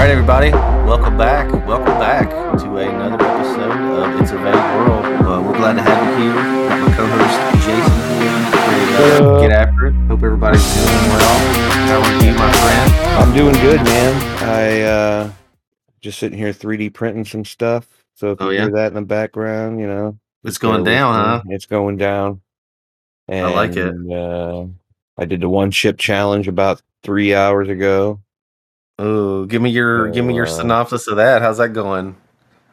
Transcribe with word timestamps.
right, 0.00 0.10
everybody, 0.10 0.50
welcome 0.50 1.16
back. 1.18 1.50
Welcome 1.66 1.98
back 1.98 2.30
to 2.30 2.76
another 2.78 3.22
episode 3.22 3.70
of 3.70 4.20
It's 4.20 4.30
a 4.30 4.38
Vague 4.38 4.54
World. 4.54 5.04
Uh, 5.04 5.42
we're 5.46 5.56
glad 5.56 5.74
to 5.74 5.82
have 5.82 6.18
you 6.18 6.24
here. 6.24 6.34
Got 6.34 6.80
my 6.80 6.96
co-host 6.96 7.66
Jason 7.66 7.98
here. 8.16 9.18
To 9.20 9.28
uh, 9.28 9.40
get 9.40 9.50
after 9.52 9.86
it. 9.88 9.92
Hope 10.08 10.22
everybody's 10.22 10.62
doing 10.74 10.86
well. 10.86 11.38
How 11.86 12.00
are 12.00 12.24
you, 12.24 12.32
my 12.34 12.52
friend? 12.52 12.92
I'm 13.18 13.34
doing 13.34 13.54
good, 13.56 13.82
man. 13.84 14.42
I 14.48 14.80
uh 14.82 15.32
just 16.00 16.18
sitting 16.18 16.38
here 16.38 16.52
3D 16.52 16.94
printing 16.94 17.24
some 17.26 17.44
stuff. 17.44 17.86
So 18.14 18.32
if 18.32 18.40
Oh, 18.40 18.48
you 18.48 18.56
yeah? 18.56 18.62
hear 18.62 18.72
that 18.72 18.88
in 18.88 18.94
the 18.94 19.02
background, 19.02 19.80
you 19.80 19.86
know, 19.86 20.18
It's 20.44 20.58
going 20.58 20.82
down, 20.84 21.14
huh? 21.14 21.42
It's 21.48 21.66
going 21.66 21.98
down. 21.98 22.40
And, 23.28 23.46
I 23.46 23.50
like 23.50 23.76
it. 23.76 23.94
Uh 24.10 24.66
I 25.18 25.26
did 25.26 25.42
the 25.42 25.48
one 25.50 25.70
chip 25.70 25.98
challenge 25.98 26.48
about 26.48 26.80
three 27.02 27.34
hours 27.34 27.68
ago. 27.68 28.20
Oh, 29.00 29.46
give 29.46 29.62
me 29.62 29.70
your 29.70 30.08
give 30.08 30.24
me 30.24 30.34
your 30.34 30.46
Uh, 30.46 30.46
synopsis 30.46 31.08
of 31.08 31.16
that. 31.16 31.42
How's 31.42 31.58
that 31.58 31.70
going? 31.70 32.16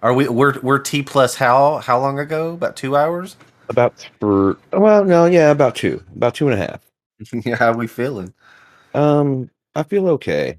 Are 0.02 0.14
we 0.14 0.28
we're 0.28 0.60
we're 0.62 0.80
T 0.80 1.04
plus 1.04 1.36
how 1.36 1.78
how 1.78 2.00
long 2.00 2.20
ago? 2.20 2.54
About 2.54 2.76
two 2.76 2.96
hours? 2.96 3.38
About 3.70 3.94
for 4.20 4.58
well, 4.74 5.04
no, 5.06 5.26
yeah, 5.26 5.52
about 5.52 5.76
two, 5.76 6.04
about 6.16 6.36
two 6.36 6.48
and 6.50 6.54
a 6.54 6.58
half. 6.66 6.82
yeah, 7.46 7.56
how 7.56 7.74
we 7.74 7.88
feeling? 7.88 8.34
Um, 8.94 9.50
I 9.76 9.84
feel 9.84 10.08
okay. 10.10 10.58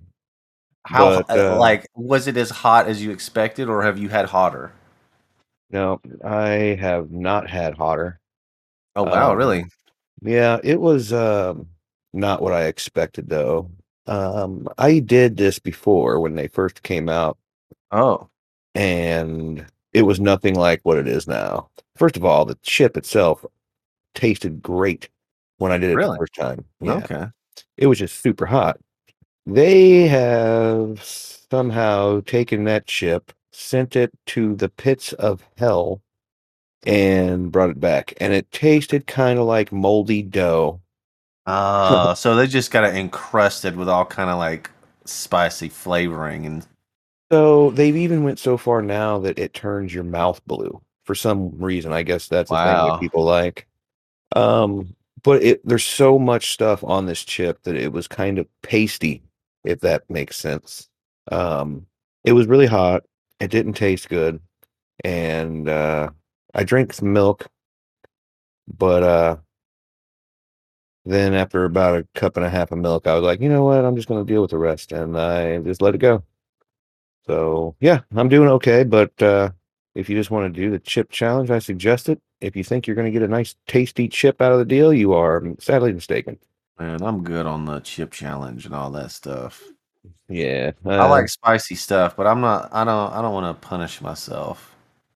How 0.85 1.11
But, 1.11 1.31
uh, 1.37 1.55
uh, 1.55 1.57
like 1.57 1.87
was 1.95 2.27
it 2.27 2.37
as 2.37 2.51
hot 2.51 2.89
as 2.89 3.01
you 3.03 3.13
expected, 3.13 3.69
or 3.69 3.83
have 3.83 3.97
you 3.99 4.09
had 4.09 4.27
hotter? 4.27 4.73
No, 5.71 6.01
I 6.25 6.77
have 6.81 7.11
not 7.11 7.49
had 7.49 7.75
hotter. 7.77 8.21
Oh 8.97 9.05
wow, 9.05 9.33
Um, 9.33 9.39
really? 9.39 9.67
Yeah, 10.23 10.61
it 10.65 10.81
was 10.81 11.13
um 11.13 11.69
not 12.13 12.43
what 12.43 12.53
I 12.55 12.67
expected 12.67 13.29
though. 13.29 13.71
Um, 14.09 14.69
I 14.79 14.99
did 15.01 15.37
this 15.37 15.59
before 15.59 16.21
when 16.21 16.35
they 16.35 16.49
first 16.49 16.83
came 16.83 17.09
out, 17.09 17.39
Oh, 17.91 18.29
and 18.75 19.65
it 19.93 20.03
was 20.03 20.21
nothing 20.21 20.55
like 20.55 20.81
what 20.83 20.99
it 20.99 21.09
is 21.09 21.27
now. 21.29 21.69
First 21.97 22.17
of 22.17 22.25
all, 22.25 22.45
the 22.45 22.59
chip 22.63 22.97
itself 22.97 23.45
tasted 24.15 24.63
great 24.63 25.09
when 25.59 25.73
I 25.73 25.79
did 25.79 25.91
it 25.91 25.97
Really? 25.97 26.13
the 26.13 26.19
first 26.19 26.35
time. 26.35 26.65
Yeah, 26.81 26.95
okay. 26.97 27.27
it 27.77 27.87
was 27.87 27.99
just 27.99 28.21
super 28.21 28.47
hot. 28.47 28.79
They 29.47 30.03
have 30.09 31.03
somehow 31.03 32.21
taken 32.23 32.65
that 32.65 32.87
chip, 32.87 33.33
sent 33.53 33.97
it 33.97 34.11
to 34.27 34.55
the 34.55 34.69
pits 34.69 35.13
of 35.15 35.43
hell, 35.57 36.03
and 36.87 37.51
brought 37.51 37.71
it 37.71 37.81
back, 37.81 38.15
and 38.21 38.33
it 38.33 38.51
tasted 38.53 39.07
kind 39.07 39.39
of 39.39 39.47
like 39.47 39.73
moldy 39.73 40.23
dough. 40.23 40.81
Uh, 41.49 42.15
so 42.15 42.37
they 42.37 42.47
just 42.47 42.71
got 42.71 42.85
it 42.85 42.95
encrusted 42.95 43.75
with 43.75 43.89
all 43.89 44.05
kind 44.05 44.29
of 44.29 44.37
like 44.37 44.71
spicy 45.07 45.71
flavoring 45.71 46.45
and 46.45 46.67
So 47.31 47.71
they've 47.71 47.97
even 47.97 48.23
went 48.23 48.39
so 48.39 48.59
far 48.59 48.83
now 48.83 49.19
that 49.21 49.39
it 49.39 49.55
turns 49.55 49.95
your 49.95 50.05
mouth 50.05 50.45
blue 50.47 50.79
for 51.05 51.15
some 51.15 51.59
reason. 51.59 51.91
I 51.91 52.03
guess 52.03 52.29
that's 52.29 52.51
a 52.51 52.55
thing 52.55 52.65
that 52.91 53.01
people 53.01 53.25
like. 53.25 53.67
Um, 54.37 54.95
but 55.23 55.43
it 55.43 55.67
there's 55.67 55.87
so 55.87 56.19
much 56.19 56.53
stuff 56.53 56.85
on 56.85 57.07
this 57.07 57.25
chip 57.25 57.63
that 57.63 57.77
it 57.77 57.93
was 57.93 58.07
kind 58.07 58.39
of 58.39 58.47
pasty, 58.63 59.23
if 59.65 59.81
that 59.81 60.09
makes 60.11 60.37
sense. 60.37 60.91
Um, 61.33 61.87
it 62.25 62.33
was 62.33 62.47
really 62.47 62.67
hot. 62.67 63.05
It 63.41 63.51
didn't 63.51 63.73
taste 63.73 64.11
good, 64.11 64.39
and 65.03 65.67
uh, 65.69 66.11
I 66.55 66.65
drank 66.65 66.93
some 66.93 67.13
milk, 67.13 67.47
but 68.67 69.03
uh, 69.03 69.37
then 71.09 71.35
after 71.35 71.65
about 71.65 71.99
a 71.99 72.07
cup 72.15 72.37
and 72.37 72.45
a 72.45 72.51
half 72.51 72.71
of 72.71 72.79
milk, 72.79 73.07
I 73.07 73.15
was 73.15 73.23
like, 73.23 73.41
you 73.41 73.49
know 73.49 73.65
what? 73.65 73.85
I'm 73.85 73.97
just 73.97 74.09
going 74.09 74.25
to 74.25 74.31
deal 74.31 74.43
with 74.43 74.51
the 74.51 74.59
rest, 74.59 74.93
and 74.93 75.19
I 75.19 75.59
just 75.59 75.81
let 75.81 75.95
it 75.95 75.99
go. 75.99 76.23
So 77.27 77.77
yeah, 77.81 78.01
I'm 78.15 78.29
doing 78.29 78.49
okay. 78.49 78.85
But 78.85 79.21
uh, 79.23 79.51
if 79.95 80.09
you 80.09 80.17
just 80.17 80.31
want 80.31 80.53
to 80.53 80.61
do 80.61 80.71
the 80.71 80.79
chip 80.79 81.11
challenge, 81.11 81.51
I 81.51 81.59
suggest 81.59 82.09
it. 82.09 82.21
If 82.41 82.57
you 82.57 82.63
think 82.63 82.87
you're 82.87 82.97
going 82.97 83.13
to 83.13 83.19
get 83.19 83.23
a 83.23 83.29
nice, 83.29 83.55
tasty 83.67 84.09
chip 84.09 84.41
out 84.41 84.53
of 84.53 84.59
the 84.59 84.65
deal, 84.65 84.93
you 84.93 85.13
are 85.13 85.43
sadly 85.59 85.93
mistaken. 85.93 86.39
man, 86.79 87.03
I'm 87.03 87.25
good 87.25 87.47
on 87.47 87.65
the 87.65 87.81
chip 87.81 88.13
challenge 88.13 88.67
and 88.67 88.75
all 88.75 88.91
that 88.93 89.11
stuff. 89.11 89.63
Yeah, 90.29 90.73
I 90.85 90.99
uh, 90.99 91.09
like 91.09 91.29
spicy 91.29 91.75
stuff, 91.75 92.17
but 92.17 92.27
I'm 92.27 92.41
not. 92.41 92.69
I 92.73 92.85
don't. 92.85 93.13
I 93.13 93.23
don't 93.23 93.33
want 93.33 93.61
to 93.61 93.67
punish 93.67 94.01
myself. 94.01 94.75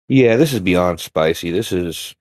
Yeah, 0.09 0.37
this 0.37 0.53
is 0.53 0.61
beyond 0.61 1.01
spicy. 1.01 1.51
This 1.51 1.71
is 1.71 2.15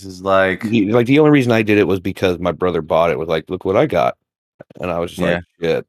This 0.00 0.14
is 0.14 0.22
like 0.22 0.62
the- 0.62 0.92
like 0.92 1.06
the 1.06 1.18
only 1.18 1.30
reason 1.30 1.52
I 1.52 1.62
did 1.62 1.76
it 1.78 1.86
was 1.86 2.00
because 2.00 2.38
my 2.38 2.52
brother 2.52 2.80
bought 2.80 3.10
it. 3.10 3.18
Was 3.18 3.28
like, 3.28 3.50
look 3.50 3.64
what 3.66 3.76
I 3.76 3.86
got, 3.86 4.16
and 4.80 4.90
I 4.90 4.98
was 4.98 5.10
just 5.10 5.20
like, 5.20 5.44
shit. 5.60 5.86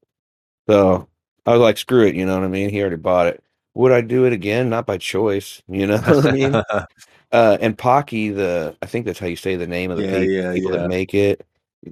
So 0.68 1.08
I 1.46 1.52
was 1.52 1.62
like, 1.62 1.78
screw 1.78 2.06
it. 2.06 2.16
You 2.16 2.26
know 2.26 2.36
what 2.36 2.44
I 2.44 2.50
mean? 2.50 2.70
He 2.70 2.82
already 2.82 2.98
bought 2.98 3.28
it. 3.28 3.42
Would 3.74 3.94
I 3.94 4.02
do 4.02 4.26
it 4.26 4.34
again? 4.34 4.70
Not 4.70 4.86
by 4.86 4.98
choice. 4.98 5.62
You 5.70 5.88
know 5.88 5.98
what 5.98 6.26
I 6.26 6.32
mean? 6.32 6.56
uh, 7.32 7.58
and 7.62 7.78
Paqui, 7.78 8.36
the 8.36 8.76
I 8.82 8.86
think 8.86 9.06
that's 9.06 9.20
how 9.20 9.28
you 9.28 9.38
say 9.38 9.56
the 9.56 9.68
name 9.68 9.92
of 9.92 9.98
the 9.98 10.04
Yeah, 10.04 10.12
pe- 10.12 10.26
yeah, 10.26 10.54
people 10.54 10.72
yeah. 10.74 10.78
that 10.80 10.90
make 10.90 11.14
it. 11.14 11.46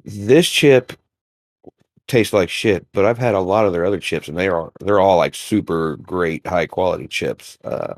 This 0.04 0.48
chip 0.50 0.92
tastes 2.08 2.34
like 2.34 2.50
shit, 2.50 2.86
but 2.92 3.06
I've 3.06 3.18
had 3.18 3.36
a 3.36 3.40
lot 3.40 3.66
of 3.66 3.72
their 3.72 3.86
other 3.86 4.00
chips, 4.00 4.28
and 4.28 4.38
they 4.38 4.50
are 4.50 4.72
they're 4.82 5.00
all 5.00 5.18
like 5.18 5.36
super 5.36 5.96
great, 5.98 6.46
high 6.46 6.66
quality 6.66 7.08
chips. 7.08 7.58
Uh, 7.64 7.94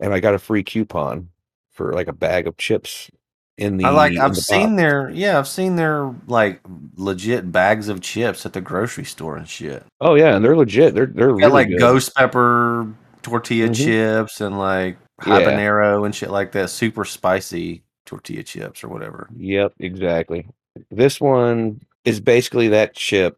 and 0.00 0.14
I 0.14 0.20
got 0.20 0.34
a 0.34 0.38
free 0.38 0.62
coupon 0.62 1.28
for 1.72 1.92
like 1.92 2.08
a 2.08 2.12
bag 2.12 2.46
of 2.46 2.56
chips 2.56 3.10
in 3.58 3.76
the. 3.76 3.84
I 3.84 3.90
like. 3.90 4.16
I've 4.16 4.36
seen 4.36 4.70
box. 4.70 4.76
their. 4.76 5.10
Yeah, 5.10 5.38
I've 5.38 5.48
seen 5.48 5.76
their 5.76 6.14
like 6.26 6.60
legit 6.96 7.50
bags 7.52 7.88
of 7.88 8.00
chips 8.00 8.46
at 8.46 8.52
the 8.52 8.60
grocery 8.60 9.04
store 9.04 9.36
and 9.36 9.48
shit. 9.48 9.84
Oh 10.00 10.14
yeah, 10.14 10.34
and 10.36 10.44
they're 10.44 10.56
legit. 10.56 10.94
They're 10.94 11.06
they're 11.06 11.34
really 11.34 11.50
like 11.52 11.68
good. 11.68 11.78
ghost 11.80 12.14
pepper 12.14 12.86
tortilla 13.22 13.68
Mhm. 13.68 13.74
chips 13.76 14.40
and 14.40 14.58
like 14.58 14.96
Yeah. 15.26 15.40
habanero 15.40 16.06
and 16.06 16.14
shit 16.14 16.30
like 16.30 16.52
that. 16.52 16.70
Super 16.70 17.04
spicy 17.04 17.82
tortilla 18.06 18.42
chips 18.42 18.82
or 18.82 18.88
whatever. 18.88 19.28
Yep, 19.36 19.74
exactly. 19.80 20.46
This 20.90 21.20
one 21.20 21.80
is 22.04 22.20
basically 22.20 22.68
that 22.68 22.94
chip, 22.94 23.36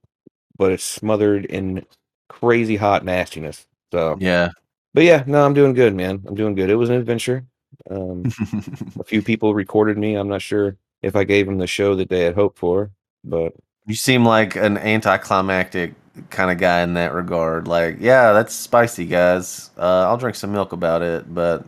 but 0.57 0.71
it's 0.73 0.85
smothered 0.85 1.47
in 1.47 1.85
crazy 2.29 2.77
hot 2.77 3.05
nastiness. 3.05 3.67
So, 3.93 4.17
Yeah. 4.21 4.51
but 4.95 5.05
yeah, 5.05 5.25
no, 5.27 5.45
I'm 5.45 5.55
doing 5.55 5.73
good, 5.73 5.95
man. 5.95 6.23
I'm 6.29 6.35
doing 6.37 6.55
good. 6.55 6.71
It 6.71 6.77
was 6.77 6.91
an 6.91 6.97
adventure. 6.97 7.45
Um, 7.91 8.25
a 8.99 9.05
few 9.05 9.23
people 9.23 9.55
recorded 9.55 9.99
me. 9.99 10.15
I'm 10.15 10.29
not 10.29 10.43
sure 10.43 10.77
if 11.03 11.17
I 11.17 11.25
gave 11.25 11.47
them 11.47 11.59
the 11.59 11.67
show 11.67 11.95
that 11.97 12.09
they 12.09 12.21
had 12.21 12.35
hoped 12.35 12.59
for, 12.59 12.91
but 13.25 13.55
you 13.87 13.95
seem 13.95 14.25
like 14.25 14.57
an 14.57 14.79
anticlimactic 14.79 15.95
kind 16.29 16.51
of 16.51 16.59
guy 16.59 16.83
in 16.83 16.95
that 16.95 17.15
regard. 17.15 17.67
Like, 17.67 17.97
yeah, 18.01 18.33
that's 18.33 18.55
spicy, 18.55 19.07
guys. 19.07 19.71
Uh, 19.79 20.07
I'll 20.09 20.17
drink 20.17 20.37
some 20.37 20.53
milk 20.53 20.73
about 20.73 21.03
it, 21.03 21.33
but 21.33 21.65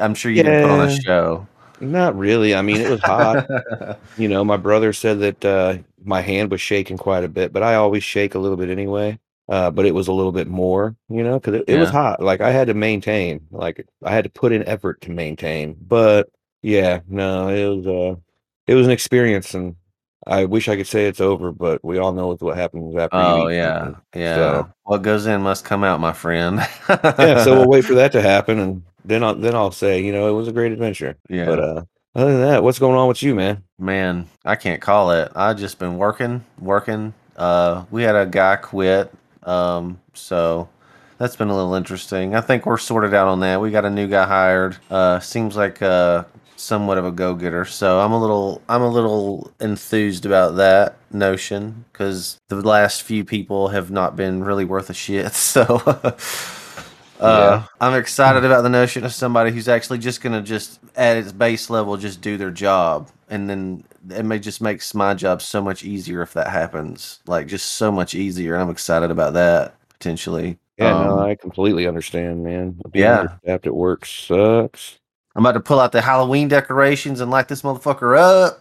I'm 0.00 0.14
sure 0.14 0.30
you 0.30 0.42
didn't 0.42 0.68
put 0.68 0.70
on 0.70 0.88
a 0.88 1.00
show. 1.00 1.46
not 1.80 2.16
really. 2.16 2.54
I 2.54 2.62
mean, 2.62 2.80
it 2.80 2.90
was 2.90 3.00
hot. 3.00 3.46
you 4.18 4.28
know, 4.28 4.44
my 4.44 4.56
brother 4.56 4.92
said 4.92 5.20
that 5.20 5.44
uh, 5.44 5.78
my 6.04 6.20
hand 6.20 6.50
was 6.50 6.60
shaking 6.60 6.98
quite 6.98 7.24
a 7.24 7.28
bit, 7.28 7.52
but 7.52 7.62
I 7.62 7.76
always 7.76 8.04
shake 8.04 8.34
a 8.34 8.38
little 8.38 8.56
bit 8.56 8.70
anyway. 8.70 9.18
Uh, 9.48 9.70
but 9.70 9.86
it 9.86 9.94
was 9.94 10.08
a 10.08 10.12
little 10.12 10.32
bit 10.32 10.48
more, 10.48 10.96
you 11.08 11.22
know, 11.22 11.38
because 11.38 11.54
it, 11.54 11.64
it 11.68 11.78
was 11.78 11.88
hot. 11.90 12.20
Like 12.20 12.40
I 12.40 12.50
had 12.50 12.66
to 12.66 12.74
maintain, 12.74 13.46
like 13.52 13.86
I 14.02 14.12
had 14.12 14.24
to 14.24 14.30
put 14.30 14.50
in 14.52 14.66
effort 14.66 15.00
to 15.02 15.10
maintain. 15.12 15.76
But 15.80 16.28
yeah, 16.62 17.00
no, 17.08 17.48
it 17.48 17.76
was 17.76 17.86
uh, 17.86 18.16
it 18.66 18.74
was 18.74 18.86
an 18.86 18.92
experience, 18.92 19.54
and 19.54 19.76
I 20.26 20.46
wish 20.46 20.68
I 20.68 20.74
could 20.76 20.88
say 20.88 21.06
it's 21.06 21.20
over, 21.20 21.52
but 21.52 21.84
we 21.84 21.98
all 21.98 22.12
know 22.12 22.34
what 22.34 22.56
happens 22.56 22.96
after. 22.96 23.16
oh 23.16 23.46
yeah, 23.46 23.78
something. 23.84 24.02
yeah. 24.14 24.34
So- 24.34 24.68
What 24.82 25.02
goes 25.02 25.26
in 25.26 25.42
must 25.42 25.64
come 25.64 25.84
out, 25.84 26.00
my 26.00 26.12
friend. 26.12 26.56
yeah. 26.88 27.44
So 27.44 27.54
we'll 27.60 27.68
wait 27.68 27.84
for 27.84 27.94
that 27.94 28.10
to 28.12 28.22
happen, 28.34 28.58
and 28.58 28.82
then 29.04 29.22
I'll 29.22 29.36
then 29.36 29.54
I'll 29.54 29.70
say, 29.70 30.02
you 30.02 30.10
know, 30.10 30.28
it 30.28 30.32
was 30.32 30.48
a 30.48 30.52
great 30.52 30.72
adventure. 30.72 31.16
Yeah. 31.28 31.44
But 31.46 31.60
uh, 31.60 31.84
other 32.16 32.32
than 32.32 32.40
that, 32.42 32.62
what's 32.64 32.80
going 32.80 32.96
on 32.96 33.06
with 33.06 33.22
you, 33.22 33.36
man? 33.36 33.62
Man, 33.78 34.26
I 34.44 34.56
can't 34.56 34.82
call 34.82 35.12
it. 35.12 35.30
I 35.36 35.54
just 35.54 35.78
been 35.78 35.98
working, 35.98 36.44
working. 36.58 37.14
Uh, 37.36 37.84
we 37.92 38.02
had 38.02 38.16
a 38.16 38.26
guy 38.26 38.56
quit, 38.56 39.12
um, 39.46 40.00
so 40.12 40.68
that's 41.18 41.36
been 41.36 41.48
a 41.48 41.56
little 41.56 41.74
interesting. 41.74 42.34
I 42.34 42.40
think 42.40 42.66
we're 42.66 42.78
sorted 42.78 43.14
out 43.14 43.28
on 43.28 43.40
that. 43.40 43.60
We 43.60 43.70
got 43.70 43.84
a 43.84 43.90
new 43.90 44.08
guy 44.08 44.26
hired. 44.26 44.76
Uh, 44.90 45.20
seems 45.20 45.56
like 45.56 45.80
uh, 45.80 46.24
somewhat 46.56 46.98
of 46.98 47.04
a 47.04 47.12
go 47.12 47.34
getter. 47.34 47.64
So 47.64 48.00
I'm 48.00 48.12
a 48.12 48.20
little, 48.20 48.60
I'm 48.68 48.82
a 48.82 48.90
little 48.90 49.52
enthused 49.60 50.26
about 50.26 50.56
that 50.56 50.96
notion 51.12 51.84
because 51.92 52.38
the 52.48 52.56
last 52.56 53.02
few 53.02 53.24
people 53.24 53.68
have 53.68 53.90
not 53.90 54.16
been 54.16 54.44
really 54.44 54.64
worth 54.64 54.90
a 54.90 54.94
shit. 54.94 55.32
So. 55.36 55.82
Uh, 57.18 57.64
I'm 57.80 57.98
excited 57.98 58.44
about 58.44 58.60
the 58.60 58.68
notion 58.68 59.04
of 59.04 59.12
somebody 59.14 59.50
who's 59.50 59.68
actually 59.68 59.98
just 59.98 60.20
gonna 60.20 60.42
just 60.42 60.80
at 60.94 61.16
its 61.16 61.32
base 61.32 61.70
level 61.70 61.96
just 61.96 62.20
do 62.20 62.36
their 62.36 62.50
job, 62.50 63.08
and 63.30 63.48
then 63.48 63.84
it 64.10 64.24
may 64.24 64.38
just 64.38 64.60
makes 64.60 64.94
my 64.94 65.14
job 65.14 65.42
so 65.42 65.62
much 65.62 65.84
easier 65.84 66.22
if 66.22 66.32
that 66.34 66.48
happens. 66.48 67.20
Like 67.26 67.46
just 67.46 67.72
so 67.72 67.90
much 67.92 68.14
easier. 68.14 68.56
I'm 68.56 68.70
excited 68.70 69.10
about 69.10 69.34
that 69.34 69.74
potentially. 69.88 70.58
Yeah, 70.78 70.92
no, 70.94 71.18
Um, 71.18 71.20
I 71.20 71.34
completely 71.36 71.86
understand, 71.86 72.44
man. 72.44 72.80
Being 72.90 73.04
Yeah. 73.04 73.26
at 73.46 73.64
work 73.74 74.04
sucks. 74.04 74.98
I'm 75.34 75.44
about 75.44 75.52
to 75.52 75.60
pull 75.60 75.80
out 75.80 75.92
the 75.92 76.00
Halloween 76.00 76.48
decorations 76.48 77.20
and 77.20 77.30
light 77.30 77.48
this 77.48 77.62
motherfucker 77.62 78.18
up. 78.18 78.60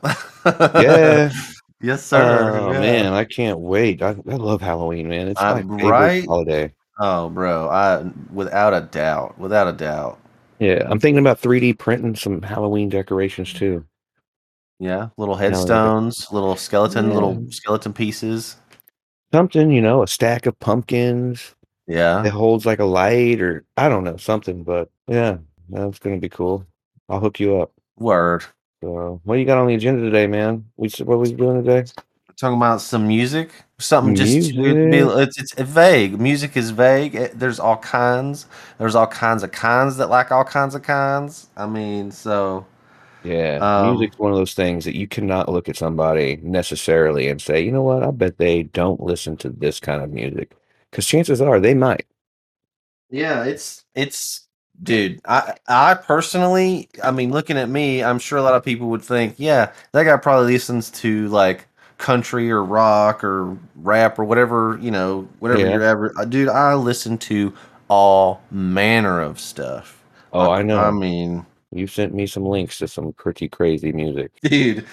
Yeah. 0.75 1.31
yes, 1.81 2.03
sir. 2.06 2.51
Oh 2.59 2.74
Yeah. 2.74 2.80
man, 2.80 3.13
I 3.13 3.25
can't 3.25 3.59
wait. 3.59 4.01
I, 4.01 4.09
I 4.09 4.36
love 4.36 4.62
Halloween, 4.62 5.07
man. 5.09 5.27
It's 5.27 5.42
Uh, 5.42 5.56
my 5.56 5.63
favorite 5.77 5.89
right? 5.89 6.25
holiday. 6.27 6.74
Oh, 7.00 7.30
bro, 7.30 7.69
I 7.69 8.03
without 8.33 8.74
a 8.74 8.81
doubt, 8.81 9.38
without 9.38 9.68
a 9.68 9.74
doubt. 9.74 10.19
Yeah, 10.59 10.88
I'm 10.89 11.00
thinking 11.00 11.19
about 11.19 11.39
3D 11.39 11.74
printing 11.74 12.15
some 12.15 12.42
Halloween 12.42 12.89
decorations 12.89 13.53
too. 13.53 13.86
Yeah, 14.80 15.10
little 15.18 15.36
Now 15.36 15.42
that 15.42 15.54
I 15.54 15.57
headstones, 15.57 16.31
little 16.31 16.56
skeleton, 16.56 17.07
Yeah. 17.07 17.13
little 17.13 17.45
skeleton 17.51 17.94
pieces. 17.94 18.57
something, 19.33 19.69
you 19.72 19.81
know, 19.81 20.01
a 20.04 20.07
stack 20.07 20.45
of 20.45 20.57
pumpkins 20.60 21.56
Yeah, 21.88 22.22
that 22.22 22.31
holds 22.31 22.66
like 22.66 22.80
a 22.80 22.86
light 22.86 23.42
or 23.42 23.63
I 23.77 23.89
don't 23.89 24.04
know, 24.04 24.18
something, 24.18 24.63
but 24.63 24.89
yeah, 25.07 25.38
that's 25.69 26.00
gonna 26.00 26.18
be 26.19 26.30
cool. 26.30 26.66
I'll 27.10 27.19
hook 27.19 27.39
you 27.39 27.62
up. 27.62 27.72
word. 27.98 28.44
So, 28.83 29.22
what 29.24 29.39
you 29.39 29.45
got 29.45 29.57
on 29.57 29.68
the 29.68 29.74
agenda 29.75 30.01
today, 30.01 30.27
man? 30.27 30.66
We 30.78 30.89
what 31.04 31.19
we 31.19 31.33
doing 31.33 31.63
today? 31.63 31.89
talking 32.38 32.57
about 32.57 32.81
some 32.81 33.07
music, 33.07 33.50
something 33.80 34.13
just 34.13 34.51
be, 34.54 34.98
it's, 35.00 35.42
it's 35.42 35.54
vague. 35.54 36.19
Music 36.19 36.57
is 36.57 36.71
vague. 36.71 37.16
It- 37.16 37.39
there's 37.39 37.60
all 37.62 37.78
kinds. 37.78 38.48
There's 38.78 38.94
all 38.95 39.07
kinds 39.07 39.42
of 39.44 39.51
kinds 39.54 39.95
that 39.98 40.10
like 40.10 40.31
all 40.31 40.44
kinds 40.44 40.75
of 40.75 40.81
kinds. 40.83 41.48
I 41.56 41.66
mean, 41.66 42.12
so 42.12 42.66
Yeah, 43.25 43.62
um, 43.62 43.77
music's 43.80 44.18
one 44.19 44.31
of 44.31 44.38
those 44.38 44.54
things 44.54 44.86
that 44.86 44.95
you 44.95 45.07
cannot 45.07 45.50
look 45.50 45.68
at 45.69 45.75
somebody 45.77 46.38
necessarily 46.44 47.27
and 47.30 47.42
say, 47.42 47.62
you 47.63 47.72
know 47.72 47.81
what, 47.83 48.04
I 48.04 48.12
bet 48.12 48.38
they 48.38 48.63
don't 48.63 49.01
listen 49.01 49.36
to 49.38 49.50
this 49.50 49.80
kind 49.80 50.01
of 50.04 50.12
music. 50.12 50.56
Because 50.92 51.07
chances 51.07 51.42
are 51.42 51.60
they 51.60 51.74
might. 51.74 52.06
yeah, 53.10 53.44
it's 53.44 53.86
it's 53.95 54.48
dude. 54.81 55.22
I 55.25 55.56
I 55.68 55.94
personally, 55.95 56.89
I 57.04 57.12
mean, 57.12 57.31
looking 57.31 57.57
at 57.57 57.69
me, 57.69 58.04
I'm 58.04 58.19
sure 58.19 58.38
a 58.38 58.42
lot 58.42 58.56
of 58.56 58.63
people 58.63 58.89
would 58.89 59.01
think, 59.01 59.36
yeah, 59.38 59.71
that 59.94 60.04
guy 60.06 60.18
probably 60.18 60.54
listens 60.54 60.89
to 60.92 61.28
like 61.30 61.68
country 61.98 62.51
or 62.51 62.63
rock 62.63 63.24
or 63.24 63.57
rap 63.78 64.19
or 64.19 64.25
whatever 64.25 64.78
you 64.81 64.92
know, 64.92 65.28
whatever 65.39 65.66
Yeah. 65.66 65.68
you're 65.68 65.83
ever. 65.83 66.13
uh, 66.18 66.25
Dude, 66.25 66.50
I 66.50 66.74
listen 66.75 67.18
to 67.19 67.54
all 67.88 68.42
manner 68.51 69.21
of 69.21 69.39
stuff. 69.39 70.04
Oh, 70.31 70.50
I 70.50 70.60
I 70.60 70.62
know. 70.62 70.80
I 70.80 70.92
mean. 70.92 71.45
You 71.75 71.88
sent 71.88 72.13
me 72.13 72.25
some 72.25 72.45
links 72.45 72.77
to 72.80 72.88
some 72.88 73.12
pretty 73.13 73.50
crazy 73.50 73.92
music. 73.92 74.31
dude. 74.42 74.86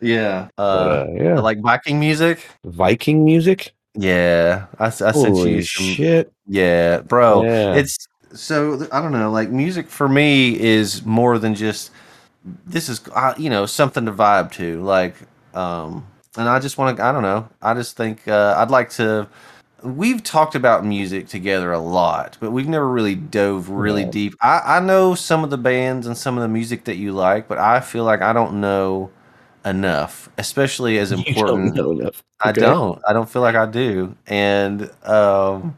Yeah. 0.00 0.48
Uh, 0.58 0.60
uh, 0.60 1.06
yeah, 1.14 1.40
like 1.40 1.60
Viking 1.60 1.98
music. 2.00 2.46
Viking 2.64 3.24
music. 3.24 3.72
Yeah, 3.94 4.66
I 4.78 4.90
sent 4.90 5.14
Holy 5.14 5.54
you 5.54 5.62
some. 5.62 5.86
shit! 5.86 6.32
Yeah, 6.46 7.00
bro. 7.00 7.44
Yeah. 7.44 7.76
It's 7.76 8.06
so 8.34 8.86
I 8.92 9.00
don't 9.00 9.12
know. 9.12 9.30
Like 9.30 9.48
music 9.50 9.88
for 9.88 10.08
me 10.08 10.60
is 10.60 11.06
more 11.06 11.38
than 11.38 11.54
just 11.54 11.92
this 12.66 12.88
is 12.88 13.00
uh, 13.14 13.34
you 13.38 13.48
know 13.48 13.64
something 13.64 14.04
to 14.04 14.12
vibe 14.12 14.52
to. 14.52 14.82
Like, 14.82 15.16
um, 15.54 16.06
and 16.36 16.48
I 16.48 16.58
just 16.58 16.76
want 16.76 16.96
to. 16.98 17.02
I 17.04 17.12
don't 17.12 17.22
know. 17.22 17.48
I 17.62 17.72
just 17.72 17.96
think 17.96 18.28
uh, 18.28 18.56
I'd 18.58 18.70
like 18.70 18.90
to. 18.90 19.28
We've 19.82 20.22
talked 20.22 20.54
about 20.54 20.84
music 20.86 21.28
together 21.28 21.70
a 21.72 21.78
lot, 21.78 22.38
but 22.40 22.50
we've 22.50 22.68
never 22.68 22.88
really 22.88 23.14
dove 23.14 23.68
really 23.68 24.04
Yeah. 24.04 24.10
deep. 24.10 24.34
I, 24.40 24.76
I 24.78 24.80
know 24.80 25.14
some 25.14 25.44
of 25.44 25.50
the 25.50 25.58
bands 25.58 26.06
and 26.06 26.16
some 26.16 26.36
of 26.38 26.42
the 26.42 26.48
music 26.48 26.84
that 26.84 26.96
you 26.96 27.12
like, 27.12 27.46
but 27.46 27.58
I 27.58 27.80
feel 27.80 28.04
like 28.04 28.22
I 28.22 28.32
don't 28.32 28.60
know 28.60 29.10
enough, 29.66 30.30
especially 30.38 30.98
as 30.98 31.12
important. 31.12 31.76
enough. 31.78 32.22
I 32.40 32.52
don't. 32.52 33.00
I 33.06 33.12
don't 33.12 33.28
feel 33.28 33.42
like 33.42 33.54
I 33.54 33.66
do. 33.66 34.16
And 34.26 34.90
um 35.04 35.76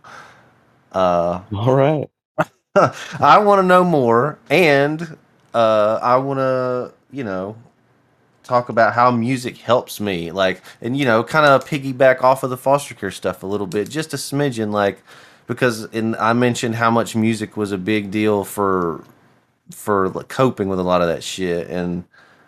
uh 0.93 1.41
All 1.53 1.73
right. 1.75 2.09
I 3.21 3.39
want 3.39 3.61
to 3.61 3.63
know 3.67 3.85
more 3.85 4.39
and 4.51 5.17
uh 5.55 5.99
I 6.03 6.17
want 6.19 6.39
to, 6.39 6.93
you 7.11 7.25
know, 7.25 7.57
talk 8.49 8.69
about 8.69 8.95
how 8.95 9.11
music 9.11 9.59
helps 9.59 10.01
me 10.01 10.33
like 10.33 10.63
and 10.81 10.97
you 10.97 11.05
know, 11.05 11.23
kind 11.23 11.47
of 11.47 11.65
piggyback 11.65 12.23
off 12.23 12.43
of 12.43 12.51
the 12.51 12.57
foster 12.57 12.95
care 12.95 13.11
stuff 13.11 13.43
a 13.43 13.47
little 13.47 13.67
bit, 13.67 13.89
just 13.89 14.15
a 14.15 14.17
smidgen 14.17 14.73
like 14.73 15.03
because 15.47 15.85
in 15.87 16.15
I 16.17 16.33
mentioned 16.33 16.75
how 16.77 16.91
much 16.91 17.15
music 17.15 17.57
was 17.57 17.73
a 17.73 17.79
big 17.79 18.11
deal 18.11 18.45
for 18.45 19.05
for 19.71 20.09
like, 20.09 20.29
coping 20.29 20.69
with 20.69 20.81
a 20.81 20.83
lot 20.83 21.03
of 21.03 21.09
that 21.09 21.23
shit 21.23 21.69
and 21.69 22.05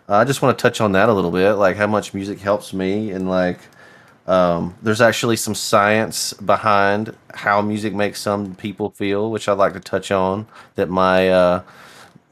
I 0.09 0.25
just 0.25 0.41
want 0.41 0.57
to 0.57 0.61
touch 0.61 0.81
on 0.81 0.91
that 0.91 1.07
a 1.07 1.13
little 1.13 1.31
bit, 1.31 1.53
like 1.53 1.77
how 1.77 1.87
much 1.87 2.13
music 2.13 2.39
helps 2.39 2.73
me 2.73 3.11
and 3.11 3.29
like 3.29 3.59
um, 4.27 4.75
there's 4.81 5.01
actually 5.01 5.35
some 5.35 5.55
science 5.55 6.33
behind 6.33 7.15
how 7.33 7.61
music 7.61 7.93
makes 7.93 8.21
some 8.21 8.55
people 8.55 8.91
feel, 8.91 9.31
which 9.31 9.47
I'd 9.49 9.57
like 9.57 9.73
to 9.73 9.79
touch 9.79 10.11
on. 10.11 10.47
That 10.75 10.89
my 10.89 11.29
uh, 11.29 11.63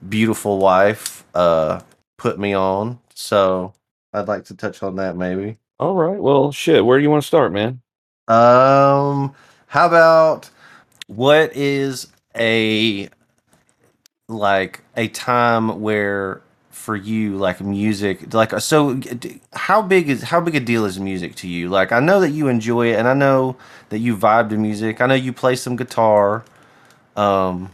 beautiful 0.08 0.60
wife 0.60 1.24
uh, 1.34 1.82
put 2.18 2.40
me 2.40 2.54
on, 2.54 3.00
so 3.20 3.74
I'd 4.14 4.28
like 4.28 4.46
to 4.46 4.56
touch 4.56 4.82
on 4.82 4.96
that 4.96 5.18
maybe. 5.18 5.58
All 5.78 5.96
right. 5.96 6.20
Well, 6.20 6.52
shit. 6.52 6.86
Where 6.86 6.98
do 6.98 7.04
you 7.04 7.10
want 7.10 7.22
to 7.22 7.28
start, 7.28 7.52
man? 7.52 7.82
Um, 8.28 9.34
how 9.68 9.88
about 9.88 10.50
what 11.08 11.56
is 11.56 12.08
a 12.36 13.10
like 14.28 14.82
a 14.96 15.08
time 15.10 15.82
where 15.82 16.42
for 16.70 16.96
you 16.96 17.36
like 17.36 17.60
music 17.60 18.34
like 18.34 18.58
so 18.60 19.00
how 19.54 19.82
big 19.82 20.08
is 20.08 20.22
how 20.22 20.40
big 20.40 20.56
a 20.56 20.60
deal 20.60 20.86
is 20.86 21.00
music 21.00 21.36
to 21.36 21.48
you 21.48 21.68
like 21.68 21.92
i 21.92 22.00
know 22.00 22.20
that 22.20 22.30
you 22.30 22.48
enjoy 22.48 22.92
it 22.92 22.96
and 22.96 23.08
i 23.08 23.14
know 23.14 23.56
that 23.90 24.00
you 24.00 24.16
vibe 24.16 24.50
to 24.50 24.56
music 24.56 25.02
i 25.02 25.08
know 25.08 25.16
you 25.16 25.34
play 25.34 25.56
some 25.56 25.76
guitar 25.76 26.46
um 27.16 27.72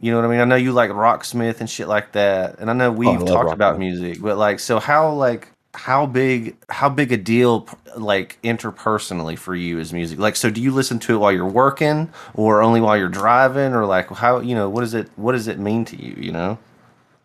you 0.00 0.10
know 0.10 0.18
what 0.18 0.26
i 0.26 0.28
mean 0.30 0.40
i 0.40 0.44
know 0.44 0.56
you 0.56 0.72
like 0.72 0.90
rocksmith 0.90 1.60
and 1.60 1.68
shit 1.70 1.88
like 1.88 2.12
that 2.12 2.58
and 2.58 2.70
i 2.70 2.72
know 2.72 2.90
Oh, 3.04 3.10
we've 3.10 3.24
love 3.24 3.40
talked 3.40 3.52
about 3.52 3.78
music 3.78 4.20
but 4.20 4.36
like 4.38 4.60
so 4.60 4.78
how 4.78 5.12
like 5.12 5.48
how 5.74 6.06
big 6.06 6.56
how 6.70 6.88
big 6.88 7.12
a 7.12 7.16
deal 7.16 7.68
like 7.96 8.38
interpersonally 8.42 9.38
for 9.38 9.54
you 9.54 9.78
is 9.78 9.92
music 9.92 10.18
like 10.18 10.34
so 10.36 10.50
do 10.50 10.60
you 10.60 10.70
listen 10.72 10.98
to 10.98 11.14
it 11.14 11.18
while 11.18 11.32
you're 11.32 11.46
working 11.46 12.10
or 12.34 12.62
only 12.62 12.80
while 12.80 12.96
you're 12.96 13.08
driving 13.08 13.74
or 13.74 13.84
like 13.86 14.08
how 14.08 14.40
you 14.40 14.54
know 14.54 14.68
what 14.68 14.80
does 14.80 14.94
it 14.94 15.08
what 15.16 15.32
does 15.32 15.46
it 15.48 15.58
mean 15.58 15.84
to 15.84 15.96
you 16.00 16.14
you 16.18 16.32
know 16.32 16.58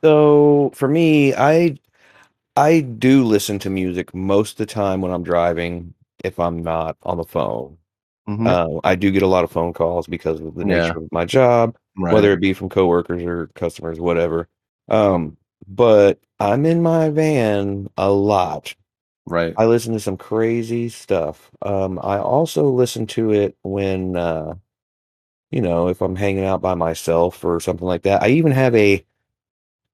So 0.04 0.72
for 0.76 0.88
me, 0.88 1.34
I 1.36 1.78
I 2.58 2.82
do 2.82 3.24
listen 3.26 3.60
to 3.60 3.70
music 3.70 4.14
most 4.16 4.54
of 4.54 4.58
the 4.60 4.66
time 4.68 5.02
when 5.02 5.12
I'm 5.14 5.24
driving 5.24 5.96
if 6.24 6.40
I'm 6.40 6.64
not 6.64 6.98
on 7.04 7.18
the 7.18 7.26
phone. 7.26 7.78
Mhm. 8.28 8.54
Uh, 8.54 8.80
I 8.84 8.96
do 8.96 9.12
get 9.12 9.24
a 9.24 9.28
lot 9.28 9.44
of 9.46 9.52
phone 9.52 9.74
calls 9.74 10.08
because 10.08 10.42
of 10.42 10.56
the 10.56 10.66
Yeah. 10.66 10.66
nature 10.66 11.00
of 11.00 11.12
my 11.12 11.26
job, 11.26 11.78
right 11.98 12.14
whether 12.14 12.32
it 12.32 12.42
be 12.42 12.54
from 12.54 12.70
coworkers 12.70 13.24
or 13.24 13.48
customers, 13.56 14.00
whatever. 14.00 14.48
Um, 14.90 15.38
but 15.68 16.20
I'm 16.40 16.66
in 16.66 16.82
my 16.82 17.10
van 17.10 17.90
a 17.98 18.12
lot. 18.12 18.76
right 19.26 19.54
I 19.58 19.66
listen 19.66 19.94
to 19.94 20.00
some 20.00 20.18
crazy 20.18 20.90
stuff. 20.90 21.52
Um, 21.62 22.00
I 22.02 22.18
also 22.20 22.70
listen 22.70 23.08
to 23.08 23.32
it 23.32 23.56
when, 23.64 24.16
uh, 24.18 24.56
you 25.52 25.62
know, 25.62 25.88
if 25.88 26.02
I'm 26.02 26.16
hanging 26.16 26.46
out 26.46 26.62
by 26.62 26.74
myself 26.76 27.44
or 27.46 27.60
something 27.60 27.88
like 27.88 28.04
that. 28.04 28.24
I 28.24 28.30
even 28.30 28.52
have 28.52 28.76
a 28.76 29.06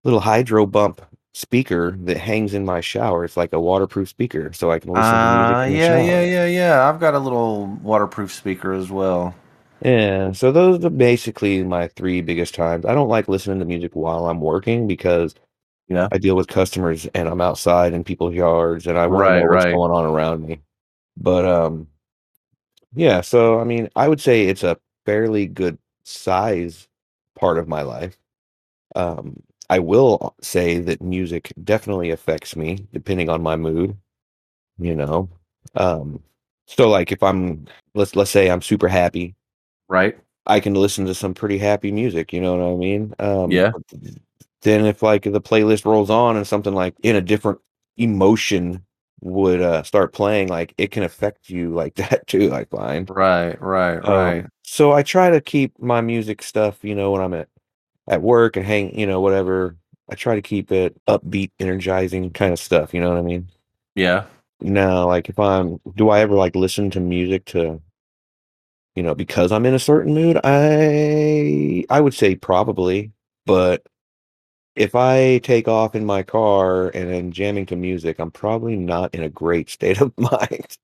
little 0.04 0.22
hydro 0.22 0.66
bump 0.66 1.02
speaker 1.34 1.92
that 2.06 2.18
hangs 2.18 2.54
in 2.54 2.66
my 2.66 2.82
shower. 2.82 3.26
It's 3.26 3.38
like 3.38 3.54
a 3.54 3.60
waterproof 3.60 4.10
speaker, 4.10 4.52
so 4.54 4.72
I 4.72 4.80
can 4.80 4.92
listen 4.94 5.20
to 5.20 5.26
music 5.28 5.60
uh 5.60 5.66
the 5.66 5.72
yeah 5.72 5.98
yeah 6.02 6.22
yeah 6.24 6.46
yeah 6.48 6.90
i've 6.90 7.00
got 7.00 7.14
a 7.14 7.20
little 7.20 7.68
waterproof 7.84 8.34
speaker 8.34 8.74
as 8.74 8.90
well 8.90 9.36
Yeah, 9.82 10.32
so 10.34 10.52
those 10.52 10.84
are 10.84 10.90
basically 10.90 11.64
my 11.64 11.88
three 11.90 12.22
biggest 12.22 12.54
times. 12.54 12.86
I 12.86 12.94
don't 12.94 13.08
like 13.08 13.28
listening 13.30 13.60
to 13.60 13.66
music 13.66 13.96
while 13.96 14.26
I'm 14.28 14.42
working 14.42 14.88
because 14.88 15.36
you 15.88 15.96
yeah 15.96 16.10
I 16.12 16.18
deal 16.18 16.36
with 16.36 16.48
customers 16.48 17.08
and 17.16 17.28
I'm 17.30 17.42
outside 17.42 17.94
in 17.94 18.04
people's 18.04 18.36
yards 18.36 18.88
and 18.88 18.98
I 18.98 19.08
want 19.08 19.28
to 19.28 19.32
right 19.32 19.40
know 19.42 19.46
what's 19.46 19.66
right 19.66 19.74
going 19.74 19.92
on 19.92 20.06
around 20.06 20.46
me. 20.48 20.62
But 21.18 21.46
um 21.46 21.88
yeah, 22.94 23.22
so 23.22 23.60
I 23.60 23.64
mean, 23.64 23.90
I 23.96 24.08
would 24.08 24.22
say 24.22 24.46
it's 24.48 24.64
a 24.64 24.78
fairly 25.06 25.48
good 25.48 25.78
size 26.04 26.88
part 27.36 27.58
of 27.58 27.68
my 27.68 27.82
life. 27.84 28.18
Um 28.96 29.42
I 29.70 29.80
will 29.80 30.36
say 30.42 30.80
that 30.80 31.02
music 31.02 31.54
definitely 31.64 32.12
affects 32.12 32.56
me 32.56 32.88
depending 32.94 33.30
on 33.30 33.44
my 33.44 33.56
mood, 33.58 33.98
you 34.80 34.96
know. 34.96 35.30
Um 35.76 36.24
so 36.68 36.90
like 36.90 37.12
if 37.12 37.24
I'm 37.24 37.68
let's 37.96 38.16
let's 38.16 38.32
say 38.32 38.50
I'm 38.52 38.62
super 38.64 38.88
happy 38.90 39.36
right 39.90 40.18
I 40.46 40.60
can 40.60 40.74
listen 40.74 41.06
to 41.06 41.14
some 41.16 41.34
pretty 41.34 41.58
happy 41.58 41.92
music, 41.92 42.34
you 42.34 42.42
know 42.42 42.58
what 42.58 42.74
I 42.74 42.76
mean? 42.76 43.14
Um, 43.20 43.62
Yeah. 43.62 43.74
then 44.62 44.86
if 44.86 45.02
like 45.02 45.24
the 45.24 45.42
playlist 45.42 45.86
rolls 45.86 46.10
on 46.10 46.38
and 46.38 46.48
something 46.48 46.74
like 46.74 46.96
in 47.04 47.16
a 47.16 47.22
different 47.22 47.60
emotion 47.98 48.86
would 49.22 49.62
uh 49.62 49.84
start 49.84 50.14
playing, 50.14 50.48
like 50.50 50.74
it 50.78 50.92
can 50.92 51.04
affect 51.04 51.50
you 51.50 51.72
like 51.74 51.96
that 51.98 52.28
too, 52.28 52.54
I 52.54 52.66
find. 52.66 53.10
right 53.10 53.62
right 53.62 53.98
right 54.06 54.46
Um, 54.46 54.50
so 54.64 54.92
I 54.94 55.04
try 55.04 55.30
to 55.32 55.42
keep 55.42 55.80
my 55.80 56.02
music 56.02 56.42
stuff, 56.44 56.84
you 56.84 56.96
know, 56.96 57.12
when 57.12 57.22
I'm 57.22 57.34
at 57.34 57.50
at 58.10 58.22
work 58.24 58.58
and 58.58 58.66
hang, 58.66 58.98
you 59.00 59.08
know, 59.08 59.22
whatever. 59.22 59.78
I 60.10 60.16
try 60.16 60.36
to 60.36 60.44
keep 60.44 60.72
it 60.72 61.00
upbeat, 61.08 61.52
energizing 61.60 62.32
kind 62.34 62.54
of 62.54 62.60
stuff, 62.60 62.94
you 62.94 63.02
know 63.02 63.10
what 63.10 63.20
I 63.20 63.24
mean? 63.24 63.50
yeah 63.96 64.26
Now, 64.62 65.08
like 65.08 65.30
if 65.30 65.40
I'm 65.40 65.80
do 65.96 66.10
I 66.10 66.20
ever 66.22 66.36
like 66.36 66.56
listen 66.56 66.90
to 66.92 67.00
music 67.00 67.46
to 67.46 67.82
you 69.00 69.04
know, 69.04 69.16
because 69.16 69.54
I'm 69.54 69.66
in 69.66 69.74
a 69.74 69.80
certain 69.80 70.14
mood, 70.14 70.38
I 70.44 71.86
I 71.90 72.02
would 72.02 72.14
say 72.14 72.36
probably, 72.36 73.14
but 73.46 73.82
if 74.76 74.94
I 74.94 75.38
take 75.38 75.70
off 75.70 75.96
in 75.96 76.06
my 76.06 76.22
car 76.22 76.90
and 76.90 77.10
I'm 77.10 77.32
jamming 77.32 77.66
to 77.68 77.78
music, 77.78 78.20
I'm 78.20 78.30
probably 78.32 78.76
not 78.76 79.16
in 79.16 79.24
a 79.24 79.30
great 79.30 79.70
state 79.70 80.02
of 80.02 80.12
mind 80.20 80.78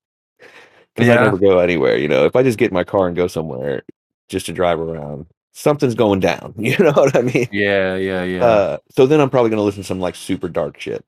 because 0.94 1.10
I 1.10 1.16
never 1.16 1.36
go 1.36 1.58
anywhere, 1.58 1.98
you 1.98 2.08
know. 2.08 2.24
If 2.24 2.36
I 2.36 2.42
just 2.42 2.56
get 2.56 2.70
in 2.70 2.74
my 2.74 2.84
car 2.84 3.06
and 3.06 3.14
go 3.14 3.26
somewhere, 3.26 3.82
just 4.30 4.46
to 4.46 4.54
drive 4.54 4.80
around. 4.80 5.26
Something's 5.52 5.94
going 5.94 6.20
down. 6.20 6.54
You 6.58 6.78
know 6.78 6.92
what 6.92 7.14
I 7.16 7.20
mean? 7.20 7.48
Yeah, 7.52 7.96
yeah, 7.96 8.24
yeah. 8.24 8.44
Uh, 8.44 8.78
so 8.92 9.06
then 9.06 9.20
I'm 9.20 9.28
probably 9.28 9.50
gonna 9.50 9.62
listen 9.62 9.82
to 9.82 9.86
some 9.86 10.00
like 10.00 10.14
super 10.16 10.48
dark 10.48 10.80
shit. 10.80 11.04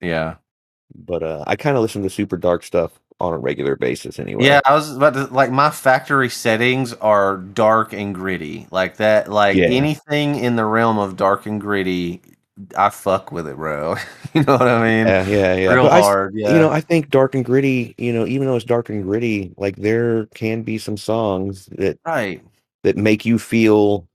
yeah. 0.00 0.36
But 0.94 1.22
uh, 1.22 1.44
I 1.46 1.56
kind 1.56 1.76
of 1.76 1.82
listen 1.82 2.02
to 2.04 2.10
super 2.10 2.38
dark 2.38 2.62
stuff 2.62 2.98
on 3.20 3.32
a 3.32 3.38
regular 3.38 3.76
basis 3.76 4.18
anyway. 4.18 4.44
Yeah, 4.44 4.60
I 4.64 4.74
was 4.74 4.94
about 4.94 5.14
to 5.14 5.24
like 5.26 5.50
my 5.50 5.70
factory 5.70 6.28
settings 6.28 6.92
are 6.94 7.38
dark 7.38 7.92
and 7.92 8.14
gritty. 8.14 8.66
Like 8.70 8.96
that 8.98 9.30
like 9.30 9.56
Yeah. 9.56 9.66
anything 9.66 10.36
in 10.38 10.56
the 10.56 10.64
realm 10.64 10.98
of 10.98 11.16
dark 11.16 11.46
and 11.46 11.60
gritty, 11.60 12.20
I 12.76 12.90
fuck 12.90 13.32
with 13.32 13.46
it, 13.48 13.56
bro. 13.56 13.96
you 14.34 14.42
know 14.42 14.52
what 14.56 14.68
I 14.68 14.80
mean? 14.82 15.06
yeah, 15.06 15.26
yeah, 15.26 15.54
yeah. 15.54 15.72
Real 15.72 15.84
But 15.84 15.92
I 15.92 16.00
hard, 16.00 16.34
yeah. 16.34 16.52
You 16.52 16.58
know, 16.58 16.70
I 16.70 16.80
think 16.80 17.10
dark 17.10 17.34
and 17.34 17.44
gritty. 17.44 17.94
You 17.98 18.12
know, 18.12 18.26
even 18.26 18.46
though 18.46 18.56
it's 18.56 18.64
dark 18.64 18.88
and 18.90 19.02
gritty, 19.02 19.52
like 19.56 19.76
there 19.76 20.26
can 20.26 20.62
be 20.62 20.78
some 20.78 20.96
songs 20.96 21.66
that 21.72 21.98
right. 22.04 22.42
that 22.82 22.96
make 22.96 23.24
you 23.24 23.38
feel 23.38 24.06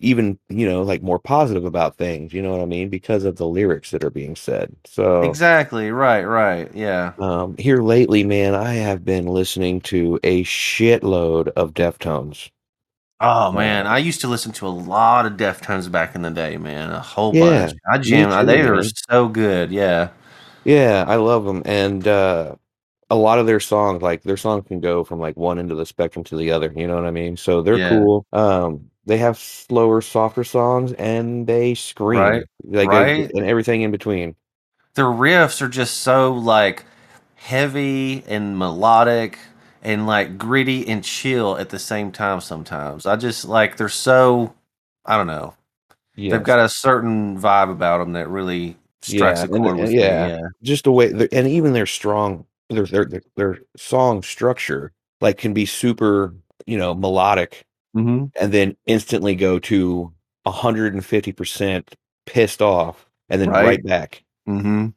even 0.00 0.38
you 0.48 0.66
know 0.68 0.82
like 0.82 1.02
more 1.02 1.18
positive 1.18 1.64
about 1.64 1.96
things. 1.96 2.32
You 2.32 2.42
know 2.42 2.52
what 2.52 2.60
I 2.62 2.66
mean? 2.66 2.88
Because 2.90 3.24
of 3.24 3.36
the 3.36 3.46
lyrics 3.48 3.90
that 3.92 4.04
are 4.04 4.10
being 4.10 4.36
said. 4.36 4.74
So 4.86 5.40
Exactly. 5.40 5.90
Right, 5.90 6.24
right. 6.24 6.70
Yeah. 6.74 7.14
um, 7.18 7.56
here 7.58 7.82
lately, 7.82 8.24
man, 8.24 8.54
I 8.54 8.74
have 8.74 9.04
been 9.04 9.26
listening 9.26 9.80
to 9.82 10.18
a 10.24 10.42
shitload 10.44 11.48
of 11.48 11.74
Deftones. 11.74 12.50
Oh 13.22 13.52
man, 13.52 13.86
Uh, 13.86 13.86
I 13.86 13.98
used 13.98 14.20
to 14.22 14.28
listen 14.28 14.52
to 14.52 14.66
a 14.66 14.68
lot 14.70 15.26
of 15.26 15.34
Deftones 15.34 15.90
back 15.92 16.14
in 16.14 16.22
the 16.22 16.30
day, 16.30 16.56
man. 16.56 16.90
A 16.90 17.00
whole 17.00 17.32
Yeah, 17.32 17.34
bunch. 17.34 17.74
I 17.90 17.98
me 18.04 18.24
jammed. 18.24 18.48
They 18.48 18.62
were 18.64 18.82
so 19.10 19.28
good. 19.28 19.70
Yeah. 19.70 20.10
Yeah, 20.64 21.04
I 21.08 21.16
love 21.16 21.44
them, 21.44 21.62
and 21.64 22.06
uh, 22.06 22.56
a 23.10 23.16
lot 23.16 23.38
of 23.38 23.46
their 23.46 23.60
songs, 23.60 24.02
like 24.02 24.22
their 24.22 24.36
songs, 24.38 24.66
can 24.68 24.80
go 24.80 25.04
from 25.04 25.20
like 25.20 25.36
one 25.36 25.58
end 25.58 25.70
of 25.72 25.78
the 25.78 25.86
spectrum 25.86 26.24
to 26.26 26.36
the 26.36 26.52
other. 26.52 26.72
You 26.76 26.86
know 26.88 26.96
what 26.96 27.06
I 27.06 27.10
mean? 27.12 27.36
So 27.36 27.62
they're 27.62 27.78
Yeah. 27.78 27.80
cool. 27.80 28.26
Um, 28.32 28.90
they 29.10 29.18
have 29.18 29.36
slower, 29.36 30.00
softer 30.00 30.44
songs, 30.44 30.92
and 30.92 31.44
they 31.46 31.74
scream 31.74 32.20
Right, 32.20 32.44
like 32.64 32.88
right. 32.88 33.30
and 33.34 33.44
everything 33.44 33.82
in 33.82 33.90
between. 33.90 34.36
Their 34.94 35.06
riffs 35.06 35.60
are 35.60 35.68
just 35.68 35.98
so 36.00 36.32
like 36.32 36.84
heavy 37.34 38.22
and 38.28 38.56
melodic 38.58 39.38
and 39.82 40.06
like 40.06 40.38
gritty 40.38 40.86
and 40.86 41.02
chill 41.02 41.56
at 41.56 41.70
the 41.70 41.78
same 41.78 42.12
time 42.12 42.40
sometimes. 42.40 43.06
I 43.06 43.16
just 43.16 43.44
like 43.44 43.76
they're 43.76 43.88
so 43.88 44.54
I 45.04 45.16
don't 45.16 45.26
know. 45.26 45.54
Yeah, 46.16 46.32
They've 46.36 46.42
got 46.46 46.58
a 46.58 46.68
certain 46.68 47.40
vibe 47.40 47.70
about 47.70 47.98
them 47.98 48.12
that 48.12 48.28
really 48.28 48.76
strikes 49.02 49.40
Yeah, 49.40 49.46
a 49.46 49.52
and- 49.54 49.64
chord 49.64 49.70
and- 49.70 49.80
with 49.80 49.90
yeah. 49.92 50.26
me. 50.26 50.32
Yeah. 50.34 50.40
just 50.62 50.84
the 50.84 50.92
way, 50.92 51.08
the, 51.12 51.28
and 51.34 51.48
even 51.48 51.72
their 51.72 51.86
strong, 51.86 52.44
their, 52.68 52.84
their 52.84 53.04
their 53.06 53.22
their 53.36 53.58
song 53.76 54.22
structure, 54.22 54.92
like 55.20 55.38
can 55.38 55.54
be 55.54 55.64
super, 55.66 56.34
you 56.66 56.76
know, 56.78 56.94
melodic, 56.94 57.64
Mm-hmm. 57.96 58.26
and 58.40 58.52
then 58.52 58.76
instantly 58.86 59.34
go 59.34 59.58
to 59.58 60.12
hundred 60.46 60.94
and 60.94 61.04
fifty 61.04 61.32
percent 61.32 61.94
pissed 62.26 62.60
off, 62.62 63.06
and 63.28 63.40
then 63.40 63.50
Right. 63.50 63.64
right 63.66 63.84
back. 63.84 64.24
Mm-hmm. 64.48 64.88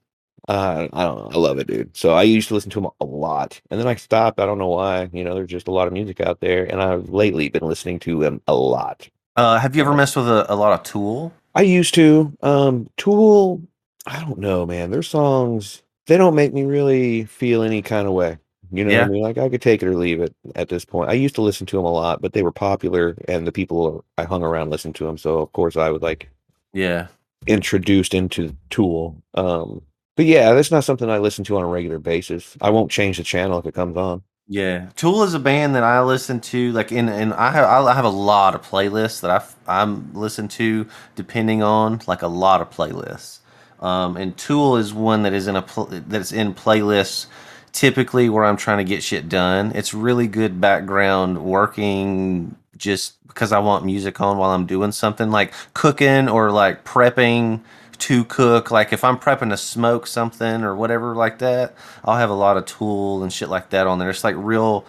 Uh, 0.47 0.87
I 0.91 1.03
don't 1.03 1.17
know. 1.17 1.29
I 1.33 1.37
love 1.37 1.57
it, 1.59 1.67
dude. 1.67 1.95
So 1.95 2.13
I 2.13 2.23
used 2.23 2.49
to 2.49 2.53
listen 2.53 2.69
to 2.71 2.81
them 2.81 2.89
a 2.99 3.05
lot, 3.05 3.61
and 3.71 3.79
then 3.79 3.87
I 3.87 3.95
stopped. 3.95 4.39
I 4.39 4.45
don't 4.45 4.57
know 4.57 4.67
why. 4.67 5.09
You 5.13 5.23
know, 5.23 5.35
there's 5.35 5.49
just 5.49 5.67
a 5.67 5.71
lot 5.71 5.87
of 5.87 5.93
music 5.93 6.19
out 6.21 6.39
there, 6.41 6.65
and 6.65 6.81
I've 6.81 7.09
lately 7.09 7.49
been 7.49 7.63
listening 7.63 7.99
to 7.99 8.19
them 8.19 8.41
a 8.47 8.53
lot. 8.53 9.07
Uh, 9.35 9.57
have 9.57 9.75
you 9.75 9.81
ever 9.83 9.93
messed 9.93 10.15
with 10.15 10.27
a, 10.27 10.51
a 10.51 10.55
lot 10.55 10.73
of 10.73 10.83
Tool? 10.83 11.31
I 11.55 11.61
used 11.61 11.93
to. 11.95 12.31
Um, 12.41 12.89
Tool. 12.97 13.61
I 14.05 14.19
don't 14.19 14.37
know, 14.39 14.65
man. 14.65 14.91
Their 14.91 15.03
songs 15.03 15.81
they 16.07 16.17
don't 16.17 16.35
make 16.35 16.53
me 16.53 16.63
really 16.63 17.23
feel 17.25 17.63
any 17.63 17.81
kind 17.81 18.07
of 18.07 18.13
way. 18.13 18.37
You 18.73 18.85
know 18.85 18.93
what 18.93 18.99
Yeah. 18.99 19.05
I 19.05 19.09
mean? 19.09 19.23
Like 19.23 19.37
I 19.39 19.49
could 19.49 19.61
take 19.61 19.83
it 19.83 19.87
or 19.87 19.95
leave 19.97 20.21
it 20.21 20.35
at 20.55 20.69
this 20.69 20.85
point. 20.85 21.09
I 21.11 21.13
used 21.13 21.35
to 21.35 21.41
listen 21.43 21.67
to 21.67 21.77
them 21.77 21.85
a 21.85 21.91
lot, 21.91 22.21
but 22.21 22.33
they 22.33 22.43
were 22.43 22.51
popular, 22.53 23.17
and 23.27 23.47
the 23.47 23.53
people 23.53 24.05
I 24.17 24.25
hung 24.25 24.43
around 24.43 24.71
listened 24.71 24.95
to 24.95 25.05
them. 25.05 25.17
So 25.19 25.39
of 25.39 25.53
course 25.53 25.77
I 25.77 25.91
was 25.91 26.01
like 26.03 26.29
Yeah. 26.73 27.07
introduced 27.47 28.13
into 28.13 28.55
Tool. 28.69 29.21
Um, 29.33 29.81
but 30.15 30.25
yeah, 30.25 30.53
that's 30.53 30.71
not 30.71 30.83
something 30.83 31.09
I 31.09 31.17
listen 31.17 31.43
to 31.45 31.57
on 31.57 31.63
a 31.63 31.67
regular 31.67 31.99
basis. 31.99 32.55
I 32.61 32.69
won't 32.69 32.91
change 32.91 33.17
the 33.17 33.23
channel 33.23 33.59
if 33.59 33.65
it 33.65 33.73
comes 33.73 33.97
on. 33.97 34.23
Yeah, 34.47 34.89
Tool 34.95 35.23
is 35.23 35.33
a 35.33 35.39
band 35.39 35.75
that 35.75 35.83
I 35.83 36.01
listen 36.03 36.41
to. 36.41 36.71
Like, 36.73 36.91
in 36.91 37.07
and 37.07 37.33
I 37.33 37.51
have 37.51 37.65
I 37.65 37.93
have 37.93 38.05
a 38.05 38.09
lot 38.09 38.55
of 38.55 38.61
playlists 38.61 39.21
that 39.21 39.31
I 39.31 39.81
I'm 39.81 40.13
listen 40.13 40.47
to 40.49 40.85
depending 41.15 41.63
on 41.63 42.01
like 42.07 42.21
a 42.21 42.27
lot 42.27 42.59
of 42.61 42.69
playlists. 42.69 43.39
Um, 43.79 44.17
and 44.17 44.37
Tool 44.37 44.75
is 44.77 44.93
one 44.93 45.23
that 45.23 45.33
is 45.33 45.47
in 45.47 45.55
a 45.55 45.61
pl- 45.61 45.85
that's 46.07 46.31
in 46.33 46.53
playlists 46.53 47.27
typically 47.73 48.29
where 48.29 48.45
I'm 48.45 48.55
trying 48.55 48.77
to 48.77 48.83
get 48.83 49.03
shit 49.03 49.27
done. 49.27 49.73
It's 49.75 49.93
really 49.93 50.27
good 50.27 50.61
background 50.61 51.43
working 51.43 52.55
just 52.77 53.15
because 53.27 53.51
I 53.51 53.59
want 53.59 53.83
music 53.83 54.21
on 54.21 54.37
while 54.37 54.51
I'm 54.51 54.65
doing 54.65 54.91
something 54.91 55.31
like 55.31 55.53
cooking 55.73 56.29
or 56.29 56.51
like 56.51 56.85
prepping 56.85 57.61
to 57.97 58.23
cook. 58.25 58.71
Like 58.71 58.93
if 58.93 59.03
I'm 59.03 59.17
prepping 59.17 59.49
to 59.49 59.57
smoke 59.57 60.07
something 60.07 60.63
or 60.63 60.75
whatever 60.75 61.15
like 61.15 61.39
that, 61.39 61.75
I'll 62.05 62.17
have 62.17 62.29
a 62.29 62.35
lot 62.35 62.57
of 62.57 62.65
Tool 62.65 63.23
and 63.23 63.33
shit 63.33 63.49
like 63.49 63.71
that 63.71 63.87
on 63.87 63.99
there. 63.99 64.11
It's 64.11 64.23
like 64.23 64.35
real 64.37 64.85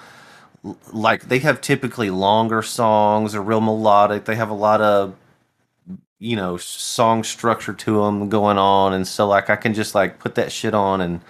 like 0.92 1.28
they 1.28 1.40
have 1.40 1.60
typically 1.60 2.08
longer 2.08 2.62
songs 2.62 3.32
they're 3.32 3.42
real 3.42 3.60
melodic 3.60 4.24
they 4.24 4.34
have 4.34 4.48
a 4.48 4.54
lot 4.54 4.80
of 4.80 5.14
you 6.18 6.34
know 6.34 6.56
song 6.56 7.22
structure 7.22 7.74
to 7.74 8.02
them 8.02 8.30
going 8.30 8.56
on 8.56 8.94
and 8.94 9.06
so 9.06 9.28
like 9.28 9.50
i 9.50 9.56
can 9.56 9.74
just 9.74 9.94
like 9.94 10.18
put 10.18 10.36
that 10.36 10.50
shit 10.50 10.72
on 10.72 11.02
and 11.02 11.20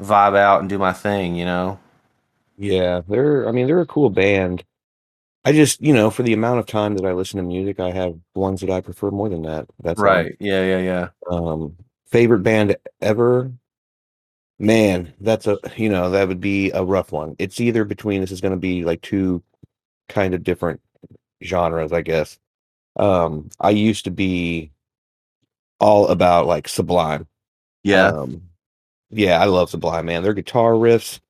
vibe 0.00 0.36
out 0.36 0.60
and 0.60 0.68
do 0.68 0.78
my 0.78 0.92
thing 0.92 1.34
you 1.36 1.44
know 1.44 1.78
Yeah, 2.56 3.00
they're 3.08 3.48
I 3.48 3.52
mean, 3.52 3.66
they're 3.66 3.80
a 3.80 3.86
cool 3.86 4.10
band. 4.10 4.64
I 5.44 5.52
just, 5.52 5.80
you 5.82 5.94
know, 5.94 6.10
for 6.10 6.22
the 6.24 6.34
amount 6.34 6.60
of 6.60 6.66
time 6.66 6.96
that 6.96 7.06
I 7.06 7.12
listen 7.12 7.38
to 7.38 7.44
music, 7.44 7.80
I 7.80 7.92
have 7.92 8.18
ones 8.34 8.60
that 8.62 8.70
I 8.70 8.80
prefer 8.82 9.10
more 9.10 9.28
than 9.28 9.42
that. 9.42 9.68
That's 9.80 10.04
all. 10.04 10.26
right 10.26 10.36
yeah 10.40 10.64
yeah 10.64 10.78
yeah 10.78 11.08
Um, 11.30 11.76
favorite 12.06 12.40
band 12.42 12.76
ever? 13.00 13.52
Man, 14.58 15.14
that's 15.20 15.46
a, 15.46 15.58
you 15.76 15.88
know, 15.88 16.10
that 16.10 16.28
would 16.28 16.40
be 16.40 16.70
a 16.72 16.84
rough 16.84 17.12
one. 17.12 17.34
It's 17.38 17.60
either 17.60 17.84
between 17.84 18.20
this 18.20 18.30
is 18.30 18.40
going 18.42 18.52
to 18.52 18.58
be 18.60 18.84
like 18.84 19.00
two 19.00 19.42
kind 20.08 20.34
of 20.34 20.44
different 20.44 20.80
genres, 21.44 21.92
I 21.92 22.02
guess. 22.02 22.38
Um, 22.96 23.50
I 23.60 23.70
used 23.70 24.04
to 24.06 24.12
be 24.12 24.72
all 25.78 26.08
about 26.08 26.46
like 26.46 26.68
Sublime. 26.68 27.26
yeah 27.82 28.12
Um, 28.12 28.49
yeah, 29.10 29.40
I 29.40 29.46
love 29.46 29.70
Sublime, 29.70 30.06
man. 30.06 30.22
Their 30.22 30.34
guitar 30.34 30.72
riffs. 30.72 31.20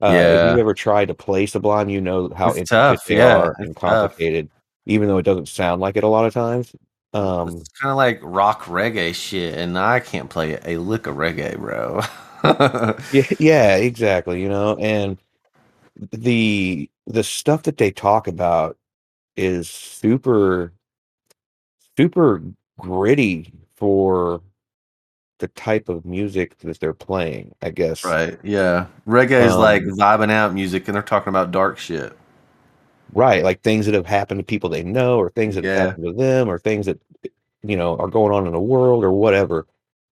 Uh, 0.00 0.24
if 0.28 0.42
you've 0.44 0.58
ever 0.58 0.74
tried 0.74 1.08
to 1.08 1.14
play 1.14 1.46
Sublime, 1.46 1.88
you 1.88 2.00
know 2.00 2.30
how 2.36 2.50
It's 2.50 2.58
intricate 2.58 2.70
tough, 2.70 3.06
they 3.06 3.16
yeah, 3.16 3.36
are 3.36 3.56
and 3.58 3.74
tough. 3.84 4.14
complicated, 4.14 4.50
even 4.86 5.08
though 5.08 5.18
it 5.18 5.24
doesn't 5.24 5.48
sound 5.48 5.80
like 5.80 5.96
it 5.96 6.04
a 6.04 6.08
lot 6.08 6.24
of 6.26 6.34
times. 6.34 6.74
Um, 7.14 7.48
it's 7.48 7.68
kind 7.70 7.90
of 7.90 7.96
like 7.96 8.20
rock 8.22 8.64
reggae 8.64 9.14
shit 9.14 9.54
and 9.54 9.78
i 9.78 9.98
can't 10.00 10.28
play 10.30 10.58
a 10.64 10.78
lick 10.78 11.06
of 11.06 11.16
reggae 11.16 11.56
bro 11.58 12.00
yeah, 13.10 13.22
yeah, 13.38 13.76
exactly. 13.76 14.40
You 14.42 14.48
know, 14.48 14.76
and 14.76 15.18
the 16.12 16.90
the 17.06 17.24
stuff 17.24 17.64
that 17.64 17.78
they 17.78 17.90
talk 17.90 18.28
about 18.28 18.76
is 19.36 19.68
super, 19.70 20.72
super 21.96 22.42
gritty 22.78 23.52
for 23.76 24.40
the 25.38 25.48
type 25.48 25.88
of 25.88 26.04
music 26.04 26.58
that 26.58 26.80
they're 26.80 26.94
playing. 26.94 27.54
I 27.62 27.70
guess. 27.70 28.04
right 28.04 28.38
yeah 28.42 28.86
reggae 29.06 29.44
is 29.44 29.56
like 29.58 29.82
Um, 29.82 29.94
vibing 29.98 30.30
out 30.30 30.54
music 30.54 30.88
and 30.88 30.94
they're 30.94 31.02
talking 31.02 31.30
about 31.30 31.50
dark 31.50 31.78
shit 31.78 32.16
Right, 33.12 33.42
like 33.42 33.62
things 33.62 33.86
that 33.86 33.94
have 33.94 34.06
happened 34.06 34.38
to 34.40 34.44
people 34.44 34.68
they 34.70 34.82
know, 34.82 35.18
or 35.18 35.30
things 35.30 35.54
that 35.54 35.64
have 35.64 35.72
Yeah. 35.72 35.86
happened 35.86 36.04
to 36.04 36.12
them, 36.12 36.48
or 36.48 36.58
things 36.58 36.86
that 36.86 37.00
you 37.62 37.76
know 37.76 37.96
are 37.96 38.08
going 38.08 38.34
on 38.34 38.46
in 38.46 38.52
the 38.52 38.60
world, 38.60 39.02
or 39.04 39.12
whatever. 39.12 39.66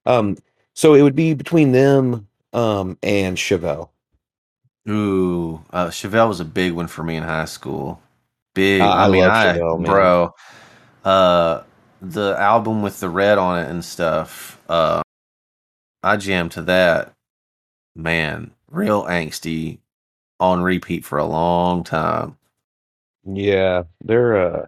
Um, 0.06 0.37
so 0.75 0.95
it 0.95 1.02
would 1.02 1.14
be 1.16 1.35
between 1.35 1.73
them 1.73 2.26
um, 2.54 2.99
and 3.02 3.37
Chevelle. 3.37 3.90
Ooh, 4.88 5.62
uh, 5.71 5.88
Chevelle 5.88 6.28
was 6.28 6.40
a 6.40 6.45
big 6.45 6.73
one 6.73 6.87
for 6.87 7.02
me 7.02 7.16
in 7.16 7.23
high 7.25 7.45
school. 7.47 8.00
Big. 8.54 8.80
I- 8.80 9.04
I, 9.04 9.06
I 9.06 9.09
mean, 9.09 9.25
love 9.25 9.33
I, 9.33 9.59
Chevelle, 9.59 9.80
man. 9.80 9.87
bro, 9.87 10.35
uh, 11.04 11.62
the 12.02 12.37
album 12.38 12.83
with 12.83 13.00
the 13.00 13.09
red 13.09 13.38
on 13.38 13.59
it 13.64 13.71
and 13.71 13.85
stuff. 13.85 14.61
Uh, 14.68 15.02
I 16.07 16.17
jammed 16.17 16.53
to 16.53 16.63
that. 16.63 17.15
Man, 17.97 18.55
real 18.69 19.05
angsty, 19.05 19.81
on 20.41 20.63
repeat 20.63 21.05
for 21.05 21.19
a 21.19 21.27
long 21.27 21.85
time. 21.85 22.39
Yeah, 23.25 23.85
they're 24.05 24.37
uh, 24.63 24.67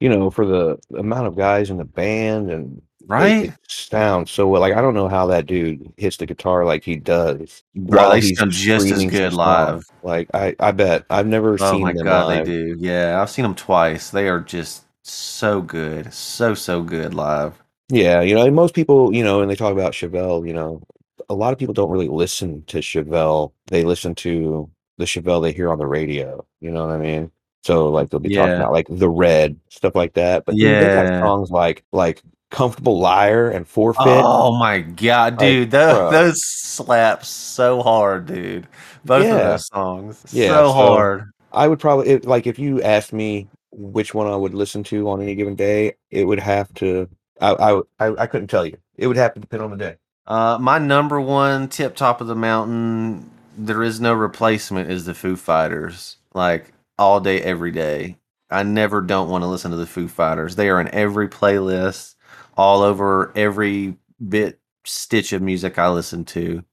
you 0.00 0.08
know, 0.08 0.30
for 0.30 0.46
the 0.46 0.78
amount 0.98 1.26
of 1.28 1.36
guys 1.36 1.70
in 1.70 1.78
the 1.78 1.84
band 1.84 2.50
and 2.50 2.82
Right? 3.08 3.54
sound 3.68 4.28
so 4.28 4.48
well. 4.48 4.60
Like 4.60 4.74
I 4.74 4.80
don't 4.82 4.94
know 4.94 5.08
how 5.08 5.26
that 5.28 5.46
dude 5.46 5.92
hits 5.96 6.16
the 6.18 6.26
guitar 6.26 6.64
like 6.64 6.84
he 6.84 6.96
does. 6.96 7.62
Bro, 7.74 8.10
they 8.10 8.20
he's 8.20 8.38
sound 8.38 8.52
just 8.52 8.90
as 8.90 9.04
good 9.04 9.32
live. 9.32 9.84
Like 10.02 10.28
I, 10.34 10.56
I 10.58 10.72
bet 10.72 11.04
I've 11.10 11.26
never 11.26 11.58
Oh 11.58 11.78
seen 11.78 11.78
my 11.78 11.92
them 11.92 12.08
god, 12.08 12.26
live. 12.26 12.28
they 12.28 12.40
do. 12.40 12.76
Yeah, 12.78 13.20
I've 13.20 13.30
seen 13.30 13.42
them 13.42 13.54
twice. 13.54 14.10
They 14.10 14.28
are 14.28 14.40
just 14.40 14.84
so 15.02 15.60
good, 15.62 16.12
so 16.12 16.54
so 16.54 16.82
good 16.82 17.12
live. 17.14 17.62
Yeah, 17.88 18.20
you 18.20 18.34
know, 18.34 18.44
and 18.44 18.54
most 18.56 18.74
people, 18.74 19.14
you 19.14 19.22
know, 19.22 19.40
and 19.42 19.50
they 19.50 19.54
talk 19.54 19.72
about 19.72 19.92
Chevelle, 19.92 20.46
you 20.46 20.52
know, 20.52 20.82
a 21.28 21.34
lot 21.34 21.52
of 21.52 21.58
people 21.58 21.74
don't 21.74 21.90
really 21.90 22.08
listen 22.08 22.62
to 22.66 22.78
Chevelle. 22.78 23.52
They 23.68 23.84
listen 23.84 24.14
to 24.16 24.68
the 24.98 25.04
Chevelle 25.04 25.42
they 25.42 25.52
hear 25.52 25.70
on 25.70 25.78
the 25.78 25.86
radio. 25.86 26.44
You 26.60 26.70
know 26.70 26.86
what 26.86 26.94
I 26.94 26.98
mean? 26.98 27.30
So 27.64 27.88
like 27.88 28.10
they'll 28.10 28.20
be 28.20 28.34
talking 28.34 28.50
Yeah. 28.52 28.56
about 28.58 28.72
like 28.72 28.86
the 28.90 29.08
red 29.08 29.58
stuff 29.68 29.94
like 29.94 30.14
that. 30.14 30.44
But 30.44 30.54
dude, 30.56 30.64
they 30.82 30.86
got 30.86 31.06
Yeah. 31.06 31.20
songs 31.20 31.50
like 31.50 31.84
like 31.92 32.22
comfortable 32.50 32.98
liar 33.00 33.48
and 33.50 33.66
forfeit. 33.66 34.02
Oh 34.06 34.56
my 34.56 34.80
god, 34.80 35.34
Like, 35.34 35.38
dude, 35.40 35.70
those, 35.72 36.12
those 36.12 36.44
slaps 36.44 37.28
so 37.28 37.82
hard, 37.82 38.26
dude. 38.26 38.68
Both 39.04 39.22
of 39.22 39.26
Yeah. 39.28 39.48
those 39.50 39.66
songs, 39.66 40.24
Yeah, 40.32 40.48
so 40.48 40.54
so- 40.68 40.72
hard. 40.72 41.30
I 41.52 41.66
would 41.68 41.78
probably 41.80 42.08
it, 42.08 42.24
like 42.24 42.46
if 42.46 42.58
you 42.58 42.82
asked 42.82 43.12
me 43.12 43.48
which 43.72 44.14
one 44.14 44.26
I 44.28 44.36
would 44.36 44.54
listen 44.54 44.82
to 44.84 45.08
on 45.10 45.20
any 45.22 45.34
given 45.34 45.54
day, 45.56 45.94
it 46.10 46.24
would 46.24 46.40
have 46.40 46.72
to. 46.74 47.08
I 47.40 47.80
I 47.98 48.22
I, 48.22 48.26
couldn't 48.26 48.48
tell 48.48 48.66
you. 48.66 48.78
It 48.96 49.06
would 49.06 49.16
have 49.16 49.34
to 49.34 49.40
depend 49.40 49.62
on 49.62 49.70
the 49.70 49.76
day. 49.76 49.96
Uh, 50.26 50.58
my 50.60 50.78
number 50.78 51.20
one 51.20 51.68
tip 51.68 51.94
top 51.94 52.20
of 52.20 52.26
the 52.26 52.34
mountain, 52.34 53.30
there 53.56 53.82
is 53.82 54.00
no 54.00 54.14
replacement, 54.14 54.90
is 54.90 55.04
the 55.04 55.14
Foo 55.14 55.36
Fighters. 55.36 56.16
Like 56.34 56.72
all 56.98 57.20
day, 57.20 57.40
every 57.42 57.70
day. 57.70 58.16
I 58.50 58.62
never 58.62 59.00
don't 59.00 59.28
want 59.28 59.42
to 59.42 59.48
listen 59.48 59.70
to 59.72 59.76
the 59.76 59.86
Foo 59.86 60.08
Fighters. 60.08 60.56
They 60.56 60.68
are 60.68 60.80
in 60.80 60.88
every 60.94 61.28
playlist, 61.28 62.14
all 62.56 62.82
over 62.82 63.32
every 63.36 63.96
bit 64.28 64.60
stitch 64.84 65.32
of 65.32 65.42
music 65.42 65.78
I 65.78 65.88
listen 65.90 66.24
to. 66.26 66.64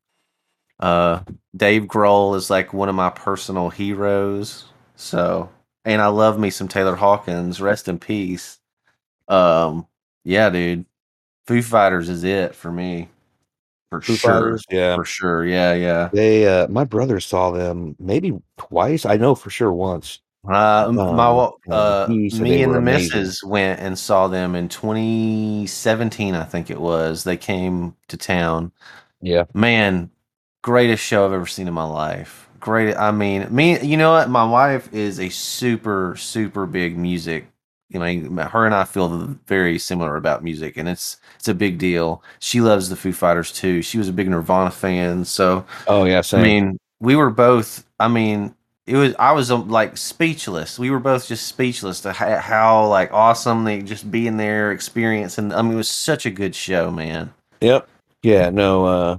Uh, 0.79 1.21
Dave 1.55 1.83
Grohl 1.83 2.35
is 2.35 2.49
like 2.49 2.73
one 2.73 2.89
of 2.89 2.95
my 2.95 3.09
personal 3.09 3.69
heroes. 3.69 4.65
So, 4.95 5.49
and 5.85 6.01
I 6.01 6.07
love 6.07 6.39
me 6.39 6.49
some 6.49 6.67
Taylor 6.67 6.95
Hawkins. 6.95 7.61
Rest 7.61 7.87
in 7.87 7.99
peace. 7.99 8.59
Um, 9.27 9.87
yeah, 10.23 10.49
dude. 10.49 10.85
Foo 11.47 11.61
Fighters 11.61 12.09
is 12.09 12.23
it 12.23 12.55
for 12.55 12.71
me. 12.71 13.09
For 13.89 14.01
Foo 14.05 14.17
sure. 14.17 14.17
Fighters, 14.17 14.65
yeah. 14.69 14.95
For 14.95 15.05
sure. 15.05 15.45
Yeah, 15.45 15.73
yeah. 15.73 16.11
They 16.11 16.47
uh 16.47 16.67
my 16.69 16.85
brother 16.85 17.19
saw 17.19 17.51
them 17.51 17.95
maybe 17.99 18.33
twice. 18.57 19.05
I 19.05 19.17
know 19.17 19.35
for 19.35 19.49
sure 19.49 19.73
once. 19.73 20.21
Uh, 20.47 20.85
m- 20.89 21.03
my 21.09 21.29
Um, 21.29 21.31
wa- 21.31 21.53
uh, 21.71 22.15
me 22.29 22.61
and 22.61 22.73
the 22.73 22.79
amazing. 22.79 22.79
missus 22.79 23.41
went 23.43 23.79
and 23.79 23.97
saw 23.97 24.27
them 24.27 24.55
in 24.55 24.67
2017, 24.67 26.35
I 26.35 26.43
think 26.43 26.69
it 26.69 26.79
was. 26.81 27.23
They 27.23 27.37
came 27.37 27.95
to 28.09 28.17
town. 28.17 28.71
Yeah. 29.21 29.45
Man, 29.53 30.11
greatest 30.63 31.03
show 31.03 31.25
I've 31.25 31.33
ever 31.33 31.47
seen 31.47 31.67
in 31.67 31.73
my 31.75 31.85
life. 31.85 32.49
Great. 32.59 32.95
I 32.97 33.11
mean, 33.11 33.53
me. 33.53 33.79
You 33.85 33.97
know 33.97 34.11
what? 34.13 34.29
My 34.29 34.45
wife 34.45 34.93
is 34.93 35.19
a 35.19 35.29
super, 35.29 36.15
super 36.17 36.65
big 36.65 36.97
music. 36.97 37.47
I 38.01 38.15
mean, 38.15 38.37
her 38.37 38.65
and 38.65 38.73
I 38.73 38.83
feel 38.83 39.09
very 39.47 39.77
similar 39.77 40.15
about 40.15 40.43
music, 40.43 40.77
and 40.77 40.89
it's 40.89 41.17
it's 41.35 41.47
a 41.47 41.53
big 41.53 41.77
deal. 41.77 42.23
She 42.39 42.61
loves 42.61 42.89
the 42.89 42.95
Foo 42.95 43.13
Fighters 43.13 43.51
too. 43.51 43.81
She 43.81 43.97
was 43.97 44.09
a 44.09 44.13
big 44.13 44.29
Nirvana 44.29 44.71
fan, 44.71 45.25
so 45.25 45.65
Oh 45.87 46.05
yeah, 46.05 46.21
same. 46.21 46.39
I 46.39 46.43
mean, 46.43 46.77
we 46.99 47.15
were 47.15 47.29
both. 47.29 47.85
I 47.99 48.07
mean, 48.07 48.55
it 48.87 48.95
was. 48.95 49.13
I 49.19 49.31
was 49.33 49.51
um, 49.51 49.69
like 49.69 49.97
speechless. 49.97 50.79
We 50.79 50.89
were 50.89 50.99
both 50.99 51.27
just 51.27 51.47
speechless 51.47 52.01
to 52.01 52.13
how, 52.13 52.37
how 52.37 52.87
like 52.87 53.13
awesome 53.13 53.63
they 53.63 53.81
just 53.81 54.09
being 54.09 54.37
there, 54.37 54.71
experiencing. 54.71 55.53
I 55.53 55.61
mean, 55.61 55.73
it 55.73 55.77
was 55.77 55.89
such 55.89 56.25
a 56.25 56.31
good 56.31 56.55
show, 56.55 56.91
man. 56.91 57.33
Yep. 57.61 57.87
Yeah, 58.23 58.49
no, 58.49 58.85
uh 58.85 59.17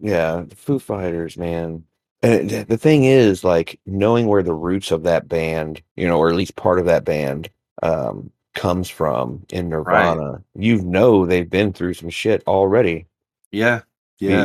yeah, 0.00 0.44
the 0.48 0.56
Foo 0.56 0.78
Fighters, 0.78 1.36
man. 1.36 1.84
And 2.22 2.50
the 2.50 2.76
thing 2.76 3.04
is, 3.04 3.44
like, 3.44 3.80
knowing 3.86 4.26
where 4.26 4.42
the 4.42 4.52
roots 4.52 4.90
of 4.90 5.04
that 5.04 5.28
band, 5.28 5.82
you 5.96 6.06
know, 6.06 6.18
or 6.18 6.28
at 6.28 6.36
least 6.36 6.56
part 6.56 6.78
of 6.78 6.86
that 6.86 7.04
band, 7.04 7.48
um, 7.82 8.30
comes 8.54 8.88
from 8.90 9.44
in 9.50 9.68
Nirvana, 9.68 10.42
you 10.54 10.82
know 10.82 11.26
they've 11.26 11.48
been 11.48 11.72
through 11.72 11.94
some 11.94 12.10
shit 12.10 12.42
already. 12.46 13.06
Yeah, 13.52 13.82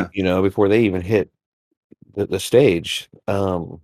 be- 0.10 0.18
you 0.18 0.24
know, 0.24 0.42
before 0.42 0.68
they 0.70 0.84
even 0.84 1.02
hit 1.02 1.32
the, 2.16 2.26
the 2.28 2.40
stage. 2.40 3.10
Um, 3.28 3.82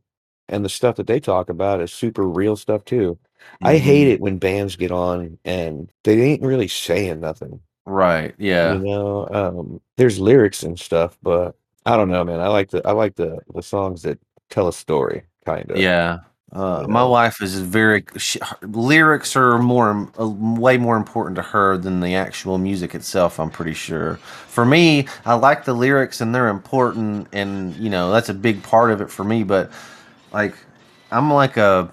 and 0.50 0.66
the 0.66 0.70
stuff 0.70 0.98
that 0.98 1.08
they 1.08 1.20
talk 1.20 1.50
about 1.50 1.82
is 1.82 1.94
super 1.94 2.28
real 2.28 2.56
stuff 2.56 2.84
too. 2.86 3.18
I 3.64 3.78
hate 3.78 4.08
Mhm. 4.08 4.14
it 4.16 4.22
when 4.22 4.38
bands 4.38 4.76
get 4.76 4.92
on 4.92 5.38
and 5.46 5.90
they 6.04 6.22
ain't 6.22 6.44
really 6.44 6.68
saying 6.68 7.20
nothing. 7.22 7.62
Right. 7.86 8.36
Yeah. 8.38 8.74
You 8.74 8.80
know, 8.80 9.28
um, 9.32 9.82
there's 9.98 10.20
lyrics 10.20 10.64
and 10.64 10.80
stuff, 10.80 11.18
but 11.24 11.56
I 11.86 11.98
don't 11.98 12.10
know, 12.12 12.24
man. 12.24 12.40
I 12.40 12.48
like 12.48 12.70
the 12.72 12.86
I 12.88 12.92
like 12.92 13.16
the 13.16 13.40
the 13.56 13.64
songs 13.64 14.04
that 14.04 14.20
tell 14.50 14.68
a 14.68 14.74
story, 14.74 15.24
kind 15.46 15.70
of. 15.72 15.78
Yeah. 15.78 16.20
Uh, 16.54 16.86
my 16.90 17.04
wife 17.04 17.42
is 17.42 17.60
very 17.62 18.04
she, 18.18 18.38
her- 18.42 18.58
lyrics 18.68 19.38
are 19.38 19.58
more 19.58 20.10
uh, 20.20 20.28
way 20.28 20.78
more 20.78 20.98
important 20.98 21.36
to 21.38 21.42
her 21.42 21.78
than 21.78 22.02
the 22.02 22.14
actual 22.16 22.58
music 22.58 22.94
itself. 22.94 23.40
I'm 23.40 23.50
pretty 23.50 23.74
sure. 23.74 24.18
For 24.48 24.66
me, 24.66 25.08
I 25.26 25.36
like 25.36 25.64
the 25.64 25.74
lyrics 25.74 26.20
and 26.20 26.36
they're 26.36 26.50
important, 26.50 27.30
and 27.32 27.74
you 27.78 27.90
know 27.90 28.12
that's 28.12 28.28
a 28.30 28.34
big 28.34 28.64
part 28.64 28.92
of 28.92 29.00
it 29.02 29.10
for 29.10 29.24
me. 29.24 29.44
But 29.44 29.72
like, 30.34 30.56
I'm 31.12 31.32
like 31.32 31.56
a 31.58 31.90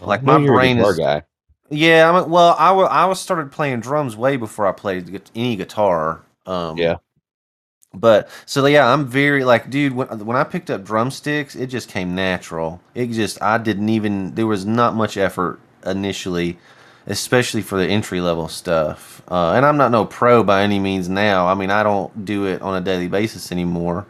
like 0.00 0.24
my 0.26 0.38
brain 0.38 0.78
is 0.78 0.92
guy. 0.92 1.22
yeah. 1.70 2.08
I'm 2.08 2.16
a- 2.16 2.28
well. 2.28 2.56
I 2.58 2.72
wa- 2.72 2.84
I 2.84 3.06
was 3.06 3.20
started 3.20 3.52
playing 3.52 3.80
drums 3.80 4.16
way 4.16 4.36
before 4.36 4.66
I 4.66 4.72
played 4.72 5.22
any 5.34 5.56
guitar. 5.56 6.22
Um, 6.46 6.76
Yeah. 6.78 6.96
But 7.94 8.28
so 8.46 8.66
yeah, 8.66 8.92
I'm 8.92 9.06
very 9.06 9.44
like, 9.44 9.70
dude. 9.70 9.94
When 9.94 10.08
when 10.26 10.36
I 10.36 10.44
picked 10.44 10.70
up 10.70 10.84
drumsticks, 10.84 11.54
it 11.54 11.66
just 11.68 11.88
came 11.88 12.14
natural. 12.14 12.80
It 12.94 13.10
just 13.10 13.40
I 13.42 13.58
didn't 13.58 13.88
even 13.88 14.34
there 14.34 14.46
was 14.46 14.66
not 14.66 14.94
much 14.94 15.16
effort 15.16 15.60
initially, 15.86 16.58
especially 17.06 17.62
for 17.62 17.78
the 17.78 17.86
entry 17.86 18.20
level 18.20 18.48
stuff. 18.48 19.22
Uh, 19.28 19.52
and 19.52 19.64
I'm 19.64 19.76
not 19.76 19.90
no 19.90 20.04
pro 20.04 20.42
by 20.42 20.62
any 20.62 20.78
means 20.78 21.08
now. 21.08 21.46
I 21.46 21.54
mean, 21.54 21.70
I 21.70 21.82
don't 21.82 22.24
do 22.24 22.46
it 22.46 22.62
on 22.62 22.80
a 22.80 22.84
daily 22.84 23.08
basis 23.08 23.52
anymore. 23.52 24.06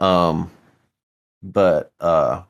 Um, 0.00 0.50
but 1.42 1.92
uh, 2.00 2.42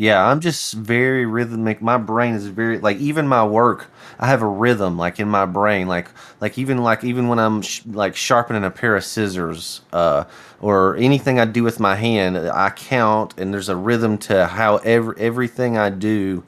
yeah, 0.00 0.24
I'm 0.26 0.40
just 0.40 0.72
very 0.72 1.26
rhythmic. 1.26 1.82
My 1.82 1.98
brain 1.98 2.32
is 2.34 2.46
very 2.46 2.78
like 2.78 2.96
even 2.96 3.28
my 3.28 3.44
work. 3.44 3.90
I 4.18 4.28
have 4.28 4.40
a 4.40 4.46
rhythm 4.46 4.96
like 4.96 5.20
in 5.20 5.28
my 5.28 5.44
brain, 5.44 5.88
like 5.88 6.08
like 6.40 6.56
even 6.56 6.78
like 6.78 7.04
even 7.04 7.28
when 7.28 7.38
I'm 7.38 7.60
sh- 7.60 7.82
like 7.84 8.16
sharpening 8.16 8.64
a 8.64 8.70
pair 8.70 8.96
of 8.96 9.04
scissors, 9.04 9.82
uh, 9.92 10.24
or 10.58 10.96
anything 10.96 11.38
I 11.38 11.44
do 11.44 11.62
with 11.62 11.80
my 11.80 11.96
hand, 11.96 12.38
I 12.38 12.70
count, 12.70 13.34
and 13.38 13.52
there's 13.52 13.68
a 13.68 13.76
rhythm 13.76 14.16
to 14.20 14.46
how 14.46 14.78
every 14.78 15.16
everything 15.18 15.76
I 15.76 15.90
do 15.90 16.44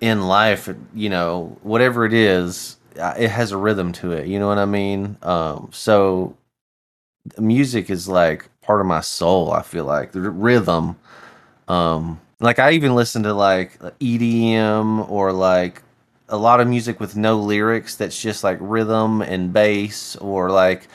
in 0.00 0.28
life. 0.28 0.68
You 0.94 1.10
know, 1.10 1.58
whatever 1.64 2.04
it 2.06 2.12
is, 2.12 2.76
it 2.94 3.28
has 3.28 3.50
a 3.50 3.56
rhythm 3.56 3.90
to 3.94 4.12
it. 4.12 4.28
You 4.28 4.38
know 4.38 4.46
what 4.46 4.58
I 4.58 4.66
mean? 4.66 5.16
Um, 5.22 5.70
so 5.72 6.36
music 7.38 7.90
is 7.90 8.08
like 8.08 8.48
part 8.62 8.80
of 8.80 8.86
my 8.86 9.00
soul. 9.00 9.52
I 9.52 9.62
feel 9.62 9.84
like 9.84 10.12
the 10.12 10.20
rhythm. 10.20 10.96
Um, 11.66 12.20
like 12.40 12.58
I 12.58 12.72
even 12.72 12.94
listen 12.94 13.22
to 13.24 13.34
like 13.34 13.78
EDM 13.78 15.08
or 15.10 15.32
like 15.32 15.82
a 16.28 16.36
lot 16.36 16.60
of 16.60 16.68
music 16.68 17.00
with 17.00 17.16
no 17.16 17.38
lyrics 17.38 17.96
that's 17.96 18.20
just 18.20 18.44
like 18.44 18.58
rhythm 18.60 19.22
and 19.22 19.52
bass 19.52 20.16
or 20.16 20.50
like 20.50 20.88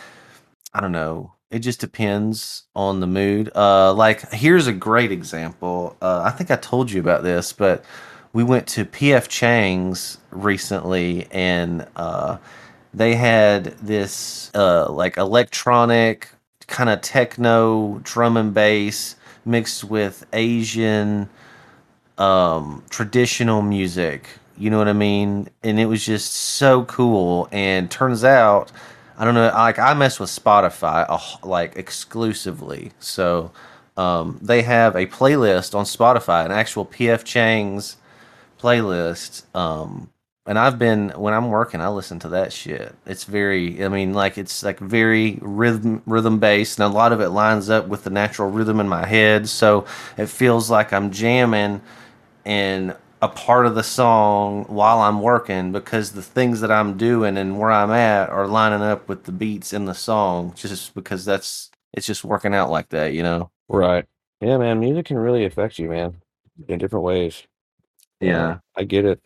I 0.73 0.79
don't 0.79 0.91
know. 0.91 1.33
It 1.51 1.59
just 1.59 1.79
depends 1.79 2.63
on 2.75 2.99
the 2.99 3.07
mood. 3.07 3.51
Uh, 3.55 3.93
like 3.93 4.31
here's 4.31 4.67
a 4.67 4.73
great 4.73 5.11
example. 5.11 5.95
Uh, 6.01 6.23
I 6.25 6.31
think 6.31 6.49
I 6.49 6.55
told 6.55 6.91
you 6.91 6.99
about 6.99 7.23
this, 7.23 7.53
but 7.53 7.85
we 8.33 8.43
went 8.43 8.67
to 8.69 8.85
PF 8.85 9.27
Chang's 9.27 10.17
recently, 10.31 11.27
and 11.29 11.87
uh, 11.95 12.37
they 12.91 13.13
had 13.13 13.65
this 13.77 14.49
uh, 14.55 14.91
like 14.91 15.17
electronic 15.17 16.29
kind 16.65 16.89
of 16.89 17.01
techno 17.01 17.99
drum 18.03 18.37
and 18.37 18.53
bass 18.53 19.15
mixed 19.45 19.83
with 19.83 20.25
Asian 20.33 21.29
um, 22.17 22.83
traditional 22.89 23.61
music. 23.61 24.27
You 24.57 24.69
know 24.69 24.77
what 24.77 24.87
I 24.87 24.93
mean? 24.93 25.49
And 25.63 25.79
it 25.79 25.85
was 25.85 26.05
just 26.05 26.31
so 26.31 26.85
cool. 26.85 27.47
And 27.51 27.89
turns 27.89 28.23
out, 28.23 28.71
I 29.17 29.25
don't 29.25 29.33
know, 29.33 29.47
like 29.47 29.79
I 29.79 29.93
mess 29.93 30.19
with 30.19 30.29
Spotify 30.29 31.05
uh, 31.09 31.47
like 31.47 31.75
exclusively. 31.75 32.91
So 32.99 33.51
um, 33.97 34.39
they 34.41 34.61
have 34.61 34.95
a 34.95 35.05
playlist 35.07 35.75
on 35.75 35.85
Spotify, 35.85 36.45
an 36.45 36.51
actual 36.51 36.85
PF 36.85 37.23
Chang's 37.23 37.97
playlist. 38.59 39.43
Um, 39.55 40.09
and 40.45 40.59
I've 40.59 40.77
been 40.77 41.09
when 41.11 41.33
I'm 41.33 41.49
working, 41.49 41.79
I 41.81 41.89
listen 41.89 42.19
to 42.19 42.29
that 42.29 42.51
shit. 42.51 42.95
It's 43.05 43.23
very, 43.23 43.83
I 43.83 43.87
mean, 43.87 44.13
like 44.13 44.37
it's 44.37 44.63
like 44.63 44.79
very 44.79 45.39
rhythm 45.41 46.01
rhythm 46.05 46.39
based, 46.39 46.79
and 46.79 46.91
a 46.91 46.95
lot 46.95 47.13
of 47.13 47.21
it 47.21 47.29
lines 47.29 47.69
up 47.69 47.87
with 47.87 48.03
the 48.03 48.09
natural 48.09 48.49
rhythm 48.49 48.79
in 48.79 48.87
my 48.89 49.05
head. 49.05 49.47
So 49.47 49.85
it 50.17 50.27
feels 50.27 50.69
like 50.69 50.91
I'm 50.91 51.11
jamming 51.11 51.81
in 52.45 52.93
a 53.21 53.29
part 53.29 53.65
of 53.65 53.75
the 53.75 53.83
song 53.83 54.65
while 54.65 54.99
I'm 54.99 55.21
working 55.21 55.71
because 55.71 56.11
the 56.11 56.21
things 56.21 56.59
that 56.59 56.71
I'm 56.71 56.97
doing 56.97 57.37
and 57.37 57.57
where 57.57 57.71
I'm 57.71 57.91
at 57.91 58.29
are 58.29 58.47
lining 58.47 58.81
up 58.81 59.07
with 59.07 59.23
the 59.23 59.31
beats 59.31 59.71
in 59.71 59.85
the 59.85 59.93
song. 59.93 60.53
Just 60.55 60.93
because 60.93 61.23
that's 61.23 61.71
it's 61.93 62.05
just 62.05 62.25
working 62.25 62.53
out 62.53 62.69
like 62.69 62.89
that, 62.89 63.13
you 63.13 63.23
know. 63.23 63.49
Right. 63.69 64.05
Yeah, 64.41 64.57
man. 64.57 64.81
Music 64.81 65.05
can 65.05 65.17
really 65.17 65.45
affect 65.45 65.79
you, 65.79 65.89
man, 65.89 66.21
in 66.67 66.79
different 66.79 67.05
ways. 67.05 67.43
Yeah. 68.19 68.59
I 68.75 68.83
get 68.83 69.05
it. 69.05 69.21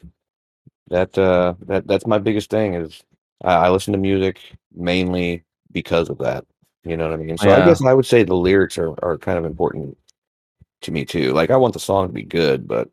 That 0.90 1.18
uh 1.18 1.56
that 1.68 1.88
that's 1.88 2.08
my 2.08 2.18
biggest 2.18 2.50
thing 2.50 2.74
is 2.76 3.04
I, 3.44 3.54
I 3.68 3.70
listen 3.70 3.94
to 3.94 4.00
music 4.00 4.40
mainly 4.74 5.44
because 5.72 6.10
of 6.10 6.18
that. 6.20 6.46
You 6.84 6.96
know 6.98 7.10
what 7.10 7.20
I 7.20 7.24
mean? 7.24 7.38
So 7.38 7.52
I 7.52 7.58
Yeah. 7.58 7.66
guess 7.66 7.84
I 7.84 7.94
would 7.94 8.06
say 8.06 8.24
the 8.24 8.36
lyrics 8.36 8.78
are, 8.78 8.94
are 9.04 9.18
kind 9.18 9.38
of 9.38 9.46
important 9.46 9.98
to 10.84 10.92
me 10.92 11.06
too. 11.06 11.34
Like 11.34 11.50
I 11.52 11.58
want 11.58 11.74
the 11.74 11.80
song 11.80 12.08
to 12.08 12.14
be 12.14 12.24
good, 12.24 12.68
but 12.68 12.90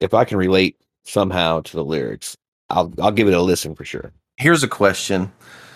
if 0.00 0.14
I 0.14 0.24
can 0.24 0.36
relate 0.36 0.76
somehow 1.04 1.60
to 1.60 1.76
the 1.76 1.84
lyrics, 1.84 2.36
I'll 2.70 2.92
I'll 3.00 3.12
give 3.12 3.28
it 3.28 3.34
a 3.34 3.40
listen 3.40 3.74
for 3.74 3.84
sure. 3.84 4.12
Here's 4.36 4.62
a 4.62 4.68
question. 4.68 5.32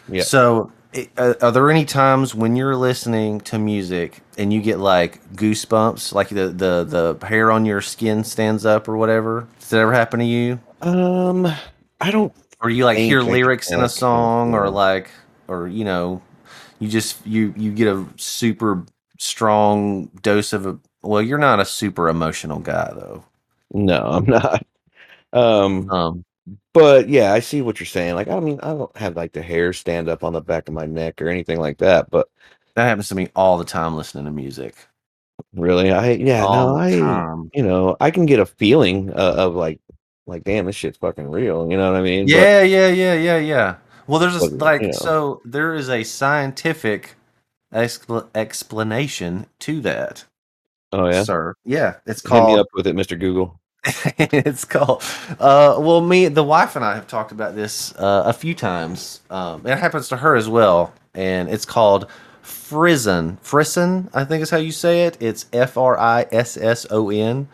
Yeah. 0.08 0.24
So, 0.24 0.70
are 1.16 1.50
there 1.50 1.70
any 1.70 1.84
times 1.84 2.34
when 2.34 2.56
you're 2.56 2.76
listening 2.76 3.40
to 3.42 3.58
music 3.58 4.20
and 4.36 4.52
you 4.52 4.60
get 4.60 4.78
like 4.78 5.24
goosebumps, 5.34 6.12
like 6.12 6.28
the 6.28 6.48
the 6.48 7.16
the 7.18 7.26
hair 7.26 7.50
on 7.50 7.64
your 7.64 7.80
skin 7.80 8.24
stands 8.24 8.66
up 8.66 8.88
or 8.88 8.96
whatever? 8.96 9.46
Does 9.60 9.70
that 9.70 9.80
ever 9.80 9.92
happen 9.92 10.20
to 10.20 10.26
you? 10.26 10.60
Um, 10.82 11.46
I 12.00 12.10
don't. 12.10 12.32
Or 12.60 12.70
you 12.70 12.84
like 12.84 12.98
hear 12.98 13.22
lyrics 13.22 13.70
in 13.72 13.80
a 13.80 13.88
song, 13.88 14.54
or 14.54 14.70
like, 14.70 15.10
or 15.48 15.66
you 15.66 15.84
know, 15.84 16.22
you 16.78 16.88
just 16.88 17.26
you 17.26 17.54
you 17.56 17.72
get 17.72 17.88
a 17.88 18.06
super 18.16 18.84
strong 19.18 20.06
dose 20.22 20.52
of 20.52 20.66
a. 20.66 20.78
Well, 21.02 21.22
you're 21.22 21.38
not 21.38 21.58
a 21.58 21.64
super 21.64 22.08
emotional 22.08 22.60
guy 22.60 22.92
though. 22.94 23.24
No, 23.72 24.04
I'm 24.04 24.26
not. 24.26 24.66
Um, 25.32 25.90
Um, 25.90 26.24
but 26.74 27.08
yeah, 27.08 27.32
I 27.32 27.40
see 27.40 27.62
what 27.62 27.78
you're 27.80 27.86
saying. 27.86 28.14
Like, 28.14 28.28
I 28.28 28.40
mean, 28.40 28.58
I 28.62 28.68
don't 28.68 28.96
have 28.96 29.16
like 29.16 29.32
the 29.32 29.42
hair 29.42 29.72
stand 29.72 30.08
up 30.08 30.24
on 30.24 30.32
the 30.32 30.40
back 30.40 30.68
of 30.68 30.74
my 30.74 30.86
neck 30.86 31.20
or 31.22 31.28
anything 31.28 31.60
like 31.60 31.78
that. 31.78 32.10
But 32.10 32.28
that 32.74 32.84
happens 32.84 33.08
to 33.08 33.14
me 33.14 33.28
all 33.36 33.58
the 33.58 33.64
time 33.64 33.96
listening 33.96 34.24
to 34.24 34.30
music. 34.30 34.74
really, 35.54 35.90
I 35.92 36.12
yeah, 36.12 36.44
all 36.44 36.68
no, 36.68 36.74
the 36.78 36.80
I 36.80 36.90
time. 36.98 37.50
you 37.54 37.62
know, 37.62 37.96
I 38.00 38.10
can 38.10 38.26
get 38.26 38.40
a 38.40 38.46
feeling 38.46 39.10
uh, 39.12 39.34
of 39.38 39.54
like 39.54 39.80
like 40.26 40.44
damn, 40.44 40.66
this 40.66 40.76
shit's 40.76 40.98
fucking 40.98 41.30
real. 41.30 41.70
You 41.70 41.76
know 41.76 41.92
what 41.92 42.00
I 42.00 42.02
mean? 42.02 42.30
But- 42.32 42.32
Yeah, 42.32 42.62
yeah, 42.62 42.88
yeah, 42.88 43.14
yeah, 43.14 43.38
yeah. 43.38 43.76
Well, 44.08 44.18
there's 44.20 44.36
a, 44.36 44.50
But, 44.50 44.58
like 44.58 44.80
you 44.82 44.88
know. 44.88 44.92
so 44.92 45.42
there 45.44 45.74
is 45.74 45.88
a 45.88 46.02
scientific 46.04 47.14
expl- 47.72 48.28
explanation 48.34 49.46
to 49.60 49.80
that, 49.82 50.24
oh 50.92 51.08
yeah. 51.08 51.22
sir. 51.22 51.54
Yeah, 51.64 51.96
it's 52.06 52.22
Hit 52.22 52.44
me 52.46 52.56
called. 52.56 52.58
up 52.60 52.66
with 52.74 52.86
it, 52.88 52.96
Mr. 52.96 53.18
Google. 53.18 53.60
it's 54.18 54.64
called. 54.64 55.02
Uh, 55.40 55.76
well, 55.78 56.00
me, 56.00 56.28
the 56.28 56.44
wife, 56.44 56.76
and 56.76 56.84
I 56.84 56.94
have 56.94 57.06
talked 57.08 57.32
about 57.32 57.56
this 57.56 57.94
uh, 57.96 58.22
a 58.26 58.32
few 58.32 58.54
times. 58.54 59.20
Um, 59.30 59.66
it 59.66 59.76
happens 59.78 60.08
to 60.08 60.16
her 60.18 60.36
as 60.36 60.48
well, 60.48 60.94
and 61.14 61.48
it's 61.48 61.64
called 61.64 62.06
frisson. 62.42 63.38
Frisson, 63.42 64.08
I 64.14 64.24
think 64.24 64.42
is 64.42 64.50
how 64.50 64.58
you 64.58 64.72
say 64.72 65.06
it. 65.06 65.16
It's 65.20 65.46
F 65.52 65.76
R 65.76 65.98
I 65.98 66.26
S 66.30 66.56
S 66.56 66.86
O 66.90 67.10
N. 67.10 67.48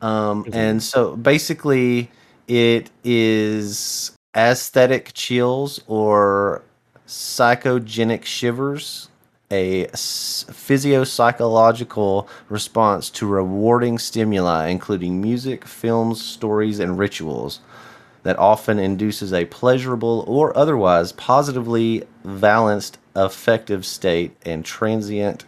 Um, 0.00 0.46
and 0.52 0.82
so 0.82 1.16
basically, 1.16 2.10
it 2.46 2.90
is 3.04 4.12
aesthetic 4.36 5.12
chills 5.12 5.80
or 5.86 6.62
psychogenic 7.06 8.24
shivers, 8.24 9.08
a 9.50 9.86
physiopsychological 9.86 12.28
response 12.48 13.10
to 13.10 13.26
rewarding 13.26 13.98
stimuli, 13.98 14.68
including 14.68 15.20
music, 15.20 15.64
films, 15.64 16.22
stories, 16.22 16.78
and 16.78 16.96
rituals, 16.98 17.58
that 18.24 18.38
often 18.38 18.78
induces 18.78 19.32
a 19.32 19.46
pleasurable 19.46 20.22
or 20.26 20.54
otherwise 20.56 21.12
positively 21.12 22.04
valenced 22.24 22.98
affective 23.14 23.86
state 23.86 24.36
and 24.44 24.64
transient 24.64 25.44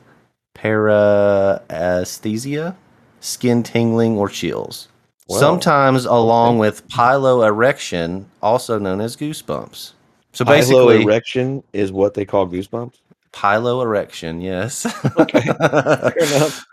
paraesthesia, 0.55 2.77
skin 3.21 3.63
tingling, 3.63 4.17
or 4.17 4.29
chills. 4.29 4.89
Sometimes 5.29 6.07
along 6.07 6.59
with 6.59 6.89
piloerection, 6.89 8.25
also 8.43 8.81
known 8.81 9.01
as 9.01 9.17
goosebumps. 9.17 9.93
So 10.33 10.45
basically, 10.45 11.03
erection 11.03 11.63
is 11.73 11.93
what 11.93 12.15
they 12.15 12.25
call 12.25 12.49
goosebumps. 12.49 12.99
Piloerection, 13.33 14.43
yes. 14.43 14.87
Okay. 15.19 15.41
Fair 15.43 16.37
enough. 16.37 16.65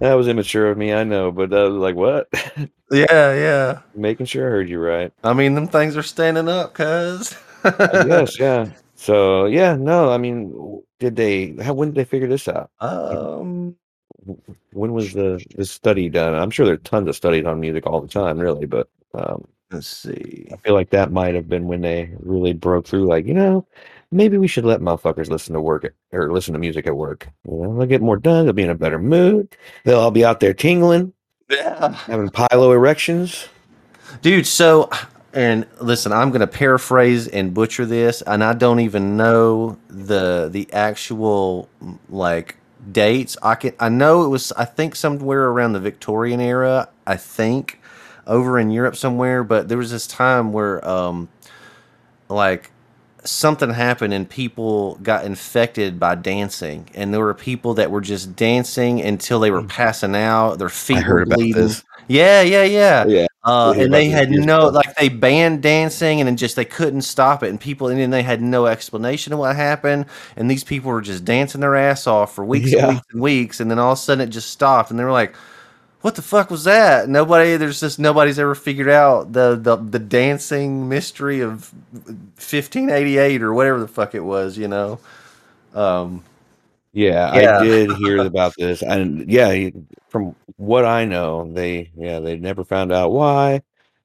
That 0.00 0.14
was 0.14 0.28
immature 0.28 0.70
of 0.70 0.78
me, 0.78 0.94
I 0.94 1.04
know, 1.04 1.30
but 1.30 1.52
I 1.52 1.64
was 1.64 1.74
like, 1.74 1.94
what? 1.94 2.28
yeah, 2.90 3.34
yeah. 3.34 3.80
Making 3.94 4.26
sure 4.26 4.46
I 4.46 4.50
heard 4.50 4.68
you 4.68 4.78
right. 4.80 5.12
I 5.22 5.34
mean, 5.34 5.54
them 5.54 5.68
things 5.68 5.96
are 5.96 6.02
standing 6.02 6.48
up, 6.48 6.72
cuz. 6.74 7.36
Guess, 7.62 8.38
yeah. 8.40 8.70
So 8.94 9.46
yeah, 9.46 9.76
no, 9.76 10.10
I 10.10 10.18
mean, 10.18 10.82
did 10.98 11.16
they? 11.16 11.54
How 11.62 11.74
when 11.74 11.88
did 11.88 11.96
they 11.96 12.04
figure 12.04 12.28
this 12.28 12.48
out? 12.48 12.70
Um, 12.80 13.76
When 14.72 14.92
was 14.92 15.12
the 15.12 15.44
the 15.56 15.64
study 15.64 16.08
done? 16.08 16.34
I'm 16.34 16.50
sure 16.50 16.66
there's 16.66 16.82
tons 16.84 17.08
of 17.08 17.16
studies 17.16 17.46
on 17.46 17.60
music 17.60 17.86
all 17.86 18.00
the 18.00 18.08
time, 18.08 18.38
really, 18.38 18.66
but 18.66 18.88
um, 19.14 19.46
let's 19.70 19.86
see. 19.86 20.48
I 20.52 20.56
feel 20.56 20.74
like 20.74 20.90
that 20.90 21.12
might 21.12 21.34
have 21.34 21.48
been 21.48 21.66
when 21.66 21.80
they 21.82 22.10
really 22.20 22.52
broke 22.52 22.86
through. 22.86 23.06
Like, 23.06 23.26
you 23.26 23.34
know, 23.34 23.66
maybe 24.12 24.36
we 24.38 24.48
should 24.48 24.64
let 24.64 24.80
motherfuckers 24.80 25.28
listen 25.28 25.54
to 25.54 25.60
work 25.60 25.84
at, 25.84 25.92
or 26.12 26.32
listen 26.32 26.52
to 26.54 26.58
music 26.58 26.86
at 26.86 26.96
work. 26.96 27.28
You 27.46 27.56
know, 27.58 27.78
they'll 27.78 27.86
get 27.86 28.02
more 28.02 28.16
done. 28.16 28.44
They'll 28.44 28.52
be 28.52 28.62
in 28.62 28.70
a 28.70 28.74
better 28.74 28.98
mood. 28.98 29.56
They'll 29.84 30.00
all 30.00 30.10
be 30.10 30.24
out 30.24 30.40
there 30.40 30.54
tingling, 30.54 31.12
Yeah. 31.48 31.92
having 31.92 32.28
pilo 32.28 32.74
erections. 32.74 33.48
Dude, 34.22 34.46
so 34.46 34.90
and 35.32 35.64
listen, 35.80 36.12
I'm 36.12 36.30
going 36.30 36.40
to 36.40 36.46
paraphrase 36.48 37.28
and 37.28 37.54
butcher 37.54 37.86
this 37.86 38.20
and 38.22 38.42
I 38.42 38.52
don't 38.54 38.80
even 38.80 39.16
know 39.16 39.78
the 39.88 40.48
the 40.50 40.68
actual 40.72 41.68
like 42.08 42.56
dates. 42.90 43.36
I 43.42 43.54
can 43.54 43.72
I 43.78 43.88
know 43.88 44.24
it 44.24 44.28
was 44.28 44.50
I 44.52 44.64
think 44.64 44.96
somewhere 44.96 45.44
around 45.46 45.74
the 45.74 45.80
Victorian 45.80 46.40
era, 46.40 46.88
I 47.06 47.16
think 47.16 47.80
over 48.26 48.58
in 48.58 48.70
Europe 48.72 48.96
somewhere, 48.96 49.44
but 49.44 49.68
there 49.68 49.78
was 49.78 49.92
this 49.92 50.06
time 50.08 50.52
where 50.52 50.86
um 50.86 51.28
like 52.28 52.70
something 53.24 53.70
happened 53.70 54.14
and 54.14 54.28
people 54.28 54.96
got 55.02 55.24
infected 55.24 55.98
by 56.00 56.14
dancing. 56.14 56.88
And 56.94 57.12
there 57.12 57.20
were 57.20 57.34
people 57.34 57.74
that 57.74 57.90
were 57.90 58.00
just 58.00 58.36
dancing 58.36 59.00
until 59.00 59.40
they 59.40 59.50
were 59.50 59.64
passing 59.64 60.14
out. 60.16 60.56
Their 60.58 60.68
feet 60.68 60.98
I 60.98 61.00
were 61.00 61.04
heard 61.04 61.26
about 61.28 61.38
this. 61.54 61.84
yeah 62.08 62.42
yeah 62.42 62.64
yeah. 62.64 63.04
Yeah, 63.06 63.26
uh, 63.44 63.74
and 63.76 63.92
they 63.92 64.08
had 64.08 64.30
no 64.30 64.68
like 64.68 64.94
they 64.96 65.08
banned 65.08 65.62
dancing 65.62 66.20
and 66.20 66.26
then 66.28 66.36
just 66.36 66.56
they 66.56 66.64
couldn't 66.64 67.02
stop 67.02 67.42
it. 67.42 67.50
And 67.50 67.60
people 67.60 67.88
and 67.88 67.98
then 68.00 68.10
they 68.10 68.22
had 68.22 68.40
no 68.42 68.66
explanation 68.66 69.32
of 69.32 69.38
what 69.38 69.54
happened. 69.56 70.06
And 70.36 70.50
these 70.50 70.64
people 70.64 70.90
were 70.90 71.00
just 71.02 71.24
dancing 71.24 71.60
their 71.60 71.76
ass 71.76 72.06
off 72.06 72.34
for 72.34 72.44
weeks 72.44 72.72
Yeah. 72.72 72.86
and 72.88 72.94
weeks 72.96 73.06
and 73.12 73.22
weeks. 73.22 73.60
And 73.60 73.70
then 73.70 73.78
all 73.78 73.92
of 73.92 73.98
a 73.98 74.00
sudden 74.00 74.26
it 74.26 74.30
just 74.30 74.50
stopped. 74.50 74.90
And 74.90 74.98
they 74.98 75.04
were 75.04 75.12
like 75.12 75.34
what 76.00 76.14
the 76.14 76.22
fuck 76.22 76.50
was 76.50 76.64
that? 76.64 77.08
Nobody, 77.08 77.56
there's 77.56 77.80
just 77.80 77.98
nobody's 77.98 78.38
ever 78.38 78.54
figured 78.54 78.88
out 78.88 79.32
the 79.32 79.56
the, 79.56 79.76
the 79.76 79.98
dancing 79.98 80.88
mystery 80.88 81.40
of 81.40 81.72
1588 81.92 83.42
or 83.42 83.52
whatever 83.52 83.80
the 83.80 83.88
fuck 83.88 84.14
it 84.14 84.20
was, 84.20 84.56
you 84.56 84.68
know. 84.68 84.98
Um, 85.74 86.24
yeah, 86.92 87.34
Yeah. 87.34 87.58
I 87.58 87.64
did 87.64 87.92
hear 87.96 88.24
about 88.24 88.54
this, 88.56 88.82
and 88.82 89.30
yeah, 89.30 89.70
from 90.08 90.34
what 90.56 90.84
I 90.84 91.04
know, 91.04 91.52
they 91.52 91.90
yeah 91.96 92.18
they 92.20 92.36
never 92.36 92.64
found 92.64 92.92
out 92.92 93.12
why. 93.12 93.62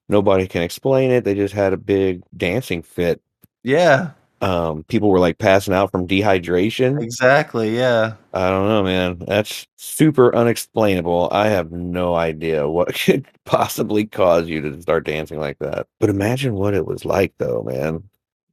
Nobody 0.08 0.48
can 0.48 0.62
explain 0.62 1.10
it. 1.12 1.24
They 1.24 1.34
just 1.34 1.54
had 1.56 1.74
a 1.74 1.78
big 1.78 2.22
dancing 2.38 2.84
fit. 2.84 3.22
yeah, 3.64 4.12
Um, 4.46 4.84
people 4.84 5.10
were 5.10 5.20
like 5.20 5.40
passing 5.40 5.74
out 5.74 5.90
from 5.90 6.08
dehydration. 6.08 7.02
exactly. 7.02 7.76
Yeah, 7.76 8.14
I 8.32 8.50
don't 8.52 8.68
know, 8.68 8.84
man. 8.84 9.18
That's 9.26 9.66
super 9.76 10.36
unexplainable. 10.36 11.30
I 11.32 11.48
have 11.48 11.72
no 11.72 12.14
idea 12.14 12.70
what 12.70 12.94
could 13.06 13.26
possibly 13.46 14.06
cause 14.06 14.48
you 14.48 14.62
to 14.62 14.80
start 14.84 15.04
dancing 15.04 15.40
like 15.40 15.58
that. 15.60 15.88
But 16.00 16.12
imagine 16.12 16.54
what 16.54 16.76
it 16.76 16.86
was 16.86 17.06
like, 17.06 17.34
though, 17.40 17.64
man. 17.64 18.04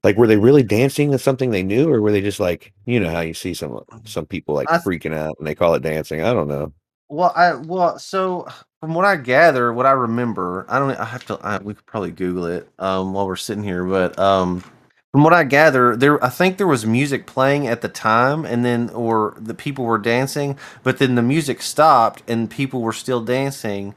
Like, 0.03 0.17
were 0.17 0.27
they 0.27 0.39
really 0.39 0.63
dancing 0.63 1.11
to 1.11 1.19
something 1.19 1.51
they 1.51 1.63
knew, 1.63 1.93
or 1.93 2.01
were 2.01 2.11
they 2.11 2.23
just 2.23 2.41
like, 2.41 2.73
you 2.87 2.99
know, 2.99 3.11
how 3.11 3.21
you 3.21 3.35
see 3.35 3.53
some 3.53 3.79
some 4.07 4.25
people 4.25 4.55
like 4.55 4.71
th- 4.71 4.81
freaking 4.81 5.15
out 5.15 5.37
and 5.39 5.47
they 5.47 5.55
call 5.55 5.75
it 5.75 5.83
dancing? 5.83 6.23
I 6.23 6.33
don't 6.33 6.49
know. 6.49 6.73
Well, 7.11 7.35
I 7.37 7.53
well, 7.53 7.99
so 7.99 8.49
from 8.81 8.95
what 8.95 9.05
I 9.05 9.17
gather, 9.17 9.75
what 9.75 9.85
I 9.85 9.93
remember, 9.93 10.65
I 10.71 10.79
don't. 10.79 10.99
I 10.99 11.05
have 11.05 11.27
to. 11.27 11.39
I, 11.43 11.59
we 11.59 11.75
could 11.75 11.85
probably 11.85 12.13
Google 12.13 12.47
it 12.47 12.67
um, 12.79 13.13
while 13.13 13.27
we're 13.27 13.37
sitting 13.37 13.63
here, 13.63 13.85
but 13.85 14.19
um, 14.19 14.65
from 15.13 15.25
what 15.25 15.35
I 15.35 15.45
gather, 15.45 15.95
there. 15.95 16.23
I 16.25 16.31
think 16.31 16.57
there 16.57 16.67
was 16.67 16.87
music 16.87 17.27
playing 17.27 17.67
at 17.67 17.83
the 17.83 17.89
time, 17.89 18.47
and 18.47 18.65
then 18.65 18.91
or 18.91 19.37
the 19.39 19.55
people 19.55 19.85
were 19.85 19.99
dancing, 19.99 20.59
but 20.83 20.99
then 20.99 21.15
the 21.15 21.23
music 21.23 21.61
stopped, 21.61 22.23
and 22.27 22.51
people 22.51 22.81
were 22.81 22.95
still 22.95 23.23
dancing. 23.23 23.95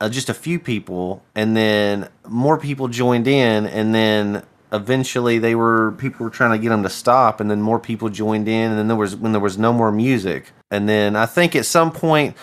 Uh, 0.00 0.08
just 0.08 0.28
a 0.30 0.34
few 0.34 0.58
people, 0.58 1.22
and 1.34 1.56
then 1.56 2.08
more 2.28 2.58
people 2.58 2.88
joined 2.88 3.26
in, 3.26 3.66
and 3.66 3.94
then 3.94 4.42
eventually 4.72 5.38
they 5.38 5.54
were 5.54 5.92
people 5.92 6.24
were 6.24 6.30
trying 6.30 6.52
to 6.52 6.58
get 6.58 6.70
them 6.70 6.82
to 6.82 6.90
stop, 6.90 7.40
and 7.40 7.50
then 7.50 7.60
more 7.62 7.78
people 7.78 8.08
joined 8.08 8.48
in, 8.48 8.70
and 8.70 8.78
then 8.78 8.88
there 8.88 8.96
was 8.96 9.16
when 9.16 9.32
there 9.32 9.40
was 9.40 9.58
no 9.58 9.72
more 9.72 9.92
music, 9.92 10.52
and 10.70 10.88
then 10.88 11.16
I 11.16 11.26
think 11.26 11.56
at 11.56 11.66
some 11.66 11.90
point 11.90 12.36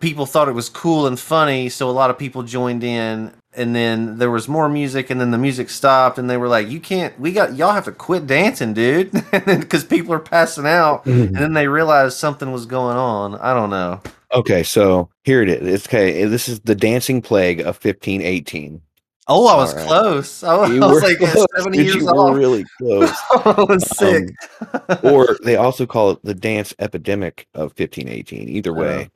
people 0.00 0.26
thought 0.26 0.48
it 0.48 0.52
was 0.52 0.68
cool 0.68 1.06
and 1.06 1.18
funny, 1.18 1.68
so 1.68 1.88
a 1.88 1.92
lot 1.92 2.10
of 2.10 2.18
people 2.18 2.42
joined 2.42 2.84
in. 2.84 3.32
And 3.56 3.74
then 3.74 4.18
there 4.18 4.30
was 4.30 4.48
more 4.48 4.68
music, 4.68 5.10
and 5.10 5.20
then 5.20 5.30
the 5.30 5.38
music 5.38 5.70
stopped, 5.70 6.18
and 6.18 6.28
they 6.28 6.36
were 6.36 6.48
like, 6.48 6.68
"You 6.68 6.78
can't. 6.78 7.18
We 7.18 7.32
got 7.32 7.56
y'all 7.56 7.72
have 7.72 7.86
to 7.86 7.92
quit 7.92 8.26
dancing, 8.26 8.74
dude, 8.74 9.12
because 9.30 9.84
people 9.84 10.12
are 10.12 10.18
passing 10.18 10.66
out." 10.66 11.06
And 11.06 11.34
then 11.34 11.54
they 11.54 11.66
realized 11.66 12.18
something 12.18 12.52
was 12.52 12.66
going 12.66 12.96
on. 12.96 13.36
I 13.36 13.54
don't 13.54 13.70
know. 13.70 14.00
Okay, 14.32 14.62
so 14.62 15.08
here 15.24 15.42
it 15.42 15.48
is. 15.48 15.74
It's 15.74 15.86
okay. 15.86 16.24
This 16.24 16.48
is 16.48 16.60
the 16.60 16.74
dancing 16.74 17.22
plague 17.22 17.60
of 17.60 17.82
1518. 17.82 18.82
Oh, 19.28 19.48
I 19.48 19.56
was 19.56 19.74
right. 19.74 19.86
close. 19.86 20.44
I 20.44 20.54
I 20.54 20.68
was 20.68 21.02
like 21.02 21.18
close, 21.18 21.46
seventy 21.56 21.78
dude, 21.78 21.86
years 21.86 21.96
you 21.96 22.06
were 22.06 22.36
really 22.36 22.64
close. 22.78 23.12
I 23.32 23.64
was 23.68 23.88
sick. 23.96 24.28
Um, 24.72 24.98
or 25.02 25.36
they 25.42 25.56
also 25.56 25.84
call 25.84 26.12
it 26.12 26.20
the 26.22 26.34
dance 26.34 26.74
epidemic 26.78 27.48
of 27.52 27.72
1518. 27.76 28.48
Either 28.48 28.72
way, 28.72 29.10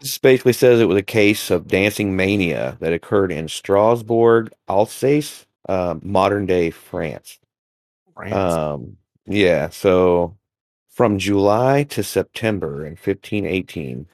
This 0.00 0.18
basically 0.18 0.52
says 0.52 0.80
it 0.80 0.88
was 0.88 0.98
a 0.98 1.02
case 1.02 1.50
of 1.50 1.68
dancing 1.68 2.16
mania 2.16 2.76
that 2.80 2.92
occurred 2.92 3.32
in 3.32 3.48
Strasbourg, 3.48 4.52
Alsace, 4.68 5.46
uh, 5.68 5.96
modern 6.02 6.46
day 6.46 6.70
France. 6.70 7.38
France. 8.14 8.34
Um, 8.34 8.96
yeah, 9.26 9.70
so 9.70 10.36
from 10.88 11.18
July 11.18 11.84
to 11.84 12.02
September 12.02 12.84
in 12.84 12.92
1518, 12.92 14.06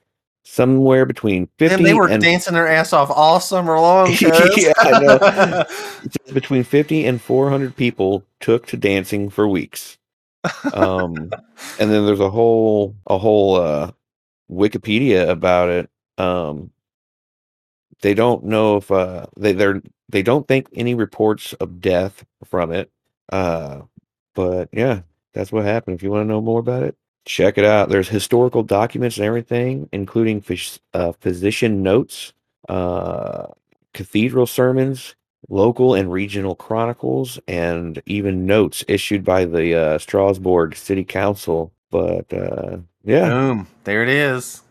somewhere 0.44 1.06
between 1.06 1.48
50 1.58 1.74
and 1.74 1.86
they 1.86 1.94
were 1.94 2.08
and 2.08 2.22
dancing 2.22 2.54
their 2.54 2.68
ass 2.68 2.92
off 2.92 3.10
all 3.10 3.40
summer 3.40 3.78
long. 3.78 4.14
Yeah, 4.20 4.72
I 4.78 5.00
know. 5.00 5.64
between 6.34 6.64
50 6.64 7.06
and 7.06 7.20
400 7.20 7.76
people 7.76 8.24
took 8.40 8.66
to 8.66 8.76
dancing 8.76 9.30
for 9.30 9.46
weeks. 9.46 9.98
Um, 10.72 11.30
and 11.78 11.90
then 11.90 12.04
there's 12.06 12.20
a 12.20 12.30
whole 12.30 12.96
a 13.06 13.16
whole 13.16 13.56
uh, 13.56 13.92
Wikipedia 14.52 15.28
about 15.28 15.70
it. 15.70 15.90
Um, 16.18 16.70
they 18.02 18.14
don't 18.14 18.44
know 18.44 18.76
if 18.76 18.90
uh, 18.90 19.26
they 19.36 19.52
they're 19.52 19.82
they 20.08 20.22
don't 20.22 20.46
think 20.46 20.68
any 20.74 20.94
reports 20.94 21.52
of 21.54 21.80
death 21.80 22.24
from 22.44 22.72
it. 22.72 22.90
Uh, 23.30 23.82
but 24.34 24.68
yeah, 24.72 25.02
that's 25.32 25.52
what 25.52 25.64
happened. 25.64 25.96
If 25.96 26.02
you 26.02 26.10
want 26.10 26.24
to 26.24 26.28
know 26.28 26.40
more 26.40 26.60
about 26.60 26.82
it, 26.82 26.96
check 27.24 27.58
it 27.58 27.64
out. 27.64 27.88
There's 27.88 28.08
historical 28.08 28.62
documents 28.62 29.16
and 29.16 29.26
everything, 29.26 29.88
including 29.92 30.42
phys- 30.42 30.80
uh, 30.92 31.12
physician 31.12 31.82
notes, 31.82 32.32
uh, 32.68 33.46
cathedral 33.94 34.46
sermons, 34.46 35.14
local 35.48 35.94
and 35.94 36.12
regional 36.12 36.54
chronicles, 36.54 37.38
and 37.48 38.02
even 38.06 38.46
notes 38.46 38.84
issued 38.88 39.24
by 39.24 39.44
the 39.44 39.74
uh, 39.74 39.98
Strasbourg 39.98 40.76
City 40.76 41.04
Council. 41.04 41.72
But 41.90 42.32
uh, 42.32 42.78
yeah, 43.04 43.28
Boom. 43.28 43.66
There 43.84 44.02
it 44.02 44.08
is. 44.08 44.62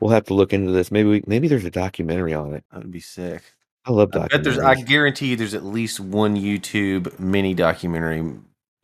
we'll 0.00 0.10
have 0.10 0.24
to 0.26 0.34
look 0.34 0.52
into 0.52 0.72
this. 0.72 0.90
Maybe 0.90 1.08
we, 1.08 1.22
maybe 1.26 1.48
there's 1.48 1.64
a 1.64 1.70
documentary 1.70 2.34
on 2.34 2.54
it. 2.54 2.64
That 2.72 2.78
would 2.82 2.90
be 2.90 3.00
sick. 3.00 3.42
I 3.86 3.92
love 3.92 4.10
I 4.14 4.26
bet 4.28 4.44
there's. 4.44 4.58
I 4.58 4.74
guarantee 4.74 5.28
you, 5.28 5.36
there's 5.36 5.54
at 5.54 5.64
least 5.64 6.00
one 6.00 6.36
YouTube 6.36 7.18
mini 7.18 7.54
documentary 7.54 8.34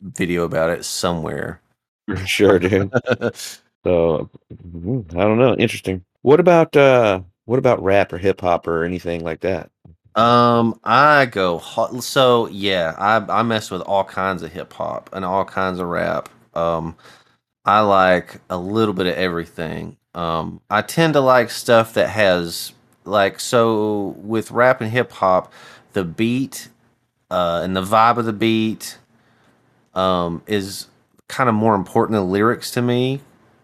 video 0.01 0.45
about 0.45 0.71
it 0.71 0.85
somewhere. 0.85 1.61
sure, 2.27 2.59
dude. 2.59 2.91
So 3.85 4.29
mhm, 4.53 5.15
I 5.15 5.21
don't 5.23 5.39
know. 5.39 5.55
Interesting. 5.55 6.05
What 6.23 6.41
about 6.41 6.75
uh 6.77 7.21
what 7.45 7.61
about 7.61 7.81
rap 7.85 8.13
or 8.13 8.19
hip 8.19 8.41
hop 8.41 8.67
or 8.67 8.83
anything 8.83 9.23
like 9.23 9.41
that? 9.43 9.71
Um, 10.17 10.81
I 10.83 11.27
go 11.27 11.59
hot. 11.59 12.03
So 12.03 12.49
yeah, 12.49 12.95
I 12.99 13.19
I 13.41 13.43
mess 13.45 13.71
with 13.71 13.83
all 13.83 14.03
kinds 14.03 14.43
of 14.43 14.51
hip 14.51 14.73
hop 14.73 15.09
and 15.13 15.25
all 15.25 15.45
kinds 15.45 15.79
of 15.79 15.87
rap. 15.87 16.29
Um, 16.55 16.97
I 17.67 17.81
like 17.81 18.41
a 18.49 18.57
little 18.57 18.95
bit 18.95 19.07
of 19.07 19.15
everything. 19.15 19.97
Um, 20.15 20.61
I 20.71 20.83
tend 20.83 21.15
to 21.15 21.21
like 21.21 21.51
stuff 21.51 21.95
that 21.95 22.09
has 22.11 22.73
like 23.05 23.41
so 23.41 24.15
with 24.19 24.51
rap 24.51 24.81
and 24.81 24.91
hip 24.91 25.11
hop, 25.13 25.53
the 25.93 26.05
beat, 26.05 26.69
uh, 27.31 27.61
and 27.65 27.77
the 27.77 27.83
vibe 27.83 28.19
of 28.19 28.25
the 28.25 28.33
beat, 28.33 28.99
um, 29.95 30.43
is 30.47 30.87
kind 31.29 31.49
of 31.49 31.55
more 31.55 31.75
important 31.75 32.17
than 32.17 32.31
lyrics 32.31 32.71
to 32.73 32.83
me. 32.83 33.21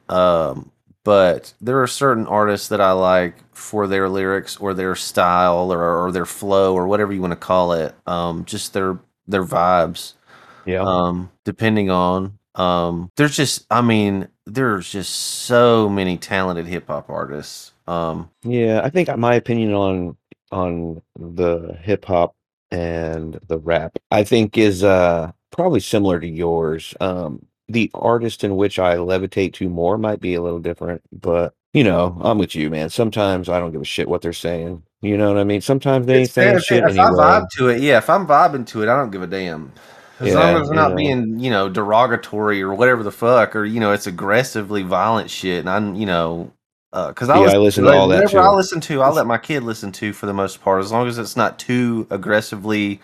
Um, 0.09 0.73
but 1.05 1.55
there 1.61 1.81
are 1.83 1.87
certain 1.87 2.27
artists 2.27 2.69
that 2.69 2.81
I 2.81 2.93
like 2.93 3.35
for 3.55 3.87
their 3.87 4.09
lyrics 4.09 4.57
or 4.57 4.75
their 4.75 4.95
style 4.95 5.73
or, 5.73 6.07
or 6.07 6.13
their 6.13 6.27
flow 6.27 6.75
or 6.75 6.87
whatever 6.87 7.13
you 7.13 7.21
want 7.21 7.33
to 7.33 7.37
call 7.37 7.73
it. 7.73 7.95
Um, 8.07 8.45
just 8.45 8.73
their 8.73 8.99
their 9.27 9.45
vibes. 9.45 10.15
Yeah. 10.65 10.83
Um, 10.83 11.31
depending 11.45 11.91
on 11.91 12.39
um, 12.55 13.11
there's 13.17 13.37
just 13.37 13.67
I 13.71 13.81
mean 13.81 14.29
there's 14.47 14.91
just 14.91 15.11
so 15.11 15.89
many 15.89 16.19
talented 16.19 16.67
hip 16.67 16.87
hop 16.87 17.09
artists. 17.11 17.73
Um, 17.87 18.31
Yeah, 18.43 18.81
I 18.85 18.91
think 18.91 19.15
my 19.17 19.35
opinion 19.35 19.73
on 19.75 20.17
on 20.51 21.03
the 21.19 21.79
hip 21.81 22.05
hop 22.05 22.35
and 22.71 23.39
the 23.49 23.59
rap, 23.59 23.99
I 24.11 24.25
think 24.25 24.59
is 24.59 24.85
uh 24.85 25.33
probably 25.51 25.81
similar 25.81 26.21
to 26.21 26.29
yours. 26.29 26.95
Um 27.01 27.47
the 27.69 27.91
artist 27.95 28.45
in 28.45 28.57
which 28.57 28.79
I 28.79 28.97
levitate 28.97 29.55
to 29.55 29.69
more 29.69 29.97
might 29.97 30.21
be 30.21 30.35
a 30.35 30.43
little 30.43 30.59
different, 30.59 31.03
but 31.13 31.55
you 31.73 31.85
know, 31.85 32.19
I'm 32.21 32.37
with 32.37 32.55
you, 32.55 32.69
man. 32.69 32.91
Sometimes 32.91 33.49
I 33.49 33.59
don't 33.59 33.73
give 33.73 33.81
a 33.81 33.85
shit 33.85 34.09
what 34.09 34.21
they're 34.21 34.35
saying. 34.35 34.83
You 35.01 35.17
know 35.17 35.29
what 35.29 35.39
I 35.39 35.45
mean? 35.45 35.63
Sometimes 35.63 36.07
they 36.07 36.17
ain't 36.17 36.25
it's 36.25 36.35
saying 36.35 36.57
if, 36.57 36.65
shit 36.65 36.85
if 36.85 36.99
I 36.99 37.05
anyway. 37.07 37.23
vibe 37.23 37.49
to 37.57 37.69
it, 37.69 37.81
yeah. 37.81 37.99
If 37.99 38.11
I'm 38.11 38.27
vibing 38.27 38.67
to 38.69 38.83
it, 38.83 38.89
I 38.89 38.97
don't 38.97 39.11
give 39.11 39.23
a 39.23 39.27
damn. 39.27 39.73
As 40.23 40.35
Yeah, 40.35 40.39
long 40.39 40.55
as 40.57 40.61
it's 40.63 40.71
you 40.71 40.75
not 40.77 40.91
know. 40.91 40.97
being, 40.97 41.39
you 41.41 41.51
know, 41.51 41.69
derogatory 41.69 42.63
or 42.63 42.73
whatever 42.75 43.03
the 43.03 43.11
fuck, 43.13 43.57
or 43.57 43.65
you 43.65 43.81
know, 43.81 43.93
it's 43.93 44.07
aggressively 44.07 44.83
violent 44.83 45.31
shit, 45.31 45.61
and 45.61 45.69
I'm, 45.69 45.95
you 45.97 46.07
know, 46.07 46.53
uh, 46.93 47.09
because 47.09 47.29
I, 47.29 47.39
Yeah, 47.39 47.49
I 47.49 47.57
listen 47.57 47.59
listen 47.59 47.85
to 47.85 47.93
all 47.93 48.09
that 48.09 48.25
whatever 48.25 48.41
I 48.41 48.51
listen 48.55 48.81
to, 48.83 49.03
I 49.03 49.11
let 49.11 49.27
my 49.27 49.39
kid 49.39 49.63
listen 49.65 49.91
to 49.93 50.13
for 50.13 50.27
the 50.27 50.33
most 50.33 50.63
part, 50.63 50.81
as 50.83 50.93
long 50.93 51.09
as 51.09 51.19
it's 51.19 51.37
not 51.37 51.59
too 51.59 52.07
aggressively, 52.11 53.01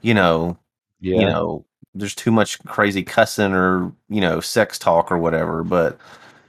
you 0.00 0.14
know, 0.14 0.56
you 1.00 1.26
know, 1.26 1.64
there's 1.94 2.14
too 2.14 2.30
much 2.30 2.58
crazy 2.64 3.02
cussing 3.02 3.52
or 3.52 3.92
you 4.08 4.20
know, 4.20 4.40
sex 4.40 4.78
talk 4.78 5.12
or 5.12 5.18
whatever. 5.18 5.62
But 5.64 5.98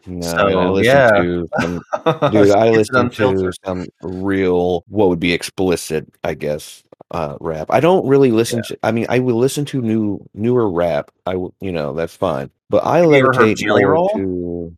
No, 0.06 0.48
and 0.48 0.60
I 0.60 0.68
so 0.68 0.70
listen 0.70 1.04
yeah, 1.04 1.10
to 1.16 1.48
some 1.60 1.84
dude, 2.30 2.52
I 2.52 2.70
listen 2.70 3.10
to 3.12 3.52
some 3.66 3.88
real 4.02 4.84
what 4.88 5.10
would 5.10 5.20
be 5.20 5.34
explicit, 5.34 6.08
I 6.24 6.34
guess, 6.34 6.84
uh 7.13 7.38
rap. 7.39 7.67
I 7.69 7.80
don't 7.80 8.08
really 8.08 8.32
listen 8.32 8.62
to 8.63 8.78
I 8.84 8.91
mean, 8.91 9.06
I 9.10 9.19
will 9.19 9.38
listen 9.38 9.65
to 9.65 9.82
new 9.82 10.28
newer 10.34 10.69
rap. 10.69 11.12
I 11.26 11.36
will, 11.36 11.54
you 11.62 11.71
know, 11.71 11.93
that's 11.93 12.15
fine. 12.15 12.49
But 12.69 12.84
I 12.86 12.97
Have 12.99 13.10
you 13.10 13.15
ever 13.17 13.34
heard 13.34 13.58
levitate 13.58 13.82
more 13.82 14.10
to 14.15 14.78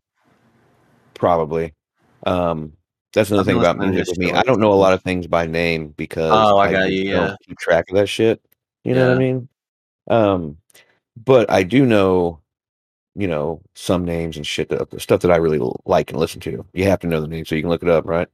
probably. 1.14 1.74
Um 2.26 2.72
that's 3.12 3.30
another 3.30 3.44
thing 3.44 3.58
about 3.58 3.78
music 3.78 4.06
with 4.08 4.18
me. 4.18 4.30
I 4.32 4.42
don't 4.42 4.60
know 4.60 4.72
a 4.72 4.74
lot 4.74 4.92
of 4.92 5.02
things 5.02 5.26
by 5.26 5.46
name 5.46 5.88
because 5.96 6.32
Oh, 6.32 6.58
I 6.58 6.68
I 6.68 6.72
got 6.72 6.90
you. 6.90 7.02
Yeah, 7.04 7.28
don't 7.28 7.40
keep 7.46 7.58
track 7.58 7.86
of 7.88 7.96
that 7.96 8.08
shit. 8.08 8.42
You 8.84 8.94
know 8.94 9.08
what 9.08 9.16
I 9.16 9.18
mean? 9.18 9.48
Um 10.08 10.58
but 11.16 11.50
I 11.50 11.62
do 11.62 11.86
know 11.86 12.40
you 13.18 13.26
know, 13.26 13.62
some 13.74 14.04
names 14.04 14.36
and 14.36 14.46
shit 14.46 14.68
that 14.68 15.00
stuff 15.00 15.22
that 15.22 15.30
I 15.30 15.36
really 15.36 15.58
like 15.86 16.10
and 16.10 16.20
listen 16.20 16.38
to. 16.42 16.66
You 16.74 16.84
have 16.84 17.00
to 17.00 17.06
know 17.06 17.22
the 17.22 17.26
name 17.26 17.46
so 17.46 17.54
you 17.54 17.62
can 17.62 17.70
look 17.70 17.82
it 17.82 17.88
up, 17.88 18.04
right? 18.04 18.28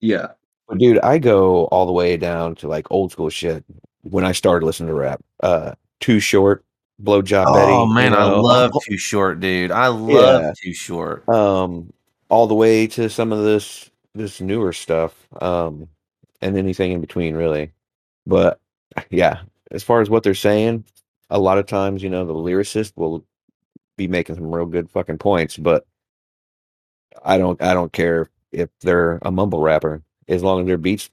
Yeah. 0.00 0.28
But 0.70 0.78
dude, 0.78 1.00
I 1.00 1.18
go 1.18 1.64
all 1.66 1.84
the 1.84 1.92
way 1.92 2.16
down 2.16 2.54
to 2.56 2.68
like 2.68 2.90
old 2.92 3.10
school 3.10 3.28
shit 3.28 3.64
when 4.02 4.24
I 4.24 4.30
started 4.30 4.64
listening 4.64 4.86
to 4.90 4.94
rap. 4.94 5.20
Uh 5.42 5.74
Too 5.98 6.20
Short, 6.20 6.64
Blowjob 7.02 7.46
Oh 7.48 7.54
Betty, 7.54 7.72
you 7.72 7.92
man, 7.92 8.14
I 8.14 8.28
know. 8.28 8.40
love 8.40 8.72
Too 8.88 8.96
Short, 8.96 9.40
dude. 9.40 9.72
I 9.72 9.88
love 9.88 10.42
yeah. 10.42 10.52
Too 10.56 10.72
Short. 10.72 11.28
Um 11.28 11.92
all 12.28 12.46
the 12.46 12.54
way 12.54 12.86
to 12.86 13.10
some 13.10 13.32
of 13.32 13.42
this 13.42 13.90
this 14.14 14.40
newer 14.40 14.72
stuff. 14.72 15.26
Um 15.42 15.88
and 16.40 16.56
anything 16.56 16.92
in 16.92 17.00
between 17.00 17.34
really. 17.34 17.72
But 18.24 18.60
yeah, 19.10 19.40
as 19.72 19.82
far 19.82 20.00
as 20.00 20.08
what 20.08 20.22
they're 20.22 20.34
saying, 20.34 20.84
a 21.30 21.38
lot 21.40 21.58
of 21.58 21.66
times, 21.66 22.00
you 22.00 22.10
know, 22.10 22.24
the 22.24 22.32
lyricist 22.32 22.92
will 22.94 23.24
be 23.96 24.06
making 24.06 24.36
some 24.36 24.54
real 24.54 24.66
good 24.66 24.88
fucking 24.88 25.18
points, 25.18 25.56
but 25.56 25.84
I 27.24 27.38
don't 27.38 27.60
I 27.60 27.74
don't 27.74 27.92
care 27.92 28.30
if 28.52 28.68
they're 28.82 29.18
a 29.22 29.32
mumble 29.32 29.60
rapper 29.60 30.02
as 30.30 30.42
long 30.42 30.60
as 30.60 30.66
their 30.66 30.78
beats, 30.78 31.10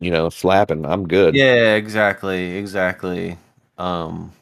you 0.00 0.10
know, 0.10 0.30
slapping. 0.30 0.86
I'm 0.86 1.08
good. 1.08 1.36
Yeah, 1.36 1.74
exactly, 1.76 2.56
exactly. 2.56 3.38
Um, 3.78 4.32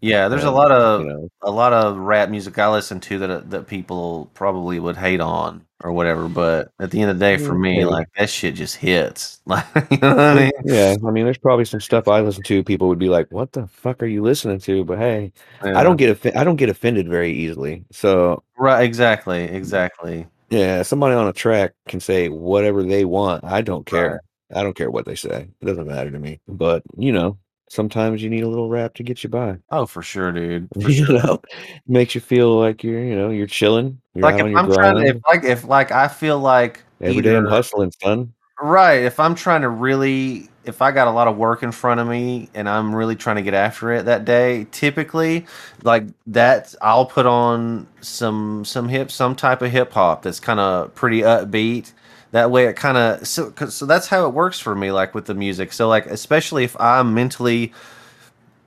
yeah, 0.00 0.28
there's 0.28 0.44
a 0.44 0.50
lot 0.50 0.70
you 0.70 0.76
of 0.76 1.06
know, 1.06 1.28
a 1.42 1.50
lot 1.50 1.72
of 1.72 1.96
rap 1.96 2.28
music 2.30 2.58
I 2.58 2.70
listen 2.70 3.00
to 3.00 3.18
that 3.20 3.50
that 3.50 3.66
people 3.68 4.30
probably 4.34 4.78
would 4.80 4.96
hate 4.96 5.20
on 5.20 5.66
or 5.82 5.92
whatever. 5.92 6.28
But 6.28 6.72
at 6.80 6.90
the 6.90 7.00
end 7.00 7.10
of 7.10 7.18
the 7.18 7.24
day, 7.24 7.36
for 7.38 7.54
mm, 7.54 7.60
me, 7.74 7.84
maybe. 7.84 7.84
like 7.84 8.08
that 8.16 8.30
shit 8.30 8.54
just 8.56 8.76
hits. 8.76 9.40
Like, 9.46 9.66
you 9.90 9.98
know 9.98 10.10
what 10.16 10.20
I 10.20 10.34
mean? 10.34 10.52
Yeah, 10.62 10.96
I 11.06 11.10
mean, 11.10 11.24
there's 11.24 11.38
probably 11.38 11.64
some 11.66 11.80
stuff 11.80 12.08
I 12.08 12.20
listen 12.20 12.42
to. 12.44 12.64
People 12.64 12.88
would 12.88 12.98
be 12.98 13.08
like, 13.08 13.30
"What 13.30 13.52
the 13.52 13.66
fuck 13.66 14.02
are 14.02 14.06
you 14.06 14.22
listening 14.22 14.58
to?" 14.60 14.84
But 14.84 14.98
hey, 14.98 15.32
I 15.60 15.82
don't 15.82 15.96
get 15.96 16.10
offi- 16.10 16.34
I 16.34 16.44
don't 16.44 16.56
get 16.56 16.70
offended 16.70 17.08
very 17.08 17.32
easily. 17.32 17.84
So 17.92 18.42
Right. 18.56 18.84
Exactly. 18.84 19.44
Exactly. 19.44 20.26
Yeah, 20.54 20.82
somebody 20.82 21.14
on 21.14 21.28
a 21.28 21.32
track 21.32 21.72
can 21.88 22.00
say 22.00 22.28
whatever 22.28 22.82
they 22.82 23.04
want. 23.04 23.44
I 23.44 23.60
don't 23.60 23.84
care. 23.86 24.20
I 24.54 24.62
don't 24.62 24.76
care 24.76 24.90
what 24.90 25.04
they 25.04 25.16
say. 25.16 25.48
It 25.60 25.64
doesn't 25.64 25.86
matter 25.86 26.10
to 26.10 26.18
me. 26.18 26.40
But 26.46 26.82
you 26.96 27.12
know, 27.12 27.38
sometimes 27.68 28.22
you 28.22 28.30
need 28.30 28.44
a 28.44 28.48
little 28.48 28.68
rap 28.68 28.94
to 28.94 29.02
get 29.02 29.24
you 29.24 29.30
by. 29.30 29.58
Oh, 29.70 29.86
for 29.86 30.02
sure, 30.02 30.32
dude. 30.32 30.68
For 30.80 30.90
you 30.90 31.06
sure. 31.06 31.22
know, 31.22 31.42
makes 31.86 32.14
you 32.14 32.20
feel 32.20 32.58
like 32.58 32.84
you're, 32.84 33.02
you 33.04 33.16
know, 33.16 33.30
you're 33.30 33.46
chilling. 33.46 34.00
You're 34.14 34.22
Like 34.22 34.40
if 34.40 34.56
I'm 34.56 34.72
trying 34.72 34.96
to, 34.96 35.06
if 35.06 35.16
like 35.26 35.44
if 35.44 35.64
like 35.64 35.90
I 35.90 36.08
feel 36.08 36.38
like 36.38 36.84
Every 37.00 37.22
day 37.22 37.36
I'm 37.36 37.46
hustling, 37.46 37.92
son. 38.02 38.32
Right. 38.60 39.02
If 39.02 39.18
I'm 39.18 39.34
trying 39.34 39.62
to 39.62 39.68
really, 39.68 40.48
if 40.64 40.82
I 40.82 40.90
got 40.90 41.08
a 41.08 41.10
lot 41.10 41.28
of 41.28 41.36
work 41.36 41.62
in 41.62 41.72
front 41.72 42.00
of 42.00 42.06
me 42.06 42.48
and 42.54 42.68
I'm 42.68 42.94
really 42.94 43.16
trying 43.16 43.36
to 43.36 43.42
get 43.42 43.54
after 43.54 43.92
it 43.92 44.04
that 44.04 44.24
day, 44.24 44.66
typically, 44.70 45.46
like 45.82 46.04
that, 46.28 46.74
I'll 46.82 47.06
put 47.06 47.26
on 47.26 47.86
some 48.00 48.64
some 48.64 48.88
hip, 48.88 49.10
some 49.10 49.36
type 49.36 49.62
of 49.62 49.70
hip 49.70 49.92
hop 49.92 50.22
that's 50.22 50.40
kind 50.40 50.60
of 50.60 50.94
pretty 50.94 51.22
upbeat. 51.22 51.92
That 52.32 52.50
way, 52.50 52.66
it 52.66 52.76
kind 52.76 52.96
of 52.96 53.26
so 53.26 53.52
so 53.68 53.86
that's 53.86 54.08
how 54.08 54.26
it 54.26 54.34
works 54.34 54.58
for 54.58 54.74
me. 54.74 54.90
Like 54.90 55.14
with 55.14 55.26
the 55.26 55.34
music, 55.34 55.72
so 55.72 55.88
like 55.88 56.06
especially 56.06 56.64
if 56.64 56.78
I'm 56.80 57.14
mentally, 57.14 57.72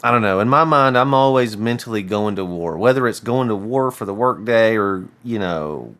I 0.03 0.11
don't 0.11 0.21
know, 0.21 0.39
in 0.39 0.49
my 0.49 0.63
mind, 0.63 0.97
I'm 0.97 1.13
always 1.13 1.57
mentally 1.57 2.03
going 2.03 2.35
to 2.37 2.45
war, 2.45 2.77
whether 2.77 3.07
it's 3.07 3.19
going 3.19 3.49
to 3.49 3.55
war 3.55 3.91
for 3.91 4.05
the 4.05 4.13
work 4.13 4.45
day 4.45 4.77
or 4.77 5.07
you 5.23 5.39
know 5.39 5.95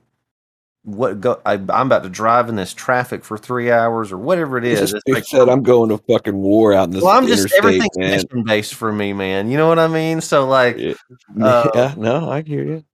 what 0.87 1.19
go 1.19 1.41
I, 1.45 1.53
I'm 1.55 1.87
about 1.87 2.03
to 2.03 2.09
drive 2.09 2.47
in 2.47 2.55
this 2.55 2.73
traffic 2.73 3.25
for 3.25 3.37
three 3.37 3.69
hours 3.69 4.13
or 4.13 4.17
whatever 4.17 4.57
it 4.57 4.63
is. 4.63 4.93
It's 4.93 5.03
like 5.05 5.25
said, 5.25 5.49
I'm 5.49 5.61
going 5.61 5.89
to 5.89 5.97
fucking 5.97 6.35
war 6.35 6.71
out 6.71 6.85
in 6.85 6.91
this 6.91 7.03
well, 7.03 7.17
I'm 7.17 7.27
just 7.27 7.53
everything's 7.57 7.97
mission 7.97 8.43
based 8.43 8.73
for 8.73 8.93
me, 8.93 9.11
man. 9.11 9.51
You 9.51 9.57
know 9.57 9.67
what 9.67 9.79
I 9.79 9.87
mean? 9.87 10.21
So 10.21 10.47
like, 10.47 10.77
Yeah, 10.77 10.93
uh, 11.43 11.69
yeah, 11.75 11.93
no, 11.97 12.29
I 12.31 12.41
hear 12.41 12.63
you. 12.63 12.85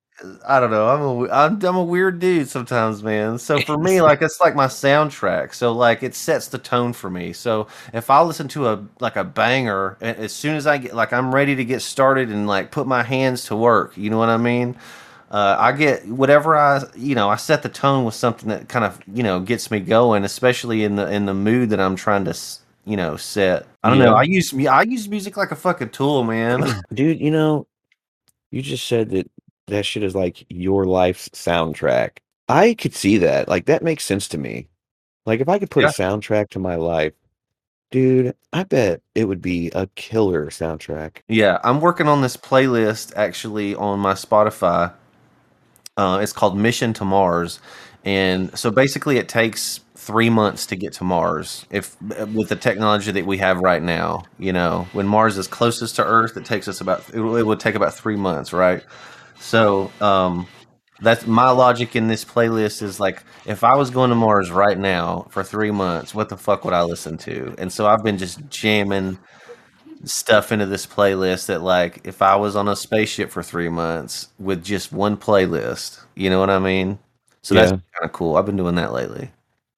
I 0.47 0.59
don't 0.59 0.71
know. 0.71 0.87
I'm 0.87 1.01
a 1.01 1.31
I'm, 1.31 1.63
I'm 1.63 1.75
a 1.75 1.83
weird 1.83 2.17
dude 2.17 2.47
sometimes, 2.47 3.03
man. 3.03 3.37
So 3.37 3.59
for 3.59 3.77
me, 3.77 4.01
like 4.01 4.23
it's 4.23 4.41
like 4.41 4.55
my 4.55 4.67
soundtrack. 4.67 5.53
So 5.53 5.71
like 5.71 6.01
it 6.01 6.15
sets 6.15 6.47
the 6.47 6.57
tone 6.57 6.93
for 6.93 7.11
me. 7.11 7.31
So 7.31 7.67
if 7.93 8.09
I 8.09 8.23
listen 8.23 8.47
to 8.49 8.69
a 8.69 8.83
like 9.01 9.17
a 9.17 9.23
banger, 9.23 9.99
as 10.01 10.33
soon 10.33 10.55
as 10.55 10.65
I 10.65 10.79
get 10.79 10.95
like 10.95 11.13
I'm 11.13 11.33
ready 11.33 11.55
to 11.57 11.65
get 11.65 11.83
started 11.83 12.29
and 12.29 12.47
like 12.47 12.71
put 12.71 12.87
my 12.87 13.03
hands 13.03 13.45
to 13.45 13.55
work, 13.55 13.95
you 13.97 14.09
know 14.09 14.17
what 14.17 14.29
I 14.29 14.37
mean? 14.37 14.77
Uh, 15.33 15.57
I 15.59 15.71
get 15.71 16.07
whatever 16.07 16.55
I 16.55 16.83
you 16.95 17.15
know 17.15 17.27
I 17.27 17.37
set 17.37 17.63
the 17.63 17.69
tone 17.69 18.05
with 18.05 18.13
something 18.13 18.49
that 18.49 18.69
kind 18.69 18.85
of 18.85 18.99
you 19.11 19.23
know 19.23 19.39
gets 19.39 19.71
me 19.71 19.79
going, 19.79 20.23
especially 20.23 20.83
in 20.83 20.95
the 20.95 21.11
in 21.11 21.25
the 21.25 21.33
mood 21.33 21.71
that 21.71 21.79
I'm 21.79 21.95
trying 21.95 22.23
to 22.25 22.29
s- 22.29 22.59
you 22.85 22.95
know 22.95 23.17
set. 23.17 23.65
I 23.83 23.89
don't 23.89 23.97
know. 23.99 24.13
I 24.13 24.21
use 24.23 24.53
I 24.67 24.83
use 24.83 25.09
music 25.09 25.35
like 25.35 25.49
a 25.51 25.55
fucking 25.55 25.89
tool, 25.89 26.23
man. 26.23 26.63
Dude, 26.93 27.19
you 27.19 27.31
know, 27.31 27.65
you 28.51 28.61
just 28.61 28.85
said 28.87 29.09
that 29.09 29.29
that 29.67 29.85
shit 29.87 30.03
is 30.03 30.13
like 30.13 30.45
your 30.49 30.85
life's 30.85 31.29
soundtrack. 31.29 32.17
I 32.47 32.75
could 32.75 32.93
see 32.93 33.17
that. 33.17 33.47
Like 33.47 33.65
that 33.65 33.81
makes 33.83 34.05
sense 34.05 34.27
to 34.29 34.37
me. 34.37 34.67
Like 35.25 35.39
if 35.39 35.49
I 35.49 35.57
could 35.57 35.71
put 35.71 35.81
Yeah. 35.81 35.89
a 35.89 35.93
soundtrack 35.93 36.49
to 36.49 36.59
my 36.59 36.75
life, 36.75 37.13
dude, 37.89 38.35
I 38.51 38.65
bet 38.65 39.01
it 39.15 39.25
would 39.25 39.41
be 39.41 39.71
a 39.73 39.87
killer 39.95 40.47
soundtrack. 40.47 41.21
Yeah, 41.27 41.57
I'm 41.63 41.81
working 41.81 42.07
on 42.07 42.21
this 42.21 42.37
playlist 42.37 43.13
actually 43.15 43.73
on 43.73 43.99
my 43.99 44.13
Spotify. 44.13 44.93
Uh, 45.95 46.19
it's 46.21 46.33
called 46.33 46.57
Mission 46.57 46.93
to 46.93 47.05
Mars, 47.05 47.59
and 48.03 48.57
so 48.57 48.71
basically, 48.71 49.17
it 49.17 49.29
takes 49.29 49.81
three 49.95 50.29
months 50.29 50.65
to 50.65 50.75
get 50.75 50.93
to 50.93 51.03
Mars. 51.03 51.65
If 51.69 52.01
with 52.01 52.49
the 52.49 52.55
technology 52.55 53.11
that 53.11 53.25
we 53.25 53.37
have 53.37 53.59
right 53.59 53.81
now, 53.81 54.23
you 54.37 54.51
know, 54.51 54.87
when 54.93 55.07
Mars 55.07 55.37
is 55.37 55.47
closest 55.47 55.95
to 55.97 56.05
Earth, 56.05 56.35
it 56.35 56.45
takes 56.45 56.67
us 56.67 56.81
about 56.81 57.03
it, 57.13 57.21
would 57.21 57.59
take 57.59 57.75
about 57.75 57.93
three 57.93 58.15
months, 58.15 58.51
right? 58.53 58.83
So, 59.39 59.91
um, 60.01 60.47
that's 61.01 61.27
my 61.27 61.49
logic 61.51 61.95
in 61.95 62.07
this 62.07 62.25
playlist 62.25 62.81
is 62.81 62.99
like 62.99 63.23
if 63.45 63.63
I 63.63 63.75
was 63.75 63.89
going 63.89 64.09
to 64.09 64.15
Mars 64.15 64.51
right 64.51 64.77
now 64.77 65.27
for 65.29 65.43
three 65.43 65.71
months, 65.71 66.15
what 66.15 66.29
the 66.29 66.37
fuck 66.37 66.65
would 66.65 66.73
I 66.73 66.83
listen 66.83 67.17
to? 67.19 67.53
And 67.57 67.71
so 67.71 67.85
I've 67.85 68.03
been 68.03 68.17
just 68.17 68.47
jamming 68.49 69.19
stuff 70.05 70.51
into 70.51 70.65
this 70.65 70.85
playlist 70.85 71.47
that 71.47 71.61
like 71.61 72.01
if 72.05 72.21
I 72.21 72.35
was 72.35 72.55
on 72.55 72.67
a 72.67 72.75
spaceship 72.75 73.29
for 73.31 73.43
three 73.43 73.69
months 73.69 74.29
with 74.39 74.63
just 74.63 74.91
one 74.91 75.17
playlist, 75.17 75.99
you 76.15 76.29
know 76.29 76.39
what 76.39 76.49
I 76.49 76.59
mean? 76.59 76.99
So 77.41 77.55
that's 77.55 77.71
kind 77.71 77.81
of 78.03 78.11
cool. 78.13 78.37
I've 78.37 78.45
been 78.45 78.57
doing 78.57 78.75
that 78.75 78.93
lately. 78.93 79.31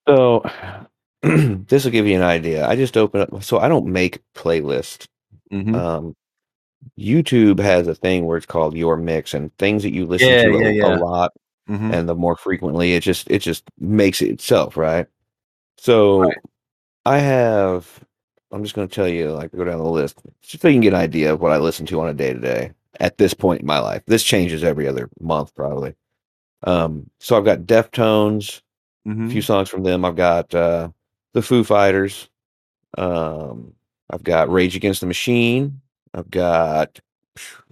So 0.08 0.44
this 1.22 1.84
will 1.86 1.92
give 1.92 2.08
you 2.08 2.16
an 2.16 2.22
idea. 2.24 2.68
I 2.68 2.76
just 2.76 2.98
open 2.98 3.22
up 3.22 3.44
so 3.44 3.60
I 3.60 3.68
don't 3.68 3.88
make 3.88 4.22
playlists. 4.36 5.08
hmm 5.52 5.74
Um 5.76 6.16
YouTube 7.00 7.60
has 7.60 7.88
a 7.88 7.96
thing 7.96 8.26
where 8.26 8.38
it's 8.38 8.46
called 8.46 8.76
your 8.76 8.98
mix 8.98 9.34
and 9.34 9.56
things 9.58 9.84
that 9.84 9.94
you 9.94 10.06
listen 10.06 10.30
Yeah, 10.30 10.44
to 10.44 10.56
a, 10.58 10.62
yeah, 10.62 10.70
yeah. 10.72 10.86
a 10.88 10.90
lot 11.00 11.32
hmm 11.68 11.92
and 11.92 12.08
the 12.10 12.16
more 12.16 12.36
frequently 12.38 12.94
it 12.94 13.02
just 13.02 13.30
it 13.32 13.40
just 13.40 13.64
makes 13.80 14.22
it 14.22 14.30
itself 14.30 14.78
right 14.78 15.08
so 15.78 16.22
Right. 16.22 16.38
i 17.06 17.18
have 17.20 18.02
i'm 18.56 18.64
just 18.64 18.76
going 18.76 18.88
to 18.88 18.96
tell 18.96 19.10
you 19.10 19.32
like 19.34 19.52
go 19.54 19.66
down 19.66 19.80
the 19.80 19.86
list 19.86 20.20
just 20.42 20.62
so 20.62 20.70
you 20.70 20.76
can 20.76 20.82
get 20.82 20.94
an 20.94 21.00
idea 21.02 21.34
of 21.34 21.42
what 21.42 21.54
i 21.54 21.58
listen 21.58 21.86
to 21.86 22.02
on 22.02 22.10
a 22.10 22.16
day 22.16 22.34
to 22.34 22.40
day 22.40 22.72
at 23.02 23.18
this 23.18 23.34
point 23.34 23.62
in 23.62 23.68
my 23.68 23.80
life. 23.80 24.04
This 24.08 24.24
changes 24.24 24.64
every 24.64 24.88
other 24.88 25.10
month 25.20 25.56
probably. 25.56 25.96
Um 26.64 27.10
so 27.20 27.38
i've 27.38 27.46
got 27.46 27.62
deftones 27.62 28.62
a 29.22 29.26
hmm 29.26 29.30
few 29.30 29.42
songs 29.42 29.70
from 29.70 29.84
them. 29.84 30.06
I've 30.06 30.18
got 30.18 30.54
uh 30.56 30.90
the 31.34 31.44
foo 31.44 31.64
fighters. 31.64 32.30
Um 32.98 33.74
i've 34.12 34.24
got 34.24 34.52
rage 34.52 34.76
against 34.76 35.02
the 35.02 35.08
machine. 35.08 35.82
I've 36.14 36.32
got 36.32 37.00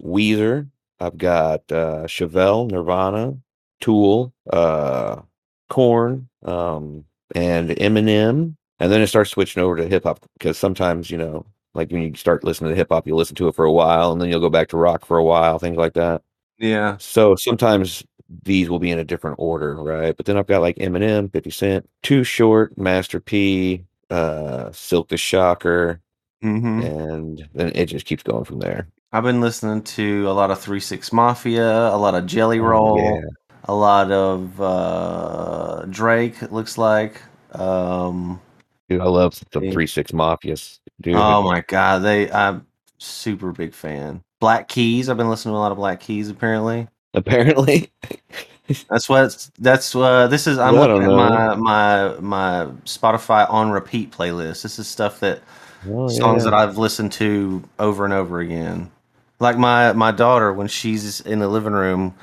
weezer. 0.02 0.68
I've 1.00 1.18
got 1.18 1.60
uh 1.72 2.04
chevelle 2.06 2.70
nirvana 2.70 3.38
tool 3.80 4.32
uh 4.52 5.22
Korn 5.70 6.28
um 6.44 7.04
and 7.34 7.70
eminem 7.70 8.56
and 8.84 8.92
then 8.92 9.02
it 9.02 9.08
starts 9.08 9.30
switching 9.32 9.62
over 9.64 9.76
to 9.76 9.88
hip-hop 9.88 10.20
because 10.38 10.58
sometimes 10.58 11.10
you 11.10 11.18
know 11.18 11.46
like 11.74 11.90
when 11.90 12.02
you 12.02 12.14
start 12.16 12.44
listening 12.44 12.70
to 12.70 12.76
hip-hop 12.76 13.06
you'll 13.08 13.18
listen 13.18 13.36
to 13.36 13.48
it 13.48 13.56
for 13.56 13.64
a 13.66 13.72
while 13.72 14.12
and 14.12 14.20
then 14.22 14.28
you'll 14.30 14.40
go 14.40 14.50
back 14.50 14.68
to 14.68 14.76
rock 14.78 15.06
for 15.06 15.18
a 15.18 15.24
while 15.24 15.58
things 15.58 15.78
like 15.78 15.94
that 15.94 16.22
Yeah. 16.58 16.98
so 16.98 17.36
sometimes 17.36 18.04
these 18.44 18.70
will 18.70 18.78
be 18.80 18.90
in 18.90 18.98
a 18.98 19.04
different 19.04 19.36
order, 19.38 19.76
right? 19.76 20.16
But 20.16 20.26
then 20.26 20.36
I've 20.38 20.46
got 20.46 20.62
like 20.62 20.76
Eminem, 20.76 21.32
50 21.32 21.50
Cent, 21.50 21.88
Too 22.02 22.24
Short, 22.24 22.76
Master 22.78 23.20
P, 23.20 23.84
uh, 24.10 24.72
Silk 24.72 25.08
the 25.08 25.16
Shocker, 25.18 26.00
hmm 26.42 26.82
and 26.82 27.48
then 27.54 27.72
it 27.74 27.86
just 27.86 28.06
keeps 28.06 28.22
going 28.24 28.44
from 28.44 28.60
there. 28.60 28.88
I've 29.12 29.22
been 29.22 29.40
listening 29.40 29.82
to 29.82 30.28
a 30.28 30.32
lot 30.32 30.50
of 30.50 30.60
Three 30.60 30.80
Six 30.80 31.12
Mafia, 31.12 31.88
a 31.88 31.96
lot 31.96 32.14
of 32.14 32.26
Jelly 32.26 32.58
Oh, 32.58 32.60
Roll, 32.60 32.98
yeah. 32.98 33.28
a 33.64 33.74
lot 33.74 34.10
of 34.10 34.60
uh, 34.60 35.84
Drake. 35.88 36.42
It 36.42 36.52
looks 36.52 36.76
like. 36.78 37.22
Um, 37.52 38.40
Dude, 38.88 39.00
I 39.00 39.04
love 39.04 39.40
the. 39.50 39.60
3 39.70 39.86
6 39.86 40.12
Mafias. 40.12 40.78
Dude, 41.00 41.14
Oh 41.16 41.42
my 41.42 41.62
god, 41.62 42.00
they 42.00 42.30
I'm 42.30 42.66
super 42.98 43.52
big 43.52 43.72
fan. 43.74 44.22
Black 44.40 44.68
Keys, 44.68 45.08
I've 45.08 45.16
been 45.16 45.30
listening 45.30 45.54
to 45.54 45.56
a 45.58 45.60
lot 45.60 45.72
of 45.72 45.78
Black 45.78 46.00
Keys 46.00 46.28
apparently. 46.28 46.88
apparently. 47.14 47.90
That's 48.88 49.10
what 49.10 49.50
that's 49.58 49.94
uh 49.94 50.26
this 50.28 50.46
is 50.46 50.58
I'm 50.58 50.74
I 50.74 50.78
looking 50.78 51.02
at 51.02 51.10
my 51.10 51.54
my 51.54 52.14
my 52.18 52.66
Spotify 52.86 53.48
on 53.50 53.70
repeat 53.70 54.10
playlist. 54.10 54.62
This 54.62 54.78
is 54.78 54.86
stuff 54.88 55.20
that 55.20 55.42
Oh, 55.86 56.08
songs 56.08 56.44
yeah. 56.44 56.50
that 56.50 56.54
I've 56.54 56.78
listened 56.78 57.12
to 57.12 57.62
over 57.78 58.06
and 58.06 58.14
over 58.14 58.40
again. 58.40 58.90
Like 59.38 59.58
my 59.58 59.92
my 59.92 60.12
daughter 60.12 60.50
when 60.50 60.66
she's 60.66 61.20
in 61.20 61.40
the 61.40 61.48
living 61.48 61.74
room 61.74 62.14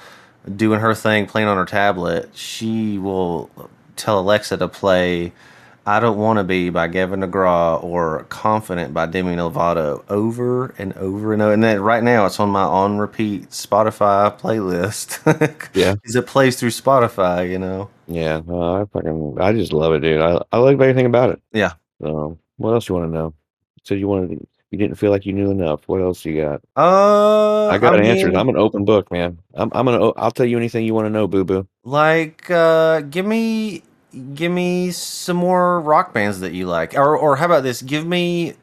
doing 0.55 0.79
her 0.79 0.95
thing 0.95 1.27
playing 1.27 1.47
on 1.47 1.57
her 1.57 1.65
tablet, 1.65 2.31
she 2.35 2.97
will 2.97 3.51
tell 3.95 4.19
Alexa 4.19 4.57
to 4.57 4.67
play 4.67 5.33
I 5.85 5.99
Don't 5.99 6.17
Want 6.17 6.37
to 6.37 6.43
Be 6.43 6.69
by 6.69 6.87
Gavin 6.87 7.21
DeGraw 7.21 7.83
or 7.83 8.25
Confident 8.29 8.93
by 8.93 9.07
Demi 9.07 9.35
Lovato 9.35 10.03
over 10.09 10.75
and 10.77 10.93
over 10.93 11.33
and 11.33 11.41
over. 11.41 11.53
And 11.53 11.63
then 11.63 11.81
right 11.81 12.03
now 12.03 12.27
it's 12.27 12.39
on 12.39 12.49
my 12.49 12.61
on 12.61 12.99
repeat 12.99 13.49
Spotify 13.49 14.37
playlist. 14.39 15.19
Yeah. 15.73 15.95
Because 15.95 16.15
it 16.15 16.27
plays 16.27 16.59
through 16.59 16.69
Spotify, 16.69 17.49
you 17.49 17.57
know? 17.57 17.89
Yeah, 18.07 18.41
no, 18.45 18.81
I 18.81 18.85
fucking, 18.85 19.37
I 19.39 19.53
just 19.53 19.71
love 19.73 19.93
it, 19.93 19.99
dude. 19.99 20.21
I, 20.21 20.41
I 20.51 20.57
like 20.57 20.73
everything 20.73 21.05
about 21.05 21.29
it. 21.31 21.41
Yeah. 21.53 21.73
Um, 22.03 22.37
what 22.57 22.71
else 22.71 22.89
you 22.89 22.95
want 22.95 23.07
to 23.09 23.13
know? 23.13 23.33
So 23.83 23.95
you 23.95 24.07
wanted, 24.07 24.39
to, 24.39 24.47
you 24.69 24.77
didn't 24.77 24.97
feel 24.97 25.11
like 25.11 25.25
you 25.25 25.33
knew 25.33 25.49
enough. 25.49 25.87
What 25.87 26.01
else 26.01 26.25
you 26.25 26.41
got? 26.41 26.61
Uh, 26.75 27.67
I 27.67 27.77
got 27.77 27.95
I 27.95 27.99
an 27.99 28.05
answer. 28.05 28.27
I'm 28.35 28.49
an 28.49 28.57
open 28.57 28.85
book, 28.85 29.11
man. 29.11 29.37
I'm, 29.53 29.71
I'm 29.73 29.85
gonna, 29.85 30.09
I'll 30.11 30.31
tell 30.31 30.45
you 30.45 30.57
anything 30.57 30.85
you 30.85 30.93
want 30.93 31.05
to 31.05 31.09
know, 31.09 31.27
boo 31.27 31.43
boo. 31.43 31.67
Like, 31.83 32.49
uh, 32.51 33.01
give 33.01 33.25
me, 33.25 33.83
give 34.33 34.51
me 34.51 34.91
some 34.91 35.37
more 35.37 35.81
rock 35.81 36.13
bands 36.13 36.39
that 36.41 36.53
you 36.53 36.67
like, 36.67 36.95
or, 36.95 37.17
or 37.17 37.35
how 37.35 37.45
about 37.45 37.63
this? 37.63 37.81
Give 37.81 38.05
me, 38.05 38.53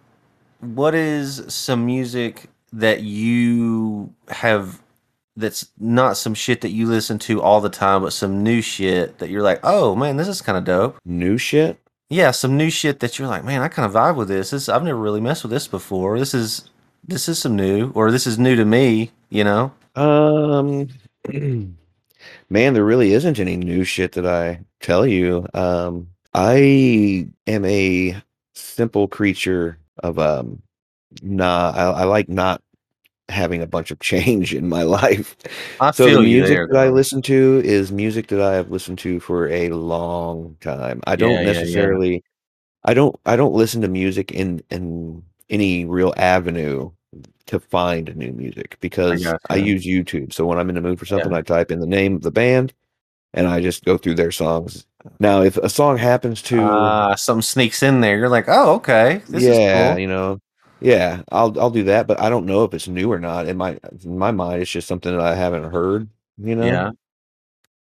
what 0.61 0.95
is 0.95 1.43
some 1.49 1.87
music 1.87 2.49
that 2.73 3.03
you 3.03 4.13
have 4.29 4.81
that's 5.39 5.69
not 5.79 6.17
some 6.17 6.35
shit 6.35 6.61
that 6.63 6.71
you 6.71 6.87
listen 6.87 7.19
to 7.21 7.41
all 7.41 7.61
the 7.61 7.69
time, 7.69 8.03
but 8.03 8.13
some 8.13 8.43
new 8.43 8.61
shit 8.61 9.19
that 9.19 9.31
you're 9.31 9.43
like, 9.43 9.61
oh 9.63 9.95
man, 9.95 10.17
this 10.17 10.29
is 10.29 10.43
kind 10.43 10.59
of 10.59 10.65
dope. 10.65 10.99
New 11.05 11.39
shit? 11.39 11.79
Yeah, 12.11 12.33
some 12.33 12.57
new 12.57 12.71
shit 12.71 13.01
that 13.01 13.19
you're 13.19 13.29
like, 13.29 13.45
man, 13.45 13.63
I 13.63 13.69
kind 13.69 13.87
of 13.87 13.93
vibe 13.93 14.17
with 14.17 14.29
this. 14.29 14.51
This 14.51 14.69
I've 14.69 14.83
never 14.83 14.99
really 14.99 15.21
messed 15.21 15.45
with 15.45 15.53
this 15.53 15.69
before. 15.69 16.19
This 16.19 16.35
is 16.35 16.69
this 17.07 17.29
is 17.29 17.39
some 17.39 17.55
new, 17.55 17.93
or 17.95 18.11
this 18.11 18.27
is 18.27 18.39
new 18.39 18.57
to 18.57 18.65
me. 18.65 19.13
You 19.31 19.45
know? 19.45 19.73
Um, 19.95 20.89
man, 22.51 22.75
there 22.75 22.85
really 22.85 23.12
isn't 23.12 23.38
any 23.38 23.57
new 23.57 23.85
shit 23.85 24.12
that 24.12 24.27
I 24.27 24.61
tell 24.81 25.07
you. 25.07 25.47
Um, 25.55 26.09
I 26.35 27.29
am 27.46 27.65
a 27.65 28.17
simple 28.55 29.09
creature 29.09 29.79
of 30.02 30.19
um, 30.19 30.63
nah. 31.23 31.73
I, 31.75 32.02
I 32.02 32.05
like 32.05 32.29
not 32.29 32.63
having 33.29 33.63
a 33.63 33.67
bunch 33.67 33.90
of 33.90 33.98
change 34.00 34.55
in 34.55 34.69
my 34.69 34.83
life. 34.83 35.37
I 35.81 35.90
So 35.92 36.11
the 36.11 36.21
music 36.21 36.57
there. 36.57 36.69
that 36.69 36.79
I 36.79 36.88
listen 36.88 37.23
to 37.23 37.63
is 37.65 37.92
music 37.92 38.29
that 38.29 38.40
I 38.40 38.55
have 38.55 38.71
listened 38.71 38.98
to 39.00 39.21
for 39.21 39.48
a 39.48 39.71
long 39.71 40.57
time. 40.61 41.00
I 41.07 41.17
don't 41.17 41.42
Yeah, 41.42 41.42
yeah, 41.42 41.63
yeah. 41.65 41.87
necessarily 41.87 42.25
I 42.85 42.94
don't 42.94 43.19
I 43.27 43.37
don't 43.37 43.55
listen 43.55 43.83
to 43.83 43.88
music 43.88 44.33
in 44.33 44.63
in 44.71 45.25
any 45.50 45.85
real 45.85 46.15
avenue 46.17 46.90
to 47.49 47.61
find 47.61 48.15
new 48.17 48.33
music 48.33 48.77
because 48.81 49.35
I, 49.51 49.57
gotcha. 49.57 49.61
use 49.61 49.87
YouTube. 49.87 50.33
So 50.33 50.46
when 50.46 50.59
I'm 50.59 50.69
in 50.69 50.75
the 50.77 50.81
mood 50.81 50.99
for 50.99 51.07
Yeah. 51.07 51.07
something, 51.07 51.33
I 51.33 51.42
type 51.42 51.71
in 51.71 51.81
the 51.81 51.87
name 51.87 52.17
of 52.17 52.23
the 52.23 52.31
band 52.31 52.73
and 53.35 53.46
I 53.46 53.61
just 53.61 53.85
go 53.85 53.99
through 53.99 54.17
their 54.17 54.33
songs. 54.33 54.87
Now, 55.21 55.42
if 55.42 55.57
a 55.59 55.69
song 55.69 55.99
happens 55.99 56.42
to 56.44 56.59
Ah, 56.61 57.15
something 57.17 57.42
sneaks 57.42 57.83
in 57.83 58.01
there. 58.01 58.19
You're 58.19 58.29
like, 58.29 58.46
oh, 58.49 58.75
okay, 58.77 59.23
this 59.29 59.42
yeah, 59.42 59.49
is 59.49 59.61
cool. 59.73 60.01
you 60.01 60.07
know, 60.07 60.40
yeah, 60.81 61.23
I'll 61.31 61.59
I'll 61.61 61.71
do 61.71 61.85
that, 61.85 62.07
but 62.07 62.21
I 62.21 62.29
don't 62.31 62.46
know 62.46 62.65
if 62.65 62.75
it's 62.75 62.88
new 62.88 63.11
or 63.13 63.19
not. 63.19 63.49
In 63.49 63.57
my 63.57 63.79
in 64.05 64.19
my 64.19 64.31
mind, 64.31 64.63
it's 64.63 64.71
just 64.71 64.88
something 64.88 65.13
that 65.13 65.21
I 65.21 65.35
haven't 65.35 65.71
heard, 65.73 66.09
you 66.38 66.57
know. 66.57 66.69
Yeah, 66.69 66.90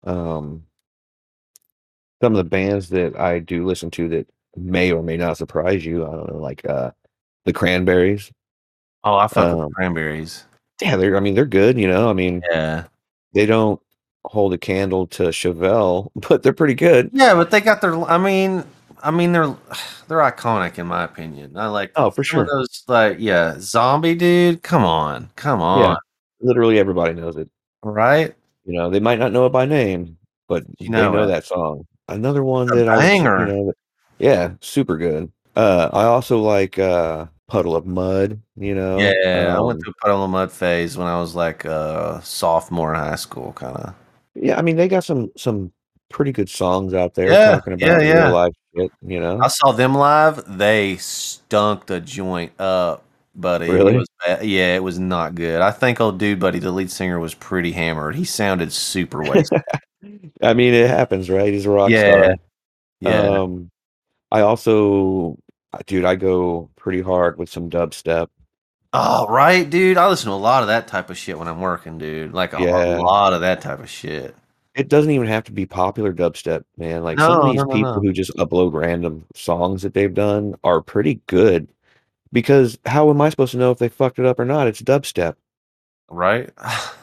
Um, 0.04 0.66
some 2.22 2.32
of 2.32 2.38
the 2.38 2.44
bands 2.44 2.88
that 2.90 3.16
I 3.18 3.38
do 3.40 3.64
listen 3.66 3.90
to 3.92 4.08
that 4.10 4.28
may 4.56 4.90
or 4.92 5.02
may 5.02 5.16
not 5.16 5.36
surprise 5.36 5.84
you. 5.84 6.06
I 6.06 6.12
don't 6.12 6.30
know, 6.32 6.38
like 6.38 6.64
uh, 6.68 6.90
the 7.44 7.52
Cranberries. 7.52 8.32
Oh, 9.06 9.14
I 9.16 9.28
fuck 9.28 9.54
with 9.54 9.64
Um, 9.66 9.70
cranberries. 9.72 10.44
Yeah, 10.82 10.96
they're. 10.96 11.16
I 11.16 11.20
mean, 11.20 11.34
they're 11.34 11.46
good. 11.46 11.78
You 11.78 11.88
know, 11.88 12.10
I 12.10 12.12
mean, 12.12 12.42
Yeah. 12.50 12.84
they 13.32 13.46
don't 13.46 13.80
hold 14.26 14.52
a 14.52 14.58
candle 14.58 15.06
to 15.06 15.24
Chevelle, 15.28 16.10
but 16.28 16.42
they're 16.42 16.52
pretty 16.52 16.74
good. 16.74 17.10
Yeah, 17.12 17.34
but 17.34 17.50
they 17.50 17.60
got 17.60 17.80
their. 17.80 17.94
I 18.02 18.18
mean, 18.18 18.64
I 19.02 19.10
mean, 19.12 19.32
they're 19.32 19.46
they're 20.08 20.18
iconic 20.18 20.78
in 20.78 20.86
my 20.88 21.04
opinion. 21.04 21.56
I 21.56 21.68
like. 21.68 21.92
Oh, 21.96 22.10
for 22.10 22.24
sure. 22.24 22.44
Those 22.46 22.82
like, 22.88 23.16
yeah, 23.20 23.54
zombie 23.58 24.14
dude. 24.16 24.62
Come 24.62 24.84
on, 24.84 25.30
come 25.36 25.62
on, 25.62 25.80
Yeah, 25.80 25.96
literally 26.40 26.78
everybody 26.78 27.14
knows 27.14 27.36
it. 27.36 27.48
right? 27.82 28.34
You 28.64 28.72
know, 28.76 28.90
they 28.90 28.98
might 29.00 29.20
not 29.20 29.30
know 29.32 29.46
it 29.46 29.50
by 29.52 29.64
name, 29.64 30.18
but 30.48 30.64
You 30.78 30.88
they 30.88 30.92
know 30.92 31.12
know 31.12 31.22
it. 31.22 31.26
that 31.28 31.44
song. 31.44 31.86
Another 32.08 32.42
one 32.42 32.66
that 32.66 32.88
I 32.88 32.96
was, 32.96 33.14
you 33.14 33.22
know, 33.22 33.72
yeah, 34.18 34.50
super 34.60 34.96
good. 34.96 35.30
Uh, 35.56 35.90
I 35.92 36.04
also 36.04 36.38
like 36.38 36.78
uh, 36.78 37.26
Puddle 37.48 37.74
of 37.76 37.86
Mudd. 37.86 38.40
You 38.56 38.74
know, 38.74 38.98
Yeah, 38.98 39.56
I 39.56 39.60
went 39.60 39.78
um, 39.78 39.80
through 39.82 39.94
Puddle 40.02 40.24
of 40.24 40.30
Mudd 40.30 40.52
phase 40.52 40.96
when 40.96 41.06
I 41.06 41.18
was 41.20 41.34
like 41.34 41.64
a 41.64 42.20
sophomore 42.22 42.92
in 42.94 43.00
high 43.00 43.16
school, 43.16 43.52
kind 43.54 43.76
of. 43.76 43.94
yeah. 44.34 44.58
I 44.58 44.62
mean, 44.62 44.76
they 44.76 44.88
got 44.88 45.04
some 45.04 45.30
some 45.36 45.72
pretty 46.10 46.32
good 46.32 46.48
songs 46.48 46.94
out 46.94 47.14
there 47.14 47.30
Yeah, 47.32 47.54
talking 47.54 47.72
yeah, 47.78 47.86
about 47.86 48.02
yeah. 48.02 48.24
real 48.24 48.32
life 48.32 48.52
shit. 48.76 48.92
You 49.02 49.20
know, 49.20 49.40
I 49.40 49.48
saw 49.48 49.72
them 49.72 49.94
live. 49.94 50.58
They 50.58 50.96
stunk 50.96 51.86
the 51.86 52.00
joint 52.00 52.52
up, 52.60 53.04
buddy. 53.34 53.68
Really? 53.70 53.94
It 53.94 53.98
was 53.98 54.08
bad. 54.24 54.44
Yeah, 54.44 54.74
it 54.76 54.82
was 54.82 54.98
not 54.98 55.34
good. 55.34 55.60
I 55.60 55.70
think 55.70 56.00
old 56.00 56.18
dude, 56.18 56.40
buddy, 56.40 56.58
the 56.58 56.72
lead 56.72 56.90
singer 56.90 57.18
was 57.18 57.34
pretty 57.34 57.72
hammered. 57.72 58.14
He 58.14 58.24
sounded 58.24 58.72
super 58.72 59.22
wasted. 59.24 59.62
I 60.42 60.54
mean, 60.54 60.74
it 60.74 60.88
happens, 60.88 61.28
right? 61.30 61.52
He's 61.52 61.66
a 61.66 61.70
rock 61.70 61.90
Yeah, 61.90 62.10
star. 62.10 62.34
yeah. 63.00 63.40
Um, 63.42 63.70
I 64.30 64.40
also, 64.40 65.38
dude, 65.86 66.04
I 66.04 66.16
go 66.16 66.70
pretty 66.76 67.00
hard 67.02 67.38
with 67.38 67.48
some 67.50 67.68
dubstep. 67.70 68.28
Oh, 68.92 69.26
right, 69.28 69.68
dude. 69.68 69.98
I 69.98 70.08
listen 70.08 70.28
to 70.30 70.34
a 70.34 70.36
lot 70.36 70.62
of 70.62 70.68
that 70.68 70.88
type 70.88 71.10
of 71.10 71.18
shit 71.18 71.38
when 71.38 71.48
I'm 71.48 71.60
working, 71.60 71.98
dude. 71.98 72.32
Like 72.32 72.54
a, 72.54 72.62
Yeah. 72.62 72.96
lot 72.98 73.32
of 73.32 73.40
that 73.42 73.60
type 73.60 73.80
of 73.80 73.90
shit. 73.90 74.34
It 74.74 74.88
doesn't 74.88 75.10
even 75.10 75.26
have 75.26 75.44
to 75.44 75.52
be 75.52 75.66
popular 75.66 76.12
dubstep, 76.12 76.64
man. 76.76 77.02
Like 77.02 77.18
some 77.18 77.40
of 77.40 77.46
these 77.46 77.56
no, 77.62 77.66
people 77.66 77.94
no. 77.94 78.00
who 78.00 78.12
just 78.12 78.34
upload 78.36 78.72
random 78.74 79.24
songs 79.34 79.82
that 79.82 79.94
they've 79.94 80.12
done 80.12 80.54
are 80.64 80.80
pretty 80.82 81.20
good. 81.26 81.68
Because 82.32 82.78
how 82.84 83.08
am 83.10 83.20
I 83.20 83.30
supposed 83.30 83.52
to 83.52 83.58
know 83.58 83.70
if 83.70 83.78
they 83.78 83.88
fucked 83.88 84.18
it 84.18 84.26
up 84.26 84.38
or 84.38 84.44
not? 84.44 84.66
It's 84.66 84.82
dubstep, 84.82 85.36
Right? 86.10 86.50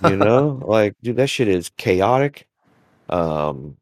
you 0.03 0.15
know? 0.17 0.61
Like, 0.65 0.95
dude, 1.01 1.15
that 1.17 1.27
shit 1.27 1.47
is 1.47 1.71
chaotic. 1.77 2.47
Um, 3.09 3.77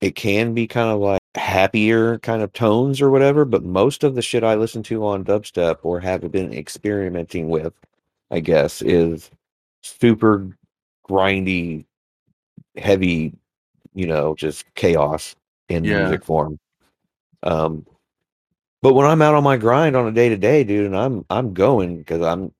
it 0.00 0.14
can 0.14 0.52
be 0.54 0.66
kind 0.66 0.90
of 0.90 1.00
like 1.00 1.20
happier 1.34 2.18
kind 2.18 2.42
of 2.42 2.52
tones 2.52 3.00
or 3.00 3.10
whatever, 3.10 3.44
but 3.44 3.64
most 3.64 4.04
of 4.04 4.14
the 4.14 4.22
shit 4.22 4.44
I 4.44 4.54
listen 4.54 4.82
to 4.84 5.06
on 5.06 5.24
dubstep 5.24 5.78
or 5.82 6.00
have 6.00 6.30
been 6.30 6.52
experimenting 6.52 7.48
with, 7.48 7.72
I 8.30 8.40
guess, 8.40 8.82
is 8.82 9.30
super 9.82 10.48
grindy, 11.08 11.86
heavy, 12.76 13.34
you 13.94 14.06
know, 14.06 14.34
just 14.34 14.72
chaos 14.74 15.36
in 15.68 15.84
Yeah. 15.84 15.98
music 15.98 16.24
form. 16.24 16.58
Um, 17.42 17.86
but 18.82 18.94
when 18.94 19.06
I'm 19.06 19.22
out 19.22 19.34
on 19.34 19.44
my 19.44 19.56
grind 19.56 19.96
on 19.96 20.06
a 20.08 20.12
day 20.12 20.28
to 20.28 20.36
day, 20.36 20.64
dude, 20.64 20.86
and 20.86 20.96
I'm 20.96 21.24
I'm 21.30 21.54
going 21.54 21.98
because 21.98 22.20
I'm 22.22 22.52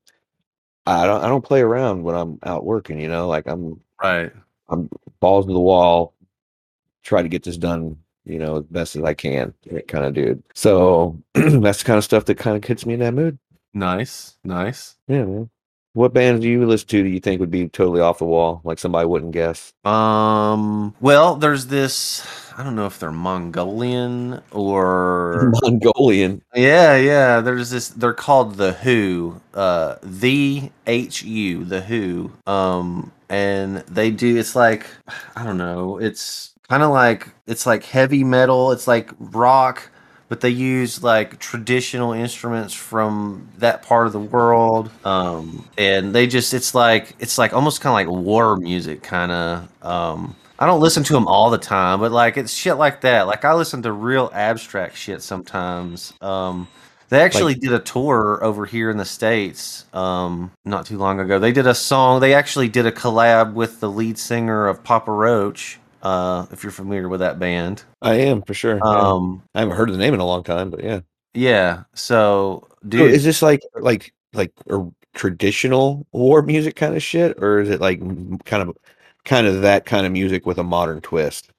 I 0.87 1.07
don't 1.07 1.23
I 1.25 1.29
don't 1.29 1.45
play 1.45 1.61
around 1.62 2.03
when 2.03 2.14
I'm 2.14 2.39
out 2.45 2.64
working, 2.64 3.01
you 3.01 3.09
know, 3.09 3.29
like 3.29 3.47
I'm 3.47 3.81
right. 4.03 4.33
I'm 4.68 4.89
balls 5.20 5.47
to 5.47 5.53
the 5.53 5.61
wall, 5.61 6.14
try 7.03 7.23
to 7.23 7.29
get 7.29 7.43
this 7.43 7.57
done, 7.57 7.99
you 8.25 8.39
know, 8.39 8.59
as 8.59 8.64
best 8.64 8.97
as 8.97 9.05
I 9.05 9.14
can, 9.14 9.55
kind 9.89 10.05
of 10.05 10.14
dude. 10.14 10.43
So 10.55 11.18
that's 11.35 11.79
the 11.79 11.85
kind 11.85 11.99
of 11.99 12.05
stuff 12.05 12.25
that 12.27 12.39
kind 12.39 12.57
of 12.57 12.62
gets 12.62 12.87
me 12.87 12.95
in 12.95 13.01
that 13.01 13.14
mood. 13.14 13.39
Nice, 13.75 14.37
nice. 14.45 14.97
Yeah, 15.09 15.25
man. 15.25 15.51
What 15.95 16.14
bands 16.14 16.41
do 16.41 16.49
you 16.49 16.64
listen 16.66 16.89
to 16.89 17.03
that 17.03 17.09
you 17.11 17.20
think 17.20 17.39
would 17.41 17.51
be 17.51 17.68
totally 17.68 18.01
off 18.01 18.18
the 18.18 18.25
wall, 18.25 18.62
like 18.64 18.79
somebody 18.79 19.07
wouldn't 19.07 19.33
guess? 19.33 19.75
Um, 19.85 20.95
well, 21.01 21.37
there's 21.37 21.66
this. 21.66 22.27
I 22.57 22.62
don't 22.62 22.77
know 22.77 22.87
if 22.87 22.99
they're 22.99 23.12
Mongolian 23.12 24.41
or 24.53 25.53
Mongolian. 25.62 26.43
yeah, 26.55 26.97
yeah. 26.97 27.41
There's 27.41 27.68
this. 27.70 27.89
They're 27.89 28.14
called 28.14 28.55
the 28.55 28.73
HU. 28.73 29.39
Uh, 29.53 29.97
the 30.03 30.70
H 30.87 31.25
U, 31.25 31.64
the 31.64 31.83
HU. 31.83 32.33
Um, 32.47 33.12
and 33.29 33.79
they 33.79 34.11
do. 34.11 34.39
It's 34.39 34.57
like 34.57 34.87
I 35.37 35.45
don't 35.45 35.59
know. 35.59 35.99
It's 35.99 36.52
kind 36.69 36.83
of 36.83 36.91
like 36.91 37.29
it's 37.47 37.67
like 37.67 37.85
heavy 37.85 38.25
metal. 38.25 38.73
It's 38.73 38.87
like 38.87 39.11
rock, 39.19 39.91
but 40.29 40.41
they 40.41 40.51
use 40.51 41.03
like 41.03 41.39
traditional 41.39 42.13
instruments 42.13 42.75
from 42.75 43.49
that 43.59 43.83
part 43.83 44.07
of 44.07 44.13
the 44.13 44.21
world. 44.21 44.91
Um, 45.05 45.69
and 45.77 46.15
they 46.15 46.27
just 46.27 46.55
it's 46.55 46.75
like 46.75 47.15
it's 47.19 47.39
like 47.39 47.53
almost 47.53 47.81
kind 47.81 47.93
of 47.93 48.15
like 48.15 48.25
war 48.25 48.57
music, 48.57 49.03
kind 49.03 49.33
of. 49.33 49.69
Um, 49.85 50.37
I 50.59 50.67
don't 50.67 50.81
listen 50.81 51.03
to 51.05 51.13
them 51.13 51.27
all 51.27 51.51
the 51.51 51.59
time, 51.59 51.99
but 52.01 52.13
like 52.13 52.37
it's 52.37 52.53
shit 52.55 52.77
like 52.77 53.01
that. 53.01 53.27
Like 53.27 53.45
I 53.45 53.53
listen 53.55 53.83
to 53.83 53.93
real 53.93 54.31
abstract 54.33 54.97
shit 54.97 55.21
sometimes. 55.21 56.13
Um, 56.21 56.69
they 57.13 57.21
actually 57.21 57.55
did 57.55 57.73
a 57.75 57.79
tour 57.79 58.39
over 58.43 58.65
here 58.65 58.89
in 58.89 58.97
the 58.97 59.05
states 59.05 59.85
um, 59.93 60.51
not 60.65 60.87
too 60.87 60.97
long 60.97 61.21
ago. 61.21 61.39
They 61.39 61.53
did 61.53 61.67
a 61.67 61.75
song. 61.75 62.21
They 62.21 62.33
actually 62.33 62.69
did 62.71 62.87
a 62.87 62.91
collab 62.91 63.53
with 63.53 63.81
the 63.81 63.91
lead 63.91 64.17
singer 64.17 64.67
of 64.67 64.83
Papa 64.83 65.13
Roach. 65.13 65.79
Uh, 66.03 66.47
if 66.51 66.65
you're 66.65 66.73
familiar 66.73 67.09
with 67.09 67.21
that 67.21 67.39
band, 67.39 67.85
I 68.03 68.15
am 68.15 68.43
for 68.43 68.55
sure. 68.55 68.77
yeah. 68.77 68.83
um, 68.83 69.43
I 69.55 69.61
haven't 69.61 69.77
heard 69.77 69.91
the 69.91 69.97
name 69.97 70.15
in 70.15 70.21
a 70.21 70.27
long 70.27 70.43
time, 70.43 70.69
but 70.71 70.83
yeah. 70.83 71.01
yeah. 71.33 71.85
So, 71.95 72.67
So 72.83 72.89
dude, 72.89 73.13
is 73.13 73.25
this 73.25 73.41
like 73.41 73.63
like 73.75 74.13
like 74.33 74.53
a 74.69 74.85
traditional 75.15 76.07
war 76.13 76.43
music 76.43 76.75
kind 76.77 76.97
of 76.97 77.03
shit, 77.03 77.41
or 77.41 77.61
is 77.61 77.71
it 77.71 77.81
like 77.81 78.01
kind 78.45 78.69
of 78.69 78.77
kind 79.25 79.47
of 79.47 79.63
that 79.63 79.87
kind 79.87 80.05
of 80.05 80.13
music 80.13 80.45
with 80.45 80.59
a 80.59 80.65
modern 80.65 81.01
twist? 81.01 81.51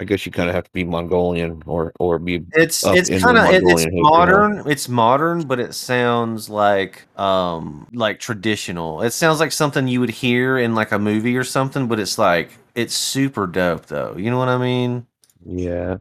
I 0.00 0.04
guess 0.04 0.24
you 0.24 0.30
kind 0.30 0.48
of 0.48 0.54
have 0.54 0.64
to 0.64 0.70
be 0.72 0.84
Mongolian 0.84 1.62
or 1.66 1.92
or 1.98 2.18
be 2.18 2.44
it's 2.52 2.84
it's 2.86 3.10
kind 3.22 3.36
of 3.36 3.46
it, 3.46 3.62
it's 3.62 3.82
history, 3.82 4.00
modern. 4.00 4.62
It's 4.66 4.88
modern, 4.88 5.46
but 5.46 5.58
it 5.58 5.74
sounds 5.74 6.48
like 6.48 7.06
um 7.18 7.88
like 7.92 8.20
traditional. 8.20 9.02
It 9.02 9.10
sounds 9.10 9.40
like 9.40 9.50
something 9.50 9.88
you 9.88 9.98
would 10.00 10.10
hear 10.10 10.58
in 10.58 10.74
like 10.74 10.92
a 10.92 10.98
movie 10.98 11.36
or 11.36 11.44
something, 11.44 11.88
but 11.88 11.98
it's 11.98 12.16
like 12.16 12.50
it's 12.78 12.94
super 12.94 13.46
dope 13.46 13.86
though. 13.86 14.14
You 14.16 14.30
know 14.30 14.38
what 14.38 14.48
I 14.48 14.56
mean? 14.56 15.06
Yeah, 15.44 15.96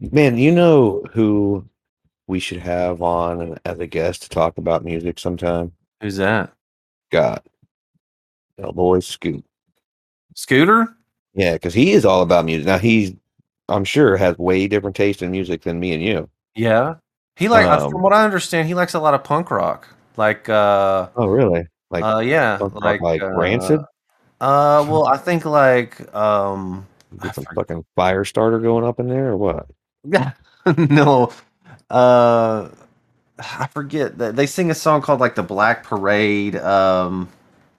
man. 0.00 0.38
You 0.38 0.50
know 0.50 1.04
who 1.12 1.68
we 2.26 2.38
should 2.38 2.58
have 2.58 3.02
on 3.02 3.58
as 3.66 3.78
a 3.78 3.86
guest 3.86 4.22
to 4.22 4.28
talk 4.30 4.56
about 4.56 4.84
music 4.84 5.18
sometime? 5.18 5.72
Who's 6.00 6.16
that? 6.16 6.52
God, 7.10 7.42
boy, 8.56 9.00
Scoot. 9.00 9.44
Scooter? 10.34 10.96
Yeah, 11.34 11.52
because 11.54 11.74
he 11.74 11.92
is 11.92 12.06
all 12.06 12.22
about 12.22 12.46
music. 12.46 12.66
Now 12.66 12.78
he's, 12.78 13.12
I'm 13.68 13.84
sure, 13.84 14.16
has 14.16 14.36
way 14.38 14.66
different 14.66 14.96
taste 14.96 15.20
in 15.20 15.30
music 15.30 15.62
than 15.62 15.78
me 15.78 15.92
and 15.92 16.02
you. 16.02 16.28
Yeah. 16.54 16.94
He 17.36 17.48
like 17.48 17.66
uh, 17.66 17.84
Um, 17.84 17.90
from 17.90 18.02
what 18.02 18.12
I 18.14 18.24
understand, 18.24 18.68
he 18.68 18.74
likes 18.74 18.94
a 18.94 19.00
lot 19.00 19.14
of 19.14 19.24
punk 19.24 19.50
rock. 19.50 19.86
Like 20.16 20.48
uh 20.48 21.08
Oh, 21.16 21.26
really? 21.26 21.66
Like 21.90 22.04
uh 22.04 22.20
yeah, 22.20 22.56
punk 22.56 22.74
rock, 22.74 22.82
like 22.84 23.00
like 23.00 23.22
uh, 23.22 23.30
Rancid? 23.32 23.80
Uh 24.42 24.84
well, 24.88 25.06
I 25.06 25.16
think 25.18 25.44
like 25.44 26.12
um 26.14 26.86
Get 27.22 27.34
some 27.36 27.44
fucking 27.54 27.84
fire 27.94 28.24
starter 28.24 28.58
going 28.58 28.84
up 28.84 28.98
in 28.98 29.06
there 29.08 29.28
or 29.28 29.36
what? 29.36 29.66
Yeah, 30.04 30.32
no. 30.76 31.32
Uh 31.88 32.68
I 33.38 33.66
forget 33.68 34.18
that 34.18 34.34
they 34.36 34.46
sing 34.46 34.70
a 34.70 34.74
song 34.74 35.00
called 35.00 35.20
like 35.20 35.36
the 35.36 35.42
Black 35.44 35.84
Parade. 35.84 36.56
Um 36.56 37.28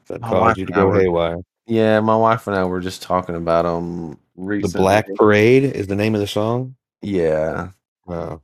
That 0.07 0.21
caused 0.21 0.57
you 0.57 0.65
to 0.67 0.71
go 0.73 0.87
were- 0.87 0.99
haywire. 1.01 1.37
yeah, 1.67 1.99
my 1.99 2.15
wife 2.15 2.47
and 2.47 2.55
I 2.55 2.63
were 2.63 2.79
just 2.79 3.01
talking 3.01 3.35
about 3.35 3.63
them 3.63 4.17
The. 4.37 4.71
Black 4.73 5.05
Parade 5.15 5.63
is 5.65 5.87
the 5.87 5.95
name 5.95 6.15
of 6.15 6.21
the 6.21 6.27
song. 6.27 6.75
Yeah. 7.01 7.69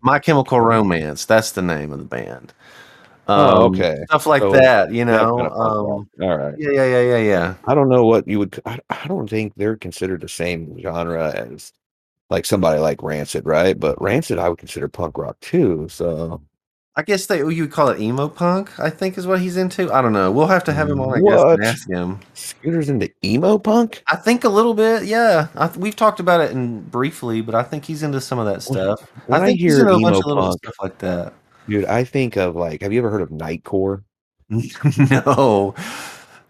My 0.01 0.19
Chemical 0.19 0.59
Romance, 0.61 1.23
that's 1.25 1.51
the 1.51 1.61
name 1.61 1.91
of 1.93 1.99
the 1.99 2.05
band. 2.05 2.53
Oh, 3.29 3.65
Um, 3.65 3.73
okay. 3.75 3.99
Stuff 4.07 4.25
like 4.25 4.41
So 4.41 4.51
that, 4.53 4.91
you 4.91 5.05
know. 5.05 5.37
kind 5.37 5.47
of 5.47 5.53
um 5.53 6.09
All 6.21 6.37
right. 6.37 6.55
yeah, 6.57 6.71
yeah, 6.71 6.85
yeah, 6.85 7.01
yeah, 7.01 7.17
yeah. 7.17 7.53
I 7.65 7.75
don't 7.75 7.87
know 7.87 8.03
what 8.03 8.27
you 8.27 8.39
would. 8.39 8.59
I, 8.65 8.79
I 8.89 9.07
don't 9.07 9.29
think 9.29 9.53
they're 9.55 9.77
considered 9.77 10.21
the 10.21 10.29
same 10.29 10.75
genre 10.81 11.31
as 11.31 11.71
like 12.31 12.45
somebody 12.45 12.79
like 12.79 13.03
Rancid, 13.03 13.45
right? 13.45 13.79
But 13.79 14.01
Rancid, 14.01 14.39
I 14.39 14.49
would 14.49 14.57
consider 14.57 14.87
punk 14.87 15.17
rock 15.19 15.39
too. 15.41 15.87
So 15.89 16.41
I 16.95 17.03
guess 17.03 17.27
they 17.27 17.37
you 17.37 17.61
would 17.63 17.71
call 17.71 17.89
it 17.89 18.01
emo 18.01 18.29
punk. 18.29 18.77
I 18.79 18.89
think 18.89 19.15
is 19.17 19.27
what 19.27 19.39
he's 19.39 19.57
into. 19.57 19.93
I 19.93 20.01
don't 20.01 20.11
know. 20.13 20.31
We'll 20.31 20.47
have 20.47 20.63
to 20.63 20.73
have 20.73 20.89
him 20.89 20.99
on. 20.99 21.13
I 21.15 21.21
guess 21.21 21.41
and 21.43 21.63
ask 21.63 21.87
him. 21.87 22.19
Scooter's 22.33 22.89
into 22.89 23.11
emo 23.23 23.59
punk. 23.59 24.01
I 24.07 24.15
think 24.15 24.43
a 24.43 24.49
little 24.49 24.73
bit. 24.73 25.03
Yeah, 25.03 25.49
I, 25.55 25.67
th- 25.67 25.77
we've 25.77 25.95
talked 25.95 26.19
about 26.19 26.41
it 26.41 26.49
in 26.51 26.81
briefly, 26.81 27.41
but 27.41 27.53
I 27.53 27.61
think 27.61 27.85
he's 27.85 28.01
into 28.01 28.19
some 28.19 28.39
of 28.39 28.47
that 28.47 28.63
stuff. 28.63 29.01
When 29.27 29.39
I 29.39 29.43
I 29.43 29.45
think 29.45 29.59
he's 29.59 29.75
hear 29.75 29.87
into 29.87 29.95
a 29.97 30.01
bunch 30.01 30.17
of 30.17 30.25
little 30.25 30.43
punk- 30.47 30.57
stuff 30.63 30.75
like 30.81 30.97
that. 30.97 31.33
Dude, 31.69 31.85
I 31.85 32.03
think 32.03 32.35
of 32.37 32.55
like, 32.55 32.81
have 32.81 32.91
you 32.93 32.99
ever 32.99 33.09
heard 33.09 33.21
of 33.21 33.29
Nightcore? 33.29 34.03
no. 34.49 35.75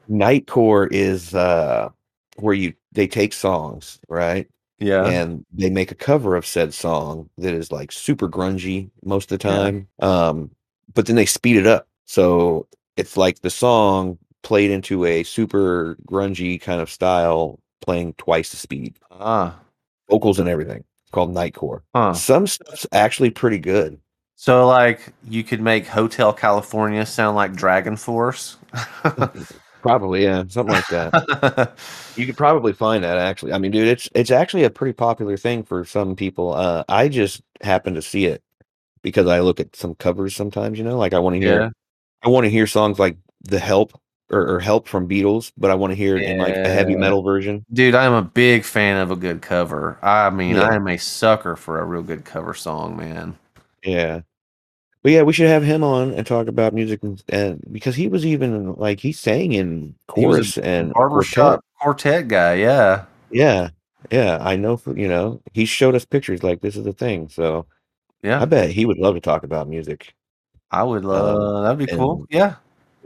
Nightcore 0.10 0.88
is 0.92 1.36
uh 1.36 1.90
where 2.38 2.54
you 2.54 2.74
they 2.92 3.08
take 3.08 3.34
songs, 3.34 4.00
right? 4.08 4.48
Yeah. 4.82 5.06
and 5.08 5.46
they 5.52 5.70
make 5.70 5.92
a 5.92 5.96
cover 5.96 6.38
of 6.38 6.46
said 6.46 6.74
song 6.74 7.30
that 7.38 7.54
is 7.54 7.70
like 7.70 7.92
super 7.92 8.30
grungy 8.30 8.90
most 9.04 9.30
of 9.30 9.40
the 9.40 9.48
Yeah. 9.50 9.56
time. 9.58 9.88
Um, 10.00 10.52
but 10.94 11.06
then 11.06 11.18
they 11.18 11.26
speed 11.26 11.58
it 11.58 11.68
up, 11.68 11.86
so 12.06 12.66
it's 12.96 13.18
like 13.18 13.42
the 13.42 13.50
song 13.50 14.18
played 14.42 14.72
into 14.72 15.04
a 15.04 15.24
super 15.24 15.98
grungy 16.08 16.62
kind 16.62 16.80
of 16.80 16.90
style, 16.90 17.60
playing 17.82 18.14
twice 18.14 18.52
the 18.52 18.58
speed, 18.58 18.96
Ah. 19.12 19.60
vocals 20.10 20.40
and 20.40 20.48
everything. 20.48 20.86
It's 21.02 21.12
called 21.12 21.36
Nightcore. 21.36 21.82
Huh. 21.94 22.14
Some 22.14 22.48
stuff's 22.48 22.88
actually 22.94 23.32
pretty 23.32 23.60
good. 23.60 24.00
So 24.42 24.66
like 24.66 25.12
you 25.28 25.44
could 25.44 25.60
make 25.60 25.86
Hotel 25.86 26.32
California 26.32 27.06
sound 27.06 27.36
like 27.36 27.52
DragonForce. 27.52 28.56
Probably, 29.82 30.24
yeah, 30.24 30.46
something 30.48 30.76
like 30.76 30.88
that. 30.88 31.78
You 32.16 32.26
could 32.26 32.38
probably 32.38 32.72
find 32.72 33.04
that 33.04 33.18
actually. 33.18 33.52
I 33.52 33.58
mean, 33.58 33.72
dude, 33.72 33.90
it's 33.90 34.08
it's 34.16 34.32
actually 34.32 34.64
a 34.64 34.70
pretty 34.70 34.94
popular 34.94 35.36
thing 35.36 35.64
for 35.64 35.84
some 35.84 36.16
people. 36.16 36.54
Uh, 36.54 36.86
I 36.88 37.10
just 37.10 37.42
happen 37.60 37.96
to 37.96 38.02
see 38.02 38.28
it 38.28 38.42
because 39.02 39.28
I 39.28 39.42
look 39.42 39.60
at 39.60 39.76
some 39.76 39.94
covers 39.96 40.38
sometimes. 40.38 40.78
You 40.78 40.86
know, 40.86 40.98
like 40.98 41.14
I 41.14 41.20
want 41.20 41.36
to 41.36 41.40
hear, 41.42 41.60
Yeah. 41.60 41.70
I 42.24 42.30
want 42.30 42.46
to 42.46 42.50
hear 42.50 42.66
songs 42.66 42.98
like 42.98 43.18
"The 43.44 43.60
Help" 43.60 43.92
or, 44.32 44.56
or 44.56 44.60
"Help" 44.62 44.88
from 44.88 45.08
Beatles, 45.08 45.52
but 45.58 45.70
I 45.70 45.76
want 45.76 45.92
to 45.92 45.96
hear 45.96 46.16
it 46.16 46.24
in 46.24 46.38
like 46.38 46.56
a 46.56 46.70
heavy 46.70 46.96
metal 46.96 47.24
version. 47.24 47.66
Dude, 47.74 47.94
I 47.96 48.06
am 48.06 48.14
a 48.14 48.22
big 48.22 48.64
fan 48.64 49.02
of 49.02 49.12
a 49.12 49.18
good 49.18 49.42
cover. 49.42 49.98
I 50.02 50.30
mean, 50.30 50.56
Yeah. 50.56 50.70
I 50.70 50.76
am 50.76 50.88
a 50.88 50.98
sucker 50.98 51.58
for 51.58 51.82
a 51.82 51.86
real 51.86 52.04
good 52.04 52.24
cover 52.24 52.54
song, 52.54 52.96
man. 52.96 53.38
Yeah, 53.84 54.22
but 55.02 55.12
yeah, 55.12 55.22
we 55.24 55.34
should 55.34 55.48
have 55.48 55.64
him 55.64 55.84
on 55.84 56.14
and 56.14 56.26
talk 56.28 56.48
about 56.48 56.74
music, 56.74 57.02
and, 57.04 57.24
and 57.30 57.64
because 57.72 57.96
he 57.96 58.08
was 58.08 58.26
even 58.26 58.74
like 58.76 59.00
he 59.00 59.12
sang 59.12 59.54
in 59.54 59.96
He 60.16 60.26
was 60.26 60.38
a 60.38 60.42
chorus 60.42 60.58
and 60.60 60.94
quartet. 60.94 61.10
Barbershop 61.10 61.66
quartet 61.82 62.28
guy, 62.28 62.54
yeah. 62.56 63.06
Yeah, 63.32 63.70
yeah, 64.12 64.38
I 64.42 64.56
know. 64.56 64.78
For 64.78 64.98
you 64.98 65.08
know, 65.08 65.42
he 65.54 65.66
showed 65.66 65.96
us 65.96 66.06
pictures 66.06 66.44
like 66.44 66.62
this 66.62 66.76
is 66.76 66.84
the 66.84 66.94
thing. 66.94 67.30
So 67.30 67.66
Yeah. 68.24 68.42
I 68.42 68.46
bet 68.46 68.70
he 68.72 68.86
would 68.86 68.98
love 68.98 69.16
to 69.16 69.22
talk 69.22 69.44
about 69.44 69.68
music. 69.70 70.14
I 70.72 70.84
would 70.84 71.04
Um, 71.06 71.10
love 71.10 71.64
that'd 71.64 71.88
be 71.88 71.96
cool. 71.96 72.18
and 72.20 72.28
Yeah. 72.30 72.56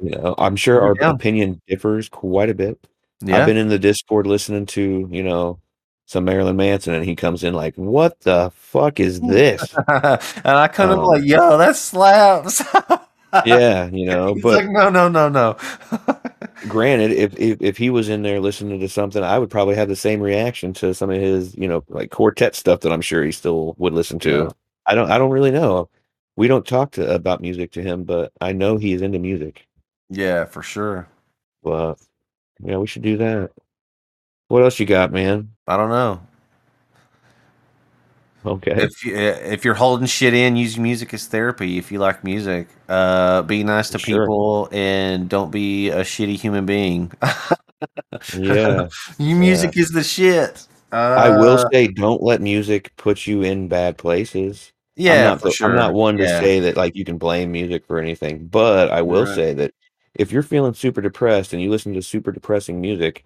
you 0.01 0.09
know, 0.11 0.33
I'm 0.37 0.55
sure 0.55 0.81
I'd 0.81 0.87
our 0.87 0.93
down. 0.95 1.15
opinion 1.15 1.61
differs 1.67 2.09
quite 2.09 2.49
a 2.49 2.53
bit. 2.55 2.77
I've 3.23 3.29
Yeah. 3.29 3.45
been 3.45 3.57
in 3.57 3.69
the 3.69 3.79
Discord 3.79 4.25
listening 4.27 4.65
to 4.67 5.07
you 5.11 5.23
know 5.23 5.59
some 6.13 6.25
Marilyn 6.25 6.57
Manson, 6.57 6.95
and 6.95 7.05
he 7.05 7.15
comes 7.15 7.43
in 7.43 7.53
like, 7.55 7.75
"What 7.77 8.21
the 8.21 8.51
fuck 8.55 8.99
is 9.01 9.21
this?" 9.21 9.73
and 9.87 10.19
I 10.45 10.69
kind 10.69 10.91
of 10.91 10.99
Um, 10.99 11.03
like, 11.03 11.23
yo, 11.25 11.57
that 11.57 11.75
slaps. 11.77 12.63
yeah, 13.43 13.87
you 13.91 14.05
know. 14.07 14.35
He's 14.35 14.43
But 14.43 14.53
like, 14.53 14.67
no, 14.69 14.89
no, 14.89 15.09
no, 15.09 15.29
no. 15.29 15.57
granted, 16.67 17.11
if, 17.11 17.37
if 17.37 17.61
if 17.61 17.77
he 17.77 17.89
was 17.89 18.09
in 18.09 18.21
there 18.21 18.39
listening 18.39 18.79
to 18.79 18.89
something, 18.89 19.23
I 19.23 19.39
would 19.39 19.49
probably 19.49 19.75
have 19.75 19.87
the 19.89 19.95
same 19.95 20.21
reaction 20.21 20.73
to 20.75 20.93
some 20.93 21.09
of 21.09 21.19
his 21.21 21.55
you 21.55 21.67
know 21.67 21.83
like 21.89 22.11
quartet 22.11 22.55
stuff 22.55 22.81
that 22.81 22.91
I'm 22.93 23.01
sure 23.01 23.23
he 23.23 23.31
still 23.31 23.75
would 23.77 23.93
listen 23.93 24.19
to. 24.19 24.47
Yeah. 24.47 24.51
I 24.85 24.95
don't 24.95 25.11
I 25.11 25.17
don't 25.17 25.31
really 25.31 25.51
know. 25.51 25.89
We 26.35 26.47
don't 26.47 26.65
talk 26.65 26.91
to 26.93 27.13
about 27.13 27.41
music 27.41 27.71
to 27.73 27.81
him, 27.83 28.03
but 28.05 28.31
I 28.41 28.53
know 28.53 28.77
he's 28.77 29.01
into 29.01 29.19
music. 29.19 29.67
yeah, 30.09 30.45
for 30.45 30.61
sure. 30.63 31.09
But 31.63 31.95
yeah, 32.59 32.77
we 32.77 32.87
should 32.87 33.01
do 33.03 33.17
that. 33.17 33.51
What 34.53 34.61
else 34.61 34.79
you 34.79 34.85
got, 34.85 35.11
man? 35.11 35.49
I 35.67 35.77
don't 35.77 35.89
know. 35.89 36.21
Okay. 38.45 38.83
If 38.83 39.03
you, 39.03 39.15
if 39.17 39.65
you're 39.65 39.73
holding 39.73 40.05
shit 40.05 40.35
in, 40.35 40.55
use 40.55 40.77
music 40.77 41.11
as 41.15 41.25
therapy. 41.25 41.79
If 41.79 41.91
you 41.91 41.97
like 41.97 42.23
music, 42.23 42.67
uh, 42.87 43.41
be 43.41 43.63
nice 43.63 43.89
to 43.89 43.97
Sure. 43.97 44.27
people 44.27 44.69
and 44.71 45.27
don't 45.27 45.49
be 45.49 45.89
a 45.89 46.01
shitty 46.01 46.35
human 46.39 46.67
being. 46.67 47.11
Yeah. 48.37 48.89
you 49.17 49.35
music 49.35 49.75
is 49.75 49.89
the 49.89 50.03
shit. 50.03 50.67
Uh, 50.91 50.97
I 50.97 51.29
will 51.35 51.57
say 51.71 51.87
don't 51.87 52.21
let 52.21 52.39
music 52.39 52.95
put 52.95 53.25
you 53.25 53.41
in 53.41 53.67
bad 53.67 53.97
places. 53.97 54.71
I'm 54.99 55.03
yeah, 55.03 55.23
not 55.23 55.41
for 55.41 55.47
the- 55.47 55.51
sure. 55.55 55.71
I'm 55.71 55.75
not 55.75 55.95
one 55.95 56.17
to 56.17 56.25
yeah. 56.25 56.39
say 56.39 56.59
that 56.59 56.77
like 56.77 56.95
you 56.95 57.05
can 57.05 57.17
blame 57.17 57.51
music 57.51 57.87
for 57.87 57.97
anything, 57.97 58.45
but 58.49 58.91
I 58.91 59.01
will 59.01 59.25
Right. 59.25 59.33
say 59.33 59.53
that 59.55 59.73
if 60.13 60.31
you're 60.31 60.43
feeling 60.43 60.75
super 60.75 61.01
depressed 61.01 61.53
and 61.53 61.61
you 61.63 61.71
listen 61.71 61.95
to 61.95 62.03
super 62.03 62.31
depressing 62.31 62.79
music, 62.79 63.25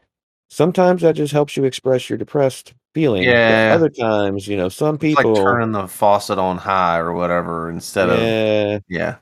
sometimes 0.50 1.02
that 1.02 1.16
just 1.16 1.34
helps 1.34 1.56
you 1.58 1.64
express 1.66 2.10
your 2.10 2.18
depressed 2.18 2.74
feeling. 2.94 3.24
But 3.26 3.32
Yeah. 3.32 3.72
other 3.76 3.90
times, 3.90 4.48
you 4.48 4.58
know, 4.58 4.70
some 4.70 4.96
It's 4.96 5.02
people 5.02 5.34
like 5.34 5.44
turning 5.44 5.72
the 5.72 5.88
faucet 5.88 6.38
on 6.40 6.58
high 6.58 6.98
or 7.00 7.14
whatever 7.14 7.70
instead 7.70 8.10
of 8.10 8.22
yeah, 8.22 8.80
yeah, 8.88 9.16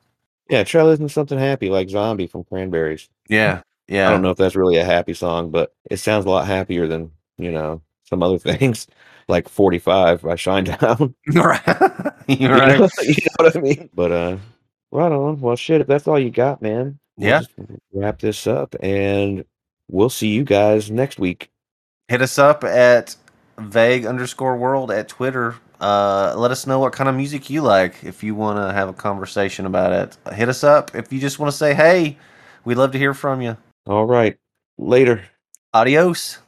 yeah, 0.49 0.63
try 0.63 0.83
listening 0.83 1.07
to 1.09 1.13
something 1.13 1.37
happy 1.39 1.69
like 1.69 1.89
Zombie 1.89 2.27
from 2.27 2.43
Cranberries. 2.43 3.09
yeah, 3.27 3.61
yeah. 3.87 4.07
I 4.07 4.11
don't 4.11 4.21
know 4.21 4.29
if 4.31 4.37
that's 4.37 4.55
really 4.55 4.77
a 4.77 4.85
happy 4.85 5.13
song, 5.13 5.51
but 5.51 5.73
it 5.89 5.97
sounds 5.97 6.25
a 6.25 6.29
lot 6.29 6.47
happier 6.47 6.87
than, 6.87 7.11
you 7.37 7.51
know, 7.51 7.81
some 8.03 8.21
other 8.23 8.37
things 8.39 8.87
like 9.27 9.49
45 9.49 10.21
by 10.21 10.35
Shinedown. 10.35 11.13
right. 11.33 12.13
You're 12.27 12.51
You 12.51 12.59
right. 12.59 12.79
know, 12.79 12.89
you 13.03 13.13
know 13.13 13.43
what 13.45 13.55
I 13.55 13.59
mean? 13.59 13.89
But 13.93 14.11
uh 14.11 14.37
right 14.91 15.11
on. 15.11 15.41
Well 15.41 15.55
shit, 15.55 15.81
if 15.81 15.87
that's 15.87 16.07
all 16.07 16.19
you 16.19 16.29
got, 16.31 16.61
man. 16.61 16.99
Yeah. 17.17 17.41
wrap 17.93 18.19
this 18.19 18.45
up 18.45 18.75
and 18.81 19.45
we'll 19.89 20.09
see 20.09 20.29
you 20.29 20.43
guys 20.43 20.89
next 20.89 21.19
week. 21.19 21.49
Hit 22.07 22.21
us 22.21 22.37
up 22.37 22.63
at 22.63 23.15
vague 23.57 24.05
underscore 24.05 24.57
world 24.57 24.91
at 24.91 25.07
Twitter. 25.07 25.55
Uh, 25.79 26.33
let 26.37 26.51
us 26.51 26.65
know 26.65 26.79
what 26.79 26.93
kind 26.93 27.09
of 27.09 27.15
music 27.15 27.49
you 27.49 27.61
like 27.61 28.03
if 28.03 28.23
you 28.23 28.35
want 28.35 28.57
to 28.57 28.73
have 28.73 28.87
a 28.89 28.93
conversation 28.93 29.65
about 29.65 29.91
it. 29.91 30.33
Hit 30.33 30.49
us 30.49 30.63
up 30.63 30.95
if 30.95 31.11
you 31.11 31.19
just 31.19 31.39
want 31.39 31.51
to 31.51 31.57
say 31.57 31.73
hey. 31.73 32.17
We'd 32.63 32.77
love 32.77 32.91
to 32.93 32.97
hear 32.97 33.13
from 33.13 33.41
you. 33.41 33.57
All 33.85 34.05
right. 34.05 34.37
Later. 34.77 35.25
Adios. 35.73 36.39